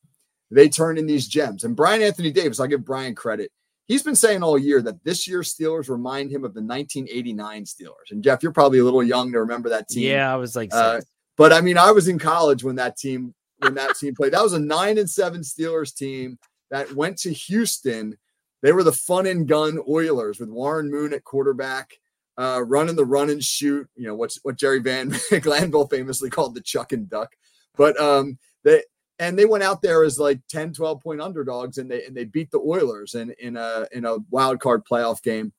they 0.52 0.70
turn 0.70 0.98
in 0.98 1.06
these 1.06 1.28
gems. 1.28 1.64
And 1.64 1.76
Brian 1.76 2.02
Anthony 2.02 2.32
Davis, 2.32 2.60
I'll 2.60 2.68
give 2.68 2.86
Brian 2.86 3.16
credit. 3.16 3.52
He's 3.88 4.04
been 4.04 4.16
saying 4.16 4.44
all 4.44 4.58
year 4.58 4.82
that 4.82 5.04
this 5.04 5.28
year's 5.28 5.54
Steelers 5.54 5.90
remind 5.90 6.32
him 6.32 6.44
of 6.44 6.54
the 6.54 6.62
1989 6.62 7.66
Steelers. 7.66 8.12
And 8.12 8.24
Jeff, 8.24 8.42
you're 8.44 8.52
probably 8.52 8.80
a 8.80 8.84
little 8.84 9.04
young 9.04 9.32
to 9.32 9.40
remember 9.40 9.70
that 9.70 9.90
team. 9.90 10.10
Yeah, 10.10 10.32
I 10.32 10.38
was 10.38 10.56
like, 10.56 10.74
uh, 10.74 11.02
but 11.38 11.52
I 11.52 11.62
mean, 11.62 11.78
I 11.78 11.92
was 11.92 12.08
in 12.08 12.20
college 12.20 12.64
when 12.64 12.76
that 12.76 12.98
team 12.98 13.34
when 13.60 13.76
that 13.76 13.96
team 13.98 14.16
played. 14.16 14.34
That 14.34 14.44
was 14.44 14.54
a 14.54 14.60
nine 14.60 14.98
and 14.98 15.10
seven 15.10 15.42
Steelers 15.42 15.94
team 15.94 16.38
that 16.70 16.94
went 16.94 17.18
to 17.20 17.34
Houston. 17.34 18.18
They 18.62 18.72
were 18.72 18.84
the 18.84 18.92
fun 18.92 19.26
and 19.26 19.48
gun 19.48 19.80
Oilers 19.90 20.40
with 20.40 20.50
Warren 20.50 20.90
Moon 20.90 21.14
at 21.14 21.24
quarterback 21.24 21.92
uh, 22.38 22.64
running 22.66 22.96
the 22.96 23.06
run 23.06 23.30
and 23.30 23.44
shoot, 23.44 23.88
you 23.96 24.08
know, 24.08 24.16
what's 24.16 24.40
what 24.44 24.56
Jerry 24.56 24.80
Van 24.80 25.14
Glanville 25.42 25.88
famously 25.88 26.30
called 26.30 26.56
the 26.56 26.62
chuck 26.62 26.92
and 26.92 27.10
duck. 27.10 27.36
But 27.76 28.00
um, 28.00 28.38
they 28.64 28.84
and 29.22 29.38
they 29.38 29.46
went 29.46 29.64
out 29.64 29.82
there 29.82 30.04
as 30.04 30.20
like 30.20 30.40
10, 30.50 30.74
12 30.74 31.02
point 31.02 31.22
underdogs 31.22 31.78
and 31.78 31.90
they 31.90 32.06
and 32.06 32.16
they 32.16 32.26
beat 32.26 32.52
the 32.52 32.60
Oilers 32.60 33.16
in, 33.16 33.34
in 33.40 33.56
a 33.56 33.88
in 33.92 34.06
a 34.06 34.18
wild 34.30 34.60
card 34.60 34.84
playoff 34.86 35.22
game. 35.22 35.54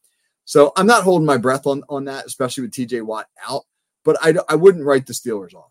So 0.44 0.72
I'm 0.76 0.86
not 0.86 1.04
holding 1.04 1.26
my 1.26 1.36
breath 1.36 1.66
on 1.66 1.82
on 1.88 2.04
that, 2.04 2.26
especially 2.26 2.62
with 2.62 2.72
TJ 2.72 3.02
Watt 3.02 3.26
out, 3.48 3.62
but 4.04 4.16
I, 4.20 4.34
I 4.48 4.56
wouldn't 4.56 4.84
write 4.84 5.06
the 5.06 5.12
Steelers 5.12 5.54
off. 5.54 5.70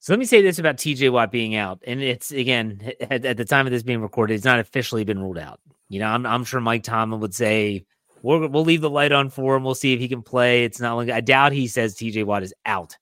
So 0.00 0.12
let 0.12 0.18
me 0.18 0.26
say 0.26 0.42
this 0.42 0.58
about 0.58 0.76
TJ 0.76 1.10
Watt 1.10 1.30
being 1.32 1.54
out. 1.54 1.80
And 1.86 2.02
it's 2.02 2.30
again, 2.30 2.92
at, 3.00 3.24
at, 3.24 3.36
the 3.38 3.44
time 3.44 3.66
of 3.66 3.72
this 3.72 3.82
being 3.82 4.02
recorded, 4.02 4.34
it's 4.34 4.44
not 4.44 4.60
officially 4.60 5.04
been 5.04 5.18
ruled 5.18 5.38
out. 5.38 5.60
You 5.88 6.00
know, 6.00 6.08
I'm, 6.08 6.26
I'm 6.26 6.44
sure 6.44 6.60
Mike 6.60 6.82
Tomlin 6.82 7.20
would 7.20 7.34
say 7.34 7.86
We'll, 8.24 8.48
we'll 8.48 8.64
leave 8.64 8.80
the 8.80 8.88
light 8.88 9.12
on 9.12 9.28
for 9.28 9.54
him. 9.54 9.64
We'll 9.64 9.74
see 9.74 9.92
if 9.92 10.00
he 10.00 10.08
can 10.08 10.22
play. 10.22 10.64
It's 10.64 10.80
not 10.80 10.94
like 10.94 11.10
I 11.10 11.20
doubt 11.20 11.52
he 11.52 11.68
says 11.68 11.94
TJ 11.94 12.24
Watt 12.24 12.42
is 12.42 12.54
out 12.64 12.96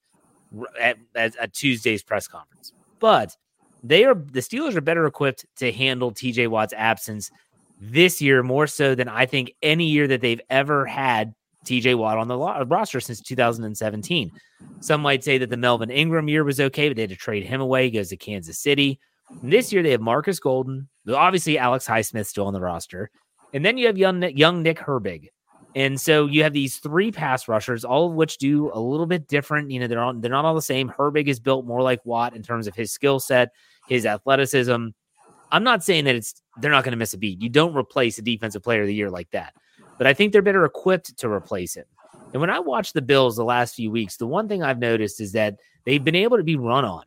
at, 0.77 0.97
at, 1.15 1.33
at 1.37 1.53
Tuesday's 1.53 2.03
press 2.03 2.27
conference, 2.27 2.73
but 3.03 3.35
they 3.83 4.05
are 4.05 4.15
the 4.15 4.39
Steelers 4.39 4.75
are 4.77 4.81
better 4.81 5.05
equipped 5.05 5.45
to 5.57 5.73
handle 5.73 6.13
TJ 6.13 6.47
Watt's 6.47 6.71
absence 6.71 7.29
this 7.81 8.21
year 8.21 8.41
more 8.43 8.65
so 8.65 8.95
than 8.95 9.09
I 9.09 9.25
think 9.25 9.53
any 9.61 9.87
year 9.87 10.07
that 10.07 10.21
they've 10.21 10.39
ever 10.49 10.85
had 10.85 11.33
TJ 11.65 11.97
Watt 11.97 12.17
on 12.17 12.29
the 12.29 12.37
roster 12.37 13.01
since 13.01 13.19
2017. 13.19 14.31
Some 14.79 15.01
might 15.01 15.21
say 15.21 15.37
that 15.37 15.49
the 15.49 15.57
Melvin 15.57 15.91
Ingram 15.91 16.29
year 16.29 16.45
was 16.45 16.61
okay, 16.61 16.87
but 16.87 16.95
they 16.95 17.01
had 17.01 17.09
to 17.09 17.17
trade 17.17 17.43
him 17.43 17.59
away. 17.59 17.83
He 17.83 17.91
goes 17.91 18.07
to 18.07 18.15
Kansas 18.15 18.57
City. 18.57 19.01
And 19.41 19.51
this 19.51 19.73
year 19.73 19.83
they 19.83 19.91
have 19.91 19.99
Marcus 19.99 20.39
Golden, 20.39 20.87
obviously 21.13 21.57
Alex 21.57 21.85
Highsmith 21.85 22.27
still 22.27 22.47
on 22.47 22.53
the 22.53 22.61
roster, 22.61 23.11
and 23.53 23.65
then 23.65 23.77
you 23.77 23.87
have 23.87 23.97
young 23.97 24.23
young 24.29 24.63
Nick 24.63 24.79
Herbig. 24.79 25.27
And 25.75 25.99
so 25.99 26.27
you 26.27 26.43
have 26.43 26.53
these 26.53 26.77
three 26.77 27.11
pass 27.11 27.47
rushers, 27.47 27.83
all 27.83 28.07
of 28.07 28.13
which 28.13 28.37
do 28.37 28.69
a 28.73 28.79
little 28.79 29.07
bit 29.07 29.27
different. 29.27 29.71
You 29.71 29.79
know, 29.79 29.87
they're 29.87 29.99
on, 29.99 30.21
they're 30.21 30.29
not 30.29 30.45
all 30.45 30.55
the 30.55 30.61
same. 30.61 30.89
Herbig 30.89 31.27
is 31.27 31.39
built 31.39 31.65
more 31.65 31.81
like 31.81 32.05
Watt 32.05 32.35
in 32.35 32.43
terms 32.43 32.67
of 32.67 32.75
his 32.75 32.91
skill 32.91 33.19
set, 33.19 33.53
his 33.87 34.05
athleticism. 34.05 34.87
I'm 35.51 35.63
not 35.63 35.83
saying 35.83 36.05
that 36.05 36.15
it's 36.15 36.41
they're 36.61 36.71
not 36.71 36.83
going 36.83 36.91
to 36.91 36.97
miss 36.97 37.13
a 37.13 37.17
beat. 37.17 37.41
You 37.41 37.49
don't 37.49 37.75
replace 37.75 38.17
a 38.17 38.21
defensive 38.21 38.63
player 38.63 38.81
of 38.81 38.87
the 38.87 38.93
year 38.93 39.09
like 39.09 39.31
that 39.31 39.53
but 39.97 40.07
I 40.07 40.13
think 40.13 40.33
they're 40.33 40.41
better 40.41 40.65
equipped 40.65 41.17
to 41.17 41.29
replace 41.29 41.75
him. 41.75 41.85
And 42.33 42.41
when 42.41 42.49
I 42.49 42.59
watch 42.59 42.93
the 42.93 43.01
Bills 43.01 43.35
the 43.35 43.43
last 43.43 43.75
few 43.75 43.91
weeks, 43.91 44.17
the 44.17 44.27
one 44.27 44.47
thing 44.47 44.63
I've 44.63 44.79
noticed 44.79 45.21
is 45.21 45.33
that 45.33 45.59
they've 45.85 46.03
been 46.03 46.15
able 46.15 46.37
to 46.37 46.43
be 46.43 46.55
run 46.55 46.83
on. 46.83 47.03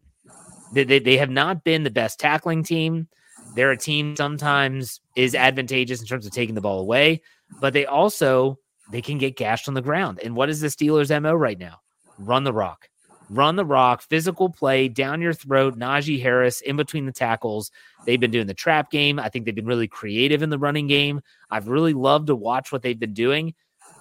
They, 0.72 0.84
they, 0.84 0.98
they 0.98 1.16
have 1.16 1.30
not 1.30 1.64
been 1.64 1.82
the 1.82 1.90
best 1.90 2.20
tackling 2.20 2.62
team. 2.62 3.08
They're 3.54 3.72
a 3.72 3.76
team 3.76 4.16
sometimes 4.16 5.00
is 5.14 5.34
advantageous 5.34 6.00
in 6.00 6.06
terms 6.06 6.26
of 6.26 6.32
taking 6.32 6.54
the 6.54 6.60
ball 6.60 6.80
away, 6.80 7.22
but 7.60 7.72
they 7.72 7.86
also 7.86 8.58
they 8.90 9.02
can 9.02 9.18
get 9.18 9.36
gashed 9.36 9.68
on 9.68 9.74
the 9.74 9.82
ground. 9.82 10.20
And 10.22 10.36
what 10.36 10.48
is 10.48 10.60
the 10.60 10.68
Steelers' 10.68 11.22
MO 11.22 11.34
right 11.34 11.58
now? 11.58 11.80
Run 12.18 12.44
the 12.44 12.52
rock. 12.52 12.88
Run 13.28 13.56
the 13.56 13.64
rock, 13.64 14.02
physical 14.02 14.48
play 14.48 14.86
down 14.86 15.20
your 15.20 15.32
throat, 15.32 15.76
Najee 15.76 16.22
Harris 16.22 16.60
in 16.60 16.76
between 16.76 17.06
the 17.06 17.12
tackles. 17.12 17.72
They've 18.04 18.20
been 18.20 18.30
doing 18.30 18.46
the 18.46 18.54
trap 18.54 18.90
game. 18.90 19.18
I 19.18 19.28
think 19.28 19.44
they've 19.44 19.54
been 19.54 19.66
really 19.66 19.88
creative 19.88 20.42
in 20.42 20.50
the 20.50 20.58
running 20.58 20.86
game. 20.86 21.20
I've 21.50 21.66
really 21.66 21.92
loved 21.92 22.28
to 22.28 22.36
watch 22.36 22.70
what 22.70 22.82
they've 22.82 22.98
been 22.98 23.14
doing. 23.14 23.54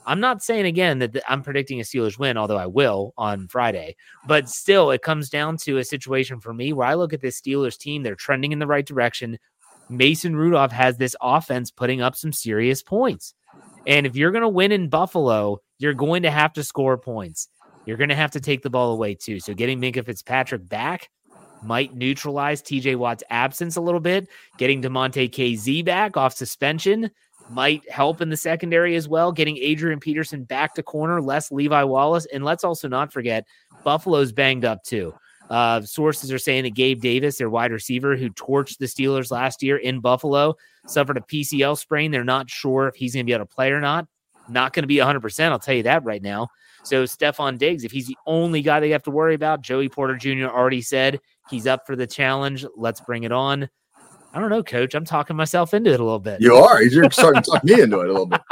I'm 0.08 0.20
not 0.20 0.44
saying 0.44 0.68
again 0.68 1.00
that 1.00 1.24
I'm 1.28 1.42
predicting 1.42 1.80
a 1.80 1.84
Steelers 1.84 2.20
win, 2.20 2.38
although 2.38 2.58
I 2.58 2.68
will 2.68 3.14
on 3.18 3.48
Friday. 3.48 3.96
But 4.28 4.48
still, 4.48 4.92
it 4.92 5.02
comes 5.02 5.30
down 5.30 5.58
to 5.58 5.80
a 5.80 5.84
situation 5.84 6.40
for 6.40 6.54
me 6.54 6.74
where 6.74 6.88
I 6.88 6.94
look 6.94 7.12
at 7.12 7.22
this 7.22 7.42
Steelers 7.42 7.78
team, 7.78 8.04
they're 8.04 8.16
trending 8.16 8.52
in 8.52 8.60
the 8.60 8.68
right 8.68 8.86
direction. 8.86 9.40
Mason 9.90 10.36
Rudolph 10.36 10.72
has 10.72 10.98
this 10.98 11.16
offense 11.22 11.72
putting 11.72 12.02
up 12.02 12.16
some 12.16 12.34
serious 12.34 12.82
points. 12.82 13.34
And 13.88 14.06
if 14.06 14.16
you're 14.16 14.32
going 14.32 14.42
to 14.42 14.50
win 14.50 14.72
in 14.72 14.90
Buffalo, 14.90 15.62
you're 15.78 15.94
going 15.94 16.24
to 16.24 16.32
have 16.32 16.54
to 16.54 16.64
score 16.64 16.98
points. 16.98 17.48
You're 17.86 17.98
going 17.98 18.10
to 18.10 18.16
have 18.16 18.32
to 18.32 18.40
take 18.40 18.64
the 18.64 18.70
ball 18.70 18.94
away 18.94 19.16
too. 19.16 19.40
So 19.40 19.54
getting 19.54 19.80
Minkah 19.80 20.06
Fitzpatrick 20.06 20.68
back 20.68 21.10
might 21.62 21.96
neutralize 21.96 22.62
TJ 22.62 22.96
Watt's 22.96 23.24
absence 23.30 23.76
a 23.76 23.82
little 23.82 24.00
bit. 24.00 24.28
Getting 24.58 24.82
Damontae 24.82 25.30
Kazee 25.30 25.86
back 25.86 26.18
off 26.18 26.34
suspension 26.34 27.12
might 27.50 27.90
help 27.92 28.22
in 28.22 28.30
the 28.30 28.38
secondary 28.38 28.96
as 28.96 29.08
well. 29.08 29.32
Getting 29.32 29.58
Adrian 29.58 30.00
Peterson 30.00 30.44
back 30.44 30.74
to 30.76 30.84
corner, 30.84 31.22
less 31.22 31.52
Levi 31.52 31.84
Wallace. 31.84 32.26
And 32.34 32.44
let's 32.44 32.64
also 32.64 32.88
not 32.88 33.14
forget, 33.14 33.46
Buffalo's 33.84 34.32
banged 34.32 34.66
up 34.66 34.84
too. 34.84 35.14
Uh, 35.50 35.82
sources 35.82 36.32
are 36.32 36.40
saying 36.40 36.64
that 36.64 36.74
Gabe 36.74 37.02
Davis, 37.02 37.38
their 37.38 37.50
wide 37.50 37.72
receiver 37.72 38.16
who 38.16 38.30
torched 38.32 38.78
the 38.78 38.86
Steelers 38.86 39.32
last 39.32 39.62
year 39.62 39.78
in 39.78 40.00
Buffalo, 40.00 40.56
suffered 40.88 41.18
a 41.18 41.22
PCL 41.22 41.78
sprain. 41.78 42.12
They're 42.12 42.24
not 42.24 42.50
sure 42.50 42.88
if 42.88 42.96
he's 42.96 43.14
going 43.14 43.26
to 43.26 43.30
be 43.30 43.34
able 43.34 43.46
to 43.46 43.54
play 43.54 43.72
or 43.72 43.82
not. 43.82 44.08
Not 44.50 44.74
going 44.74 44.84
to 44.84 44.88
be 44.88 44.98
100%. 44.98 45.52
I'll 45.52 45.60
tell 45.60 45.76
you 45.76 45.84
that 45.84 46.04
right 46.04 46.22
now. 46.22 46.50
So 46.84 47.04
Stefon 47.04 47.58
Diggs, 47.58 47.84
if 47.84 47.92
he's 47.92 48.08
the 48.08 48.18
only 48.28 48.62
guy 48.62 48.80
they 48.80 48.92
have 48.92 49.04
to 49.04 49.12
worry 49.12 49.34
about, 49.34 49.62
Joey 49.62 49.90
Porter 49.90 50.16
Jr. 50.16 50.48
already 50.48 50.82
said 50.82 51.20
he's 51.50 51.66
up 51.66 51.88
for 51.88 51.96
the 51.96 52.06
challenge. 52.06 52.66
Let's 52.76 53.02
bring 53.02 53.24
it 53.24 53.32
on. 53.32 53.70
I 54.34 54.40
don't 54.40 54.50
know, 54.50 54.62
coach. 54.62 54.94
I'm 54.94 55.06
talking 55.06 55.36
myself 55.36 55.74
into 55.74 55.94
it 55.94 56.00
a 56.00 56.04
little 56.04 56.20
bit. 56.20 56.42
You 56.42 56.56
are. 56.56 56.84
You're 56.84 57.10
starting 57.10 57.42
to 57.42 57.52
talk 57.52 57.64
me 57.64 57.82
into 57.82 58.02
it 58.02 58.10
a 58.10 58.12
little 58.12 58.26
bit. 58.26 58.42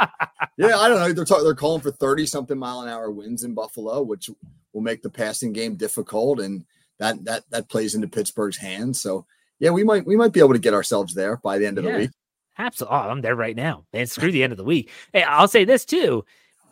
Yeah, 0.56 0.78
I 0.78 0.88
don't 0.88 1.00
know. 1.00 1.12
They're 1.12 1.24
talking. 1.24 1.42
They're 1.42 1.52
calling 1.52 1.80
for 1.80 1.90
30 1.90 2.26
something 2.26 2.56
mile 2.56 2.82
an 2.82 2.88
hour 2.88 3.10
winds 3.10 3.42
in 3.42 3.54
Buffalo, 3.54 4.02
which 4.02 4.30
will 4.72 4.82
make 4.82 5.02
the 5.02 5.10
passing 5.10 5.52
game 5.52 5.74
difficult, 5.74 6.38
and 6.38 6.64
that 6.98 7.24
that 7.24 7.44
that 7.50 7.68
plays 7.68 7.94
into 7.94 8.08
Pittsburgh's 8.08 8.56
hands. 8.56 9.00
So 9.00 9.26
yeah, 9.58 9.70
we 9.70 9.84
might 9.84 10.06
we 10.06 10.16
might 10.16 10.32
be 10.32 10.40
able 10.40 10.54
to 10.54 10.58
get 10.58 10.74
ourselves 10.74 11.14
there 11.14 11.38
by 11.38 11.58
the 11.58 11.66
end 11.66 11.78
of 11.78 11.84
yeah, 11.84 11.92
the 11.92 11.98
week. 11.98 12.10
Absolutely. 12.58 12.96
Oh, 12.96 13.10
I'm 13.10 13.20
there 13.20 13.36
right 13.36 13.56
now. 13.56 13.84
Man, 13.92 14.06
screw 14.06 14.30
the 14.30 14.42
end 14.42 14.52
of 14.52 14.56
the 14.56 14.64
week. 14.64 14.90
Hey, 15.12 15.22
I'll 15.22 15.48
say 15.48 15.64
this 15.64 15.84
too 15.84 16.24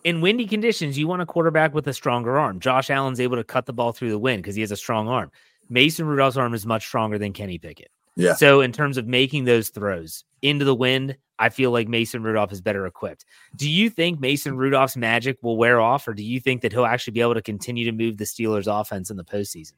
in 0.05 0.21
windy 0.21 0.47
conditions, 0.47 0.99
you 0.99 1.07
want 1.07 1.23
a 1.23 1.27
quarterback 1.27 1.75
with 1.75 1.87
a 1.87 1.93
stronger 1.93 2.39
arm. 2.39 2.61
Josh 2.61 2.91
Allen's 2.91 3.21
able 3.21 3.37
to 3.37 3.45
cut 3.45 3.67
the 3.67 3.73
ball 3.73 3.93
through 3.93 4.11
the 4.11 4.19
wind 4.19 4.43
because 4.43 4.55
he 4.55 4.61
has 4.63 4.73
a 4.73 4.77
strong 4.77 5.09
arm. 5.09 5.31
Mason 5.69 6.07
Rudolph's 6.07 6.37
arm 6.37 6.55
is 6.55 6.67
much 6.67 6.87
stronger 6.87 7.19
than 7.19 7.33
Kenny 7.33 7.59
Pickett. 7.59 7.91
Yeah. 8.17 8.35
So 8.35 8.61
in 8.61 8.73
terms 8.73 8.99
of 8.99 9.07
making 9.07 9.45
those 9.45 9.71
throws 9.71 10.25
into 10.43 10.65
the 10.65 10.75
wind, 10.75 11.17
I 11.39 11.49
feel 11.49 11.71
like 11.71 11.89
Mason 11.89 12.23
Rudolph 12.23 12.53
is 12.53 12.61
better 12.61 12.87
equipped. 12.87 13.25
Do 13.57 13.69
you 13.69 13.89
think 13.89 14.21
Mason 14.21 14.57
Rudolph's 14.57 14.97
magic 14.97 15.39
will 15.43 15.57
wear 15.57 15.81
off, 15.81 16.07
or 16.07 16.15
do 16.15 16.23
you 16.23 16.41
think 16.41 16.61
that 16.63 16.73
he'll 16.73 16.85
actually 16.85 17.13
be 17.13 17.21
able 17.21 17.35
to 17.35 17.43
continue 17.43 17.85
to 17.87 17.93
move 17.93 18.19
the 18.19 18.25
Steelers' 18.25 18.69
offense 18.69 19.11
in 19.11 19.17
the 19.17 19.25
postseason? 19.25 19.73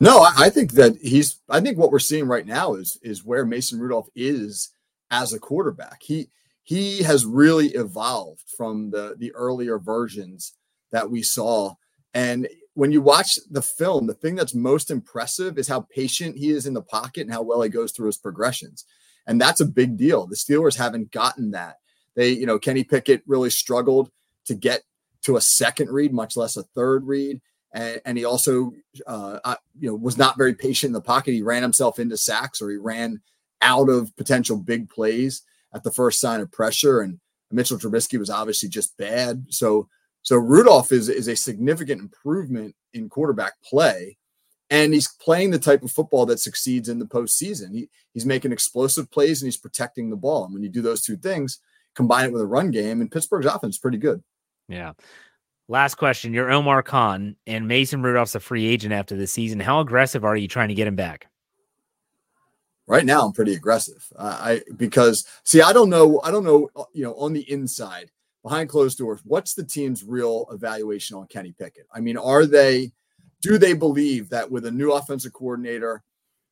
No, 0.00 0.26
I 0.36 0.48
think 0.50 0.72
that 0.72 0.96
he's. 1.02 1.40
I 1.48 1.60
think 1.60 1.76
what 1.76 1.90
we're 1.90 1.98
seeing 1.98 2.26
right 2.26 2.46
now 2.46 2.74
is 2.74 2.98
is 3.02 3.24
where 3.24 3.44
Mason 3.44 3.80
Rudolph 3.80 4.08
is 4.14 4.70
as 5.10 5.32
a 5.32 5.40
quarterback. 5.40 6.02
He 6.02 6.28
he 6.68 7.02
has 7.02 7.24
really 7.24 7.68
evolved 7.68 8.44
from 8.54 8.90
the 8.90 9.16
the 9.18 9.34
earlier 9.34 9.78
versions 9.78 10.52
that 10.92 11.10
we 11.10 11.22
saw 11.22 11.72
and 12.12 12.46
when 12.74 12.92
you 12.92 13.00
watch 13.00 13.38
the 13.50 13.62
film 13.62 14.06
the 14.06 14.12
thing 14.12 14.34
that's 14.34 14.54
most 14.54 14.90
impressive 14.90 15.56
is 15.56 15.66
how 15.66 15.80
patient 15.80 16.36
he 16.36 16.50
is 16.50 16.66
in 16.66 16.74
the 16.74 16.82
pocket 16.82 17.22
and 17.22 17.32
how 17.32 17.40
well 17.40 17.62
he 17.62 17.70
goes 17.70 17.90
through 17.92 18.04
his 18.04 18.18
progressions 18.18 18.84
and 19.26 19.40
that's 19.40 19.62
a 19.62 19.66
big 19.66 19.96
deal 19.96 20.26
the 20.26 20.36
steelers 20.36 20.76
haven't 20.76 21.10
gotten 21.10 21.52
that 21.52 21.76
they 22.16 22.28
you 22.28 22.44
know 22.44 22.58
kenny 22.58 22.84
pickett 22.84 23.22
really 23.26 23.50
struggled 23.50 24.10
to 24.44 24.54
get 24.54 24.82
to 25.22 25.38
a 25.38 25.40
second 25.40 25.90
read 25.90 26.12
much 26.12 26.36
less 26.36 26.56
a 26.58 26.62
third 26.62 27.02
read 27.06 27.40
and, 27.72 28.00
and 28.04 28.18
he 28.18 28.24
also 28.24 28.72
uh, 29.06 29.54
you 29.78 29.88
know 29.88 29.94
was 29.94 30.16
not 30.16 30.38
very 30.38 30.54
patient 30.54 30.88
in 30.88 30.94
the 30.94 31.00
pocket 31.00 31.32
he 31.32 31.42
ran 31.42 31.62
himself 31.62 31.98
into 31.98 32.16
sacks 32.16 32.62
or 32.62 32.70
he 32.70 32.76
ran 32.76 33.20
out 33.62 33.88
of 33.88 34.14
potential 34.16 34.56
big 34.56 34.88
plays 34.88 35.42
at 35.74 35.82
the 35.82 35.90
first 35.90 36.20
sign 36.20 36.40
of 36.40 36.50
pressure. 36.50 37.00
And 37.00 37.18
Mitchell 37.50 37.78
Trubisky 37.78 38.18
was 38.18 38.30
obviously 38.30 38.68
just 38.68 38.96
bad. 38.96 39.46
So 39.50 39.88
so 40.22 40.36
Rudolph 40.36 40.92
is 40.92 41.08
is 41.08 41.28
a 41.28 41.36
significant 41.36 42.00
improvement 42.00 42.74
in 42.94 43.08
quarterback 43.08 43.54
play. 43.62 44.16
And 44.70 44.92
he's 44.92 45.08
playing 45.08 45.50
the 45.50 45.58
type 45.58 45.82
of 45.82 45.90
football 45.90 46.26
that 46.26 46.40
succeeds 46.40 46.90
in 46.90 46.98
the 46.98 47.06
postseason. 47.06 47.74
He, 47.74 47.88
he's 48.12 48.26
making 48.26 48.52
explosive 48.52 49.10
plays 49.10 49.40
and 49.40 49.46
he's 49.46 49.56
protecting 49.56 50.10
the 50.10 50.16
ball. 50.16 50.44
And 50.44 50.52
when 50.52 50.62
you 50.62 50.68
do 50.68 50.82
those 50.82 51.00
two 51.00 51.16
things, 51.16 51.58
combine 51.94 52.26
it 52.26 52.32
with 52.32 52.42
a 52.42 52.46
run 52.46 52.70
game, 52.70 53.00
and 53.00 53.10
Pittsburgh's 53.10 53.46
offense 53.46 53.76
is 53.76 53.80
pretty 53.80 53.96
good. 53.96 54.22
Yeah. 54.68 54.92
Last 55.68 55.96
question. 55.96 56.32
You're 56.32 56.50
Omar 56.50 56.82
Khan 56.82 57.36
and 57.46 57.68
Mason 57.68 58.02
Rudolph's 58.02 58.34
a 58.34 58.40
free 58.40 58.66
agent 58.66 58.94
after 58.94 59.16
the 59.16 59.26
season. 59.26 59.60
How 59.60 59.80
aggressive 59.80 60.24
are 60.24 60.36
you 60.36 60.48
trying 60.48 60.68
to 60.68 60.74
get 60.74 60.86
him 60.86 60.96
back? 60.96 61.28
right 62.88 63.04
now 63.04 63.24
i'm 63.24 63.32
pretty 63.32 63.54
aggressive 63.54 64.04
uh, 64.16 64.38
i 64.40 64.60
because 64.76 65.24
see 65.44 65.62
i 65.62 65.72
don't 65.72 65.90
know 65.90 66.20
i 66.24 66.30
don't 66.30 66.44
know 66.44 66.68
uh, 66.74 66.84
you 66.92 67.04
know 67.04 67.14
on 67.14 67.32
the 67.32 67.48
inside 67.50 68.10
behind 68.42 68.68
closed 68.68 68.98
doors 68.98 69.20
what's 69.24 69.54
the 69.54 69.64
team's 69.64 70.02
real 70.02 70.46
evaluation 70.50 71.16
on 71.16 71.26
kenny 71.28 71.52
pickett 71.52 71.86
i 71.92 72.00
mean 72.00 72.16
are 72.16 72.46
they 72.46 72.90
do 73.42 73.58
they 73.58 73.74
believe 73.74 74.28
that 74.30 74.50
with 74.50 74.66
a 74.66 74.70
new 74.70 74.90
offensive 74.92 75.32
coordinator 75.32 76.02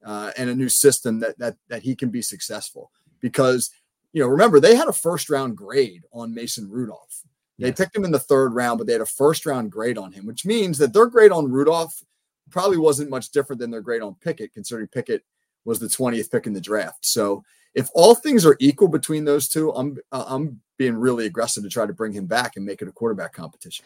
uh, 0.04 0.30
and 0.36 0.48
a 0.48 0.54
new 0.54 0.68
system 0.68 1.18
that 1.18 1.36
that 1.38 1.56
that 1.68 1.82
he 1.82 1.96
can 1.96 2.10
be 2.10 2.22
successful 2.22 2.92
because 3.20 3.70
you 4.12 4.22
know 4.22 4.28
remember 4.28 4.60
they 4.60 4.76
had 4.76 4.88
a 4.88 4.92
first 4.92 5.28
round 5.30 5.56
grade 5.56 6.04
on 6.12 6.34
mason 6.34 6.70
rudolph 6.70 7.22
they 7.58 7.68
yes. 7.68 7.76
picked 7.76 7.96
him 7.96 8.04
in 8.04 8.10
the 8.10 8.18
third 8.18 8.54
round 8.54 8.78
but 8.78 8.86
they 8.86 8.92
had 8.92 9.02
a 9.02 9.06
first 9.06 9.46
round 9.46 9.70
grade 9.70 9.98
on 9.98 10.12
him 10.12 10.26
which 10.26 10.44
means 10.44 10.78
that 10.78 10.92
their 10.92 11.06
grade 11.06 11.32
on 11.32 11.50
rudolph 11.50 12.02
probably 12.50 12.78
wasn't 12.78 13.10
much 13.10 13.30
different 13.30 13.60
than 13.60 13.70
their 13.70 13.80
grade 13.80 14.02
on 14.02 14.14
pickett 14.16 14.52
considering 14.52 14.86
pickett 14.88 15.22
was 15.66 15.80
the 15.80 15.88
20th 15.88 16.30
pick 16.30 16.46
in 16.46 16.54
the 16.54 16.60
draft. 16.60 17.04
So 17.04 17.44
if 17.74 17.90
all 17.94 18.14
things 18.14 18.46
are 18.46 18.56
equal 18.58 18.88
between 18.88 19.26
those 19.26 19.48
two, 19.48 19.70
I'm 19.72 19.98
uh, 20.12 20.24
I'm 20.26 20.60
being 20.78 20.96
really 20.96 21.26
aggressive 21.26 21.62
to 21.64 21.68
try 21.68 21.84
to 21.84 21.92
bring 21.92 22.12
him 22.12 22.26
back 22.26 22.56
and 22.56 22.64
make 22.64 22.80
it 22.80 22.88
a 22.88 22.92
quarterback 22.92 23.34
competition. 23.34 23.84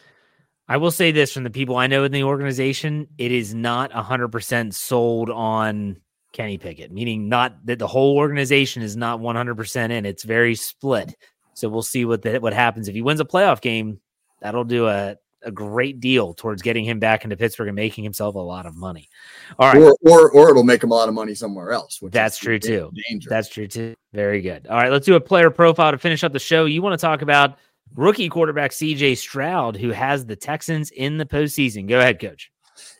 I 0.67 0.77
will 0.77 0.91
say 0.91 1.11
this 1.11 1.33
from 1.33 1.43
the 1.43 1.49
people 1.49 1.75
I 1.75 1.87
know 1.87 2.05
in 2.05 2.11
the 2.11 2.23
organization, 2.23 3.07
it 3.17 3.31
is 3.31 3.53
not 3.53 3.91
100% 3.91 4.73
sold 4.73 5.29
on 5.29 5.97
Kenny 6.31 6.57
Pickett, 6.57 6.93
meaning 6.93 7.27
not 7.27 7.65
that 7.65 7.79
the 7.79 7.87
whole 7.87 8.17
organization 8.17 8.81
is 8.81 8.95
not 8.95 9.19
100% 9.19 9.91
in. 9.91 10.05
It's 10.05 10.23
very 10.23 10.55
split. 10.55 11.13
So 11.61 11.69
we'll 11.69 11.81
see 11.83 12.05
what 12.05 12.21
the, 12.23 12.39
what 12.39 12.53
happens 12.53 12.87
if 12.87 12.95
he 12.95 13.01
wins 13.01 13.19
a 13.19 13.25
playoff 13.25 13.61
game. 13.61 13.99
That'll 14.41 14.63
do 14.63 14.87
a 14.87 15.17
a 15.43 15.51
great 15.51 15.99
deal 15.99 16.33
towards 16.33 16.61
getting 16.61 16.85
him 16.85 16.99
back 16.99 17.23
into 17.23 17.35
Pittsburgh 17.35 17.67
and 17.67 17.75
making 17.75 18.03
himself 18.03 18.35
a 18.35 18.39
lot 18.39 18.65
of 18.65 18.75
money. 18.75 19.09
All 19.57 19.71
right. 19.71 19.81
Or 19.81 19.95
or, 20.01 20.31
or 20.31 20.49
it'll 20.49 20.63
make 20.63 20.83
him 20.83 20.91
a 20.91 20.95
lot 20.95 21.07
of 21.07 21.15
money 21.15 21.33
somewhere 21.33 21.71
else. 21.71 21.99
That's 22.01 22.37
true 22.37 22.59
too. 22.59 22.91
Danger. 23.09 23.29
That's 23.29 23.47
true 23.47 23.67
too. 23.67 23.95
Very 24.13 24.41
good. 24.41 24.67
All 24.67 24.77
right, 24.77 24.91
let's 24.91 25.05
do 25.05 25.15
a 25.15 25.21
player 25.21 25.49
profile 25.49 25.91
to 25.91 25.97
finish 25.97 26.23
up 26.23 26.33
the 26.33 26.39
show. 26.39 26.65
You 26.65 26.81
want 26.81 26.99
to 26.99 27.03
talk 27.03 27.21
about 27.21 27.57
rookie 27.95 28.29
quarterback 28.29 28.71
CJ 28.71 29.17
Stroud, 29.17 29.77
who 29.77 29.91
has 29.91 30.25
the 30.25 30.35
Texans 30.35 30.91
in 30.91 31.17
the 31.17 31.25
postseason. 31.25 31.87
Go 31.87 31.99
ahead, 31.99 32.19
coach. 32.19 32.51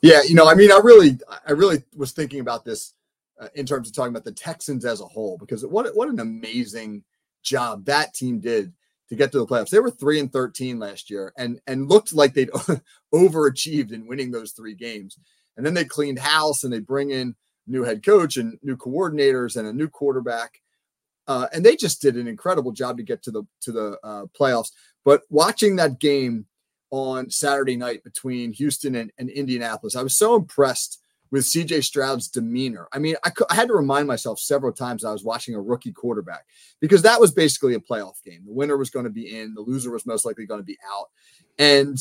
Yeah, 0.01 0.22
you 0.28 0.36
know, 0.36 0.47
I 0.47 0.53
mean, 0.55 0.72
I 0.72 0.80
really, 0.84 1.20
I 1.47 1.51
really 1.51 1.84
was 1.95 2.12
thinking 2.12 2.39
about 2.39 2.66
this 2.66 2.93
uh, 3.39 3.47
in 3.55 3.66
terms 3.66 3.88
of 3.88 3.95
talking 3.95 4.12
about 4.12 4.26
the 4.26 4.32
Texans 4.32 4.86
as 4.86 5.01
a 5.01 5.05
whole 5.05 5.38
because 5.38 5.66
what 5.66 5.95
what 5.95 6.09
an 6.09 6.20
amazing 6.20 7.03
job 7.44 7.86
that 7.86 8.14
team 8.14 8.39
did 8.39 8.74
to 9.10 9.16
get 9.16 9.32
to 9.32 9.39
the 9.39 9.46
playoffs. 9.46 9.70
They 9.70 9.80
were 9.80 9.92
three 9.92 10.20
and 10.20 10.32
thirteen 10.32 10.80
last 10.80 11.10
year, 11.10 11.34
and 11.38 11.60
and 11.68 11.89
looked 11.89 12.14
like 12.14 12.34
they'd 12.34 12.50
overachieved 13.14 13.92
in 13.92 14.08
winning 14.08 14.32
those 14.32 14.52
three 14.52 14.76
games. 14.76 15.18
And 15.58 15.66
then 15.66 15.74
they 15.74 15.84
cleaned 15.84 16.20
house 16.20 16.64
and 16.64 16.72
they 16.72 16.80
bring 16.80 17.12
in 17.12 17.36
new 17.68 17.84
head 17.84 18.06
coach 18.06 18.38
and 18.38 18.58
new 18.64 18.78
coordinators 18.78 19.58
and 19.58 19.68
a 19.68 19.74
new 19.74 19.89
quarterback. 19.89 20.62
Uh, 21.28 21.48
and 21.54 21.64
they 21.64 21.76
just 21.76 22.02
did 22.02 22.16
an 22.16 22.28
incredible 22.28 22.72
job 22.72 22.98
to 22.98 23.04
get 23.04 23.22
to 23.24 23.32
the 23.32 23.44
to 23.62 23.72
the 23.72 24.00
uh, 24.04 24.26
playoffs. 24.38 24.72
But 25.04 25.22
watching 25.30 25.76
that 25.76 26.00
game 26.00 26.46
on 26.89 27.30
Saturday 27.30 27.76
night 27.76 28.04
between 28.04 28.54
Houston 28.54 28.96
and, 28.96 29.12
and 29.18 29.30
Indianapolis, 29.30 29.96
I 29.96 30.04
was 30.04 30.16
so 30.16 30.36
impressed 30.36 31.01
with 31.32 31.46
CJ 31.46 31.84
Stroud's 31.84 32.28
demeanor. 32.28 32.88
I 32.92 33.00
mean, 33.00 33.16
I, 33.24 33.32
I, 33.50 33.56
had 33.56 33.70
to 33.70 33.74
remind 33.74 34.08
myself 34.08 34.40
several 34.40 34.74
times 34.74 35.06
I 35.06 35.14
was 35.14 35.24
watching 35.24 35.56
a 35.56 35.62
rookie 35.62 35.94
quarterback 35.94 36.46
because 36.82 37.02
that 37.04 37.20
was 37.20 37.32
basically 37.32 37.74
a 37.74 37.80
playoff 37.80 38.22
game. 38.24 38.44
The 38.46 38.52
winner 38.52 38.78
was 38.78 38.90
going 38.90 39.06
to 39.06 39.12
be 39.12 39.38
in, 39.38 39.54
the 39.54 39.62
loser 39.62 39.92
was 39.92 40.06
most 40.06 40.26
likely 40.26 40.46
going 40.46 40.60
to 40.60 40.66
be 40.66 40.78
out. 40.94 41.10
And 41.58 41.98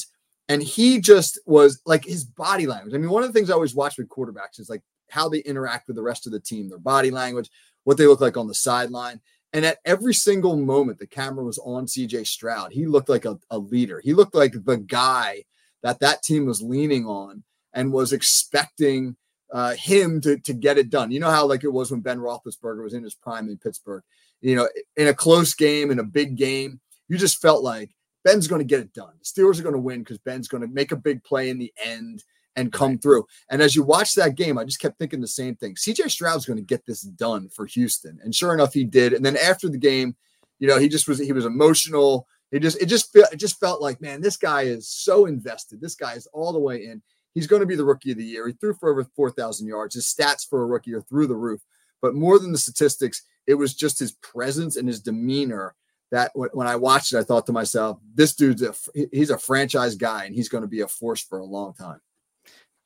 and 0.48 0.60
he 0.60 1.00
just 1.00 1.38
was 1.46 1.80
like 1.86 2.04
his 2.04 2.24
body 2.24 2.66
language. 2.66 2.92
I 2.92 2.98
mean, 2.98 3.10
one 3.10 3.22
of 3.22 3.32
the 3.32 3.32
things 3.32 3.50
I 3.50 3.54
always 3.54 3.74
watch 3.74 3.96
with 3.96 4.08
quarterbacks 4.08 4.58
is 4.58 4.68
like 4.68 4.82
how 5.08 5.28
they 5.28 5.38
interact 5.38 5.86
with 5.86 5.94
the 5.94 6.02
rest 6.02 6.26
of 6.26 6.32
the 6.32 6.40
team, 6.40 6.68
their 6.68 6.78
body 6.78 7.12
language, 7.12 7.50
what 7.84 7.96
they 7.96 8.06
look 8.06 8.20
like 8.20 8.36
on 8.36 8.48
the 8.48 8.54
sideline. 8.54 9.20
And 9.52 9.64
at 9.64 9.78
every 9.84 10.14
single 10.14 10.56
moment 10.56 10.98
the 10.98 11.06
camera 11.06 11.44
was 11.44 11.58
on 11.58 11.86
CJ 11.86 12.26
Stroud, 12.26 12.72
he 12.72 12.86
looked 12.86 13.08
like 13.08 13.26
a, 13.26 13.38
a 13.50 13.58
leader. 13.58 14.00
He 14.02 14.12
looked 14.12 14.34
like 14.34 14.54
the 14.64 14.78
guy 14.78 15.44
that 15.84 16.00
that 16.00 16.22
team 16.22 16.46
was 16.46 16.62
leaning 16.62 17.06
on 17.06 17.44
and 17.72 17.92
was 17.92 18.12
expecting 18.12 19.16
uh, 19.52 19.74
him 19.74 20.20
to, 20.22 20.38
to 20.38 20.52
get 20.52 20.78
it 20.78 20.90
done. 20.90 21.10
You 21.10 21.20
know 21.20 21.30
how 21.30 21.46
like 21.46 21.64
it 21.64 21.72
was 21.72 21.90
when 21.90 22.00
Ben 22.00 22.18
Roethlisberger 22.18 22.82
was 22.82 22.94
in 22.94 23.02
his 23.02 23.14
prime 23.14 23.48
in 23.48 23.58
Pittsburgh. 23.58 24.02
You 24.40 24.56
know, 24.56 24.68
in 24.96 25.08
a 25.08 25.14
close 25.14 25.54
game, 25.54 25.90
in 25.90 25.98
a 25.98 26.04
big 26.04 26.36
game, 26.36 26.80
you 27.08 27.18
just 27.18 27.42
felt 27.42 27.62
like 27.62 27.90
Ben's 28.24 28.48
going 28.48 28.60
to 28.60 28.66
get 28.66 28.80
it 28.80 28.92
done. 28.92 29.12
The 29.18 29.24
Steelers 29.24 29.58
are 29.58 29.64
going 29.64 29.74
to 29.74 29.80
win 29.80 30.00
because 30.00 30.18
Ben's 30.18 30.48
going 30.48 30.62
to 30.62 30.68
make 30.68 30.92
a 30.92 30.96
big 30.96 31.22
play 31.24 31.50
in 31.50 31.58
the 31.58 31.72
end 31.82 32.24
and 32.56 32.72
come 32.72 32.92
right. 32.92 33.02
through. 33.02 33.26
And 33.50 33.62
as 33.62 33.76
you 33.76 33.82
watch 33.82 34.14
that 34.14 34.34
game, 34.34 34.58
I 34.58 34.64
just 34.64 34.80
kept 34.80 34.98
thinking 34.98 35.20
the 35.20 35.28
same 35.28 35.56
thing. 35.56 35.74
CJ 35.74 36.10
Stroud's 36.10 36.46
going 36.46 36.58
to 36.58 36.64
get 36.64 36.86
this 36.86 37.02
done 37.02 37.48
for 37.48 37.66
Houston, 37.66 38.18
and 38.22 38.34
sure 38.34 38.54
enough, 38.54 38.72
he 38.72 38.84
did. 38.84 39.12
And 39.12 39.24
then 39.24 39.36
after 39.36 39.68
the 39.68 39.78
game, 39.78 40.16
you 40.58 40.68
know, 40.68 40.78
he 40.78 40.88
just 40.88 41.08
was 41.08 41.18
he 41.18 41.32
was 41.32 41.46
emotional. 41.46 42.26
He 42.50 42.58
just 42.58 42.80
it 42.80 42.86
just 42.86 43.12
felt 43.12 43.32
it 43.32 43.36
just 43.36 43.60
felt 43.60 43.80
like 43.80 44.00
man, 44.00 44.20
this 44.20 44.36
guy 44.36 44.62
is 44.62 44.88
so 44.88 45.26
invested. 45.26 45.80
This 45.80 45.94
guy 45.94 46.14
is 46.14 46.26
all 46.32 46.52
the 46.52 46.58
way 46.58 46.84
in. 46.84 47.02
He's 47.34 47.46
going 47.46 47.60
to 47.60 47.66
be 47.66 47.76
the 47.76 47.84
rookie 47.84 48.12
of 48.12 48.18
the 48.18 48.24
year. 48.24 48.46
He 48.46 48.54
threw 48.54 48.74
for 48.74 48.90
over 48.90 49.04
4,000 49.04 49.66
yards. 49.66 49.94
His 49.94 50.06
stats 50.06 50.48
for 50.48 50.62
a 50.62 50.66
rookie 50.66 50.94
are 50.94 51.02
through 51.02 51.28
the 51.28 51.36
roof. 51.36 51.60
But 52.02 52.14
more 52.14 52.38
than 52.38 52.52
the 52.52 52.58
statistics, 52.58 53.22
it 53.46 53.54
was 53.54 53.74
just 53.74 53.98
his 53.98 54.12
presence 54.12 54.76
and 54.76 54.88
his 54.88 55.00
demeanor 55.00 55.74
that 56.10 56.32
when 56.34 56.66
I 56.66 56.76
watched 56.76 57.12
it, 57.12 57.18
I 57.18 57.22
thought 57.22 57.46
to 57.46 57.52
myself, 57.52 58.00
this 58.14 58.34
dude's 58.34 58.62
a, 58.62 58.74
he's 59.12 59.30
a 59.30 59.38
franchise 59.38 59.94
guy 59.94 60.24
and 60.24 60.34
he's 60.34 60.48
going 60.48 60.62
to 60.62 60.68
be 60.68 60.80
a 60.80 60.88
force 60.88 61.22
for 61.22 61.38
a 61.38 61.44
long 61.44 61.72
time. 61.74 62.00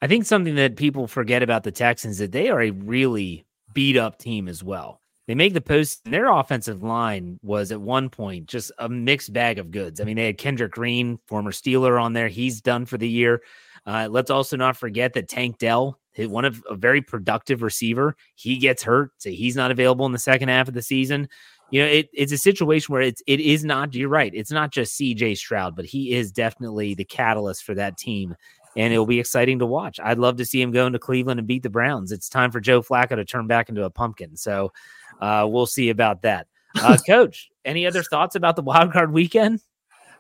I 0.03 0.07
think 0.07 0.27
something 0.27 0.57
that 0.57 0.77
people 0.77 1.07
forget 1.07 1.43
about 1.43 1.63
the 1.63 1.73
Texans 1.73 2.19
that 2.19 2.33
they 2.33 2.51
are 2.51 2.61
a 2.61 2.71
really 2.71 3.47
beat 3.73 3.97
up 3.97 4.19
team 4.19 4.49
as 4.49 4.63
well. 4.63 5.01
They 5.27 5.35
make 5.35 5.55
the 5.55 5.63
post. 5.63 6.05
Their 6.05 6.31
offensive 6.31 6.83
line 6.83 7.39
was 7.43 7.73
at 7.73 7.81
one 7.81 8.11
point 8.11 8.47
just 8.47 8.71
a 8.79 8.91
mixed 8.91 9.33
bag 9.33 9.59
of 9.59 9.71
goods. 9.71 10.01
I 10.01 10.05
mean, 10.05 10.17
they 10.17 10.27
had 10.27 10.37
Kendrick 10.37 10.73
Green, 10.73 11.19
former 11.27 11.51
Steeler, 11.51 12.01
on 12.01 12.13
there. 12.13 12.29
He's 12.29 12.61
done 12.61 12.85
for 12.85 12.99
the 12.99 13.09
year. 13.09 13.41
Uh, 13.87 14.09
let's 14.11 14.31
also 14.31 14.57
not 14.57 14.77
forget 14.77 15.13
that 15.13 15.29
Tank 15.29 15.59
Dell, 15.59 15.99
one 16.17 16.45
of 16.45 16.63
a 16.71 16.75
very 16.75 17.03
productive 17.03 17.63
receiver, 17.63 18.17
he 18.35 18.57
gets 18.57 18.83
hurt, 18.83 19.11
so 19.19 19.31
he's 19.31 19.57
not 19.57 19.71
available 19.71 20.07
in 20.07 20.13
the 20.13 20.19
second 20.19 20.49
half 20.49 20.69
of 20.69 20.75
the 20.75 20.83
season. 20.83 21.29
You 21.71 21.83
know, 21.83 21.89
it, 21.89 22.09
it's 22.13 22.33
a 22.33 22.39
situation 22.39 22.93
where 22.93 23.03
it's 23.03 23.23
it 23.27 23.41
is 23.41 23.65
not. 23.65 23.95
You're 23.95 24.09
right. 24.09 24.33
It's 24.35 24.53
not 24.53 24.71
just 24.71 24.95
C.J. 24.95 25.35
Stroud, 25.35 25.75
but 25.75 25.85
he 25.85 26.13
is 26.13 26.31
definitely 26.31 26.95
the 26.95 27.05
catalyst 27.05 27.65
for 27.65 27.75
that 27.75 27.97
team, 27.97 28.37
and 28.77 28.93
it'll 28.93 29.07
be 29.07 29.19
exciting 29.21 29.59
to 29.59 29.67
watch. 29.67 29.99
I'd 30.03 30.19
love 30.19 30.37
to 30.37 30.45
see 30.45 30.63
him 30.63 30.71
go 30.71 30.87
into 30.87 30.99
Cleveland 30.99 31.41
and 31.41 31.49
beat 31.49 31.63
the 31.63 31.71
Browns. 31.71 32.13
It's 32.13 32.29
time 32.29 32.51
for 32.51 32.61
Joe 32.61 32.83
Flacco 32.83 33.17
to 33.17 33.25
turn 33.25 33.47
back 33.47 33.69
into 33.69 33.85
a 33.85 33.91
pumpkin. 33.91 34.37
So 34.37 34.73
uh, 35.21 35.47
we'll 35.49 35.67
see 35.67 35.91
about 35.91 36.23
that. 36.23 36.47
Uh, 36.77 36.97
Coach, 37.07 37.51
any 37.65 37.87
other 37.87 38.03
thoughts 38.03 38.37
about 38.37 38.57
the 38.57 38.63
wild 38.63 38.93
card 38.93 39.13
weekend? 39.13 39.61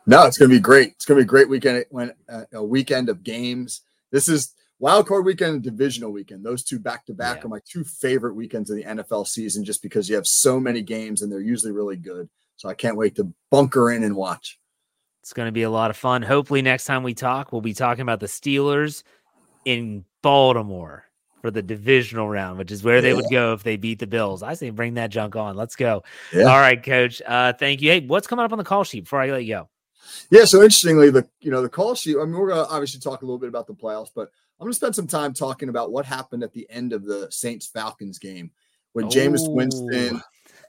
No, 0.07 0.26
it's 0.26 0.38
going 0.38 0.50
to 0.50 0.57
be 0.57 0.61
great. 0.61 0.88
It's 0.92 1.05
going 1.05 1.18
to 1.18 1.22
be 1.22 1.26
a 1.26 1.28
great 1.28 1.48
weekend. 1.48 1.84
When 1.90 2.12
uh, 2.28 2.44
a 2.52 2.64
weekend 2.64 3.09
of 3.09 3.22
games. 3.22 3.82
This 4.11 4.28
is 4.28 4.55
wild 4.78 5.07
card 5.07 5.24
weekend 5.24 5.55
and 5.55 5.62
divisional 5.62 6.12
weekend. 6.12 6.44
Those 6.44 6.62
two 6.62 6.78
back 6.78 7.07
to 7.07 7.14
back 7.14 7.44
are 7.44 7.48
my 7.48 7.61
two 7.66 7.84
favorite 7.84 8.34
weekends 8.34 8.70
of 8.70 8.76
the 8.76 8.84
NFL 8.84 9.26
season, 9.26 9.64
just 9.64 9.82
because 9.82 10.09
you 10.09 10.14
have 10.14 10.26
so 10.26 10.61
many 10.61 10.82
games 10.82 11.22
and 11.22 11.32
they're 11.32 11.40
usually 11.40 11.72
really 11.72 11.96
good. 11.96 12.28
So 12.57 12.68
I 12.68 12.74
can't 12.74 12.96
wait 12.96 13.16
to 13.16 13.32
bunker 13.50 13.90
in 13.90 14.05
and 14.05 14.14
watch. 14.14 14.59
It's 15.22 15.32
going 15.32 15.48
to 15.48 15.52
be 15.52 15.62
a 15.62 15.70
lot 15.70 15.90
of 15.90 15.96
fun. 15.96 16.22
Hopefully, 16.22 16.61
next 16.61 16.84
time 16.84 17.02
we 17.02 17.14
talk, 17.14 17.50
we'll 17.50 17.62
be 17.62 17.72
talking 17.72 18.02
about 18.02 18.20
the 18.20 18.26
Steelers 18.26 19.02
in 19.64 20.05
Baltimore 20.22 21.07
for 21.40 21.50
the 21.50 21.62
divisional 21.62 22.28
round, 22.28 22.59
which 22.59 22.70
is 22.70 22.84
where 22.84 22.96
yeah. 22.96 23.00
they 23.00 23.14
would 23.14 23.30
go 23.30 23.55
if 23.55 23.62
they 23.62 23.76
beat 23.76 23.98
the 23.98 24.07
Bills. 24.07 24.42
I 24.42 24.55
say 24.55 24.70
bring 24.70 24.94
that 24.94 25.11
junk 25.11 25.34
on. 25.34 25.57
Let's 25.57 25.76
go. 25.76 26.02
Yeah. 26.32 26.44
All 26.44 26.59
right, 26.59 26.80
coach. 26.82 27.22
Uh, 27.26 27.55
thank 27.55 27.80
you. 27.80 27.90
Hey, 27.90 28.00
what's 28.00 28.26
coming 28.26 28.44
up 28.44 28.52
on 28.52 28.59
the 28.59 28.64
call 28.64 28.84
sheet 28.84 29.05
before 29.05 29.20
I 29.20 29.30
let 29.30 29.44
you 29.44 29.55
go? 29.55 29.68
Yeah, 30.30 30.44
so 30.44 30.59
interestingly, 30.62 31.11
the 31.11 31.28
you 31.40 31.50
know 31.50 31.62
the 31.62 31.68
call 31.68 31.94
sheet. 31.94 32.16
I 32.16 32.24
mean, 32.24 32.34
we're 32.34 32.48
gonna 32.48 32.68
obviously 32.68 33.00
talk 33.00 33.22
a 33.22 33.24
little 33.24 33.38
bit 33.38 33.48
about 33.48 33.66
the 33.66 33.74
playoffs, 33.74 34.11
but 34.14 34.30
I'm 34.59 34.66
gonna 34.66 34.74
spend 34.74 34.94
some 34.94 35.07
time 35.07 35.34
talking 35.34 35.68
about 35.68 35.92
what 35.92 36.07
happened 36.07 36.42
at 36.42 36.52
the 36.52 36.66
end 36.70 36.92
of 36.92 37.05
the 37.05 37.28
Saints 37.30 37.66
Falcons 37.66 38.18
game 38.18 38.50
with 38.94 39.07
oh. 39.07 39.09
Jameis 39.09 39.52
Winston. 39.52 40.22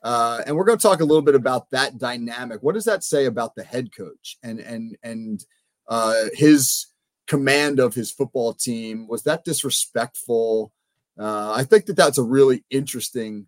Uh, 0.03 0.43
and 0.45 0.55
we're 0.55 0.65
going 0.65 0.77
to 0.77 0.81
talk 0.81 0.99
a 0.99 1.05
little 1.05 1.23
bit 1.23 1.33
about 1.33 1.67
that 1.71 1.97
dynamic. 1.97 2.61
What 2.61 2.75
does 2.75 2.86
that 2.86 3.03
say 3.03 3.25
about 3.25 3.55
the 3.55 3.63
head 3.63 3.89
coach 3.95 4.38
and 4.43 4.59
and 4.59 4.95
and 5.01 5.43
uh, 5.88 6.25
his 6.33 6.86
command 7.25 7.79
of 7.79 7.95
his 7.95 8.11
football 8.11 8.53
team? 8.53 9.07
Was 9.07 9.23
that 9.23 9.43
disrespectful? 9.43 10.71
Uh, 11.17 11.53
I 11.53 11.63
think 11.63 11.88
that 11.88 11.95
that's 11.95 12.19
a 12.19 12.23
really 12.23 12.63
interesting, 12.69 13.47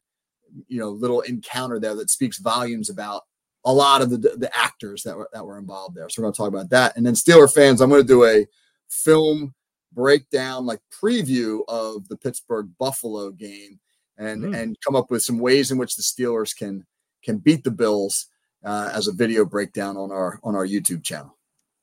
you 0.67 0.79
know, 0.79 0.89
little 0.89 1.21
encounter 1.21 1.79
there 1.79 1.93
that 1.93 2.09
speaks 2.09 2.39
volumes 2.39 2.89
about 2.89 3.23
a 3.65 3.73
lot 3.73 4.01
of 4.01 4.09
the 4.09 4.17
the 4.17 4.49
actors 4.57 5.03
that 5.03 5.17
were 5.17 5.29
that 5.33 5.45
were 5.45 5.57
involved 5.57 5.95
there. 5.95 6.09
So 6.09 6.21
we're 6.21 6.25
going 6.25 6.33
to 6.33 6.37
talk 6.37 6.47
about 6.47 6.69
that, 6.69 6.95
and 6.95 7.05
then 7.05 7.13
Steeler 7.13 7.51
fans, 7.51 7.81
I'm 7.81 7.89
going 7.89 8.01
to 8.01 8.07
do 8.07 8.25
a 8.25 8.45
film 8.89 9.53
breakdown, 9.93 10.65
like 10.65 10.79
preview 10.91 11.61
of 11.67 12.07
the 12.07 12.17
Pittsburgh 12.17 12.69
Buffalo 12.79 13.31
game, 13.31 13.79
and 14.17 14.43
mm. 14.43 14.57
and 14.57 14.77
come 14.85 14.95
up 14.95 15.11
with 15.11 15.23
some 15.23 15.39
ways 15.39 15.71
in 15.71 15.77
which 15.77 15.95
the 15.95 16.03
Steelers 16.03 16.55
can 16.55 16.85
can 17.23 17.37
beat 17.37 17.63
the 17.63 17.71
Bills 17.71 18.27
uh, 18.63 18.91
as 18.93 19.07
a 19.07 19.13
video 19.13 19.45
breakdown 19.45 19.97
on 19.97 20.11
our 20.11 20.39
on 20.43 20.55
our 20.55 20.65
YouTube 20.65 21.03
channel. 21.03 21.37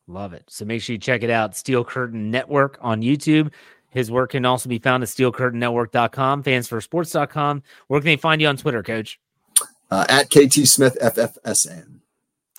Love 0.06 0.32
it. 0.34 0.44
So 0.48 0.64
make 0.64 0.82
sure 0.82 0.94
you 0.94 0.98
check 0.98 1.22
it 1.22 1.30
out. 1.30 1.56
Steel 1.56 1.84
Curtain 1.84 2.30
Network 2.30 2.78
on 2.80 3.00
YouTube. 3.00 3.52
His 3.88 4.10
work 4.10 4.32
can 4.32 4.44
also 4.44 4.68
be 4.68 4.78
found 4.78 5.02
at 5.02 5.08
steelcurtainnetwork.com, 5.08 6.42
fansfirstsports.com. 6.42 7.62
Where 7.86 8.00
can 8.00 8.06
they 8.06 8.16
find 8.16 8.40
you 8.40 8.48
on 8.48 8.56
Twitter, 8.56 8.82
coach? 8.82 9.20
uh, 9.90 10.06
at 10.08 10.30
KT 10.30 10.66
Smith 10.66 10.96
FFSN. 11.00 12.00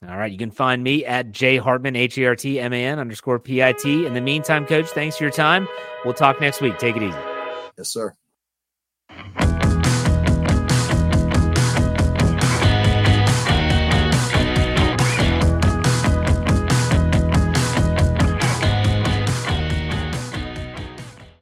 All 0.08 0.18
right. 0.18 0.32
You 0.32 0.38
can 0.38 0.52
find 0.52 0.84
me 0.84 1.06
at 1.06 1.32
J 1.32 1.58
Hartman, 1.58 1.96
H 1.96 2.18
E 2.18 2.26
R 2.26 2.36
T 2.36 2.60
M 2.60 2.74
A 2.74 2.86
N 2.86 3.00
underscore 3.00 3.40
P 3.40 3.64
I 3.64 3.74
T. 3.74 4.06
In 4.06 4.14
the 4.14 4.22
meantime, 4.22 4.66
coach, 4.66 4.90
thanks 4.90 5.18
for 5.18 5.24
your 5.24 5.32
time. 5.32 5.68
We'll 6.04 6.14
talk 6.14 6.40
next 6.42 6.62
week. 6.62 6.78
Take 6.78 6.96
it 6.96 7.04
easy. 7.04 7.18
Yes, 7.78 7.90
sir. 7.90 8.14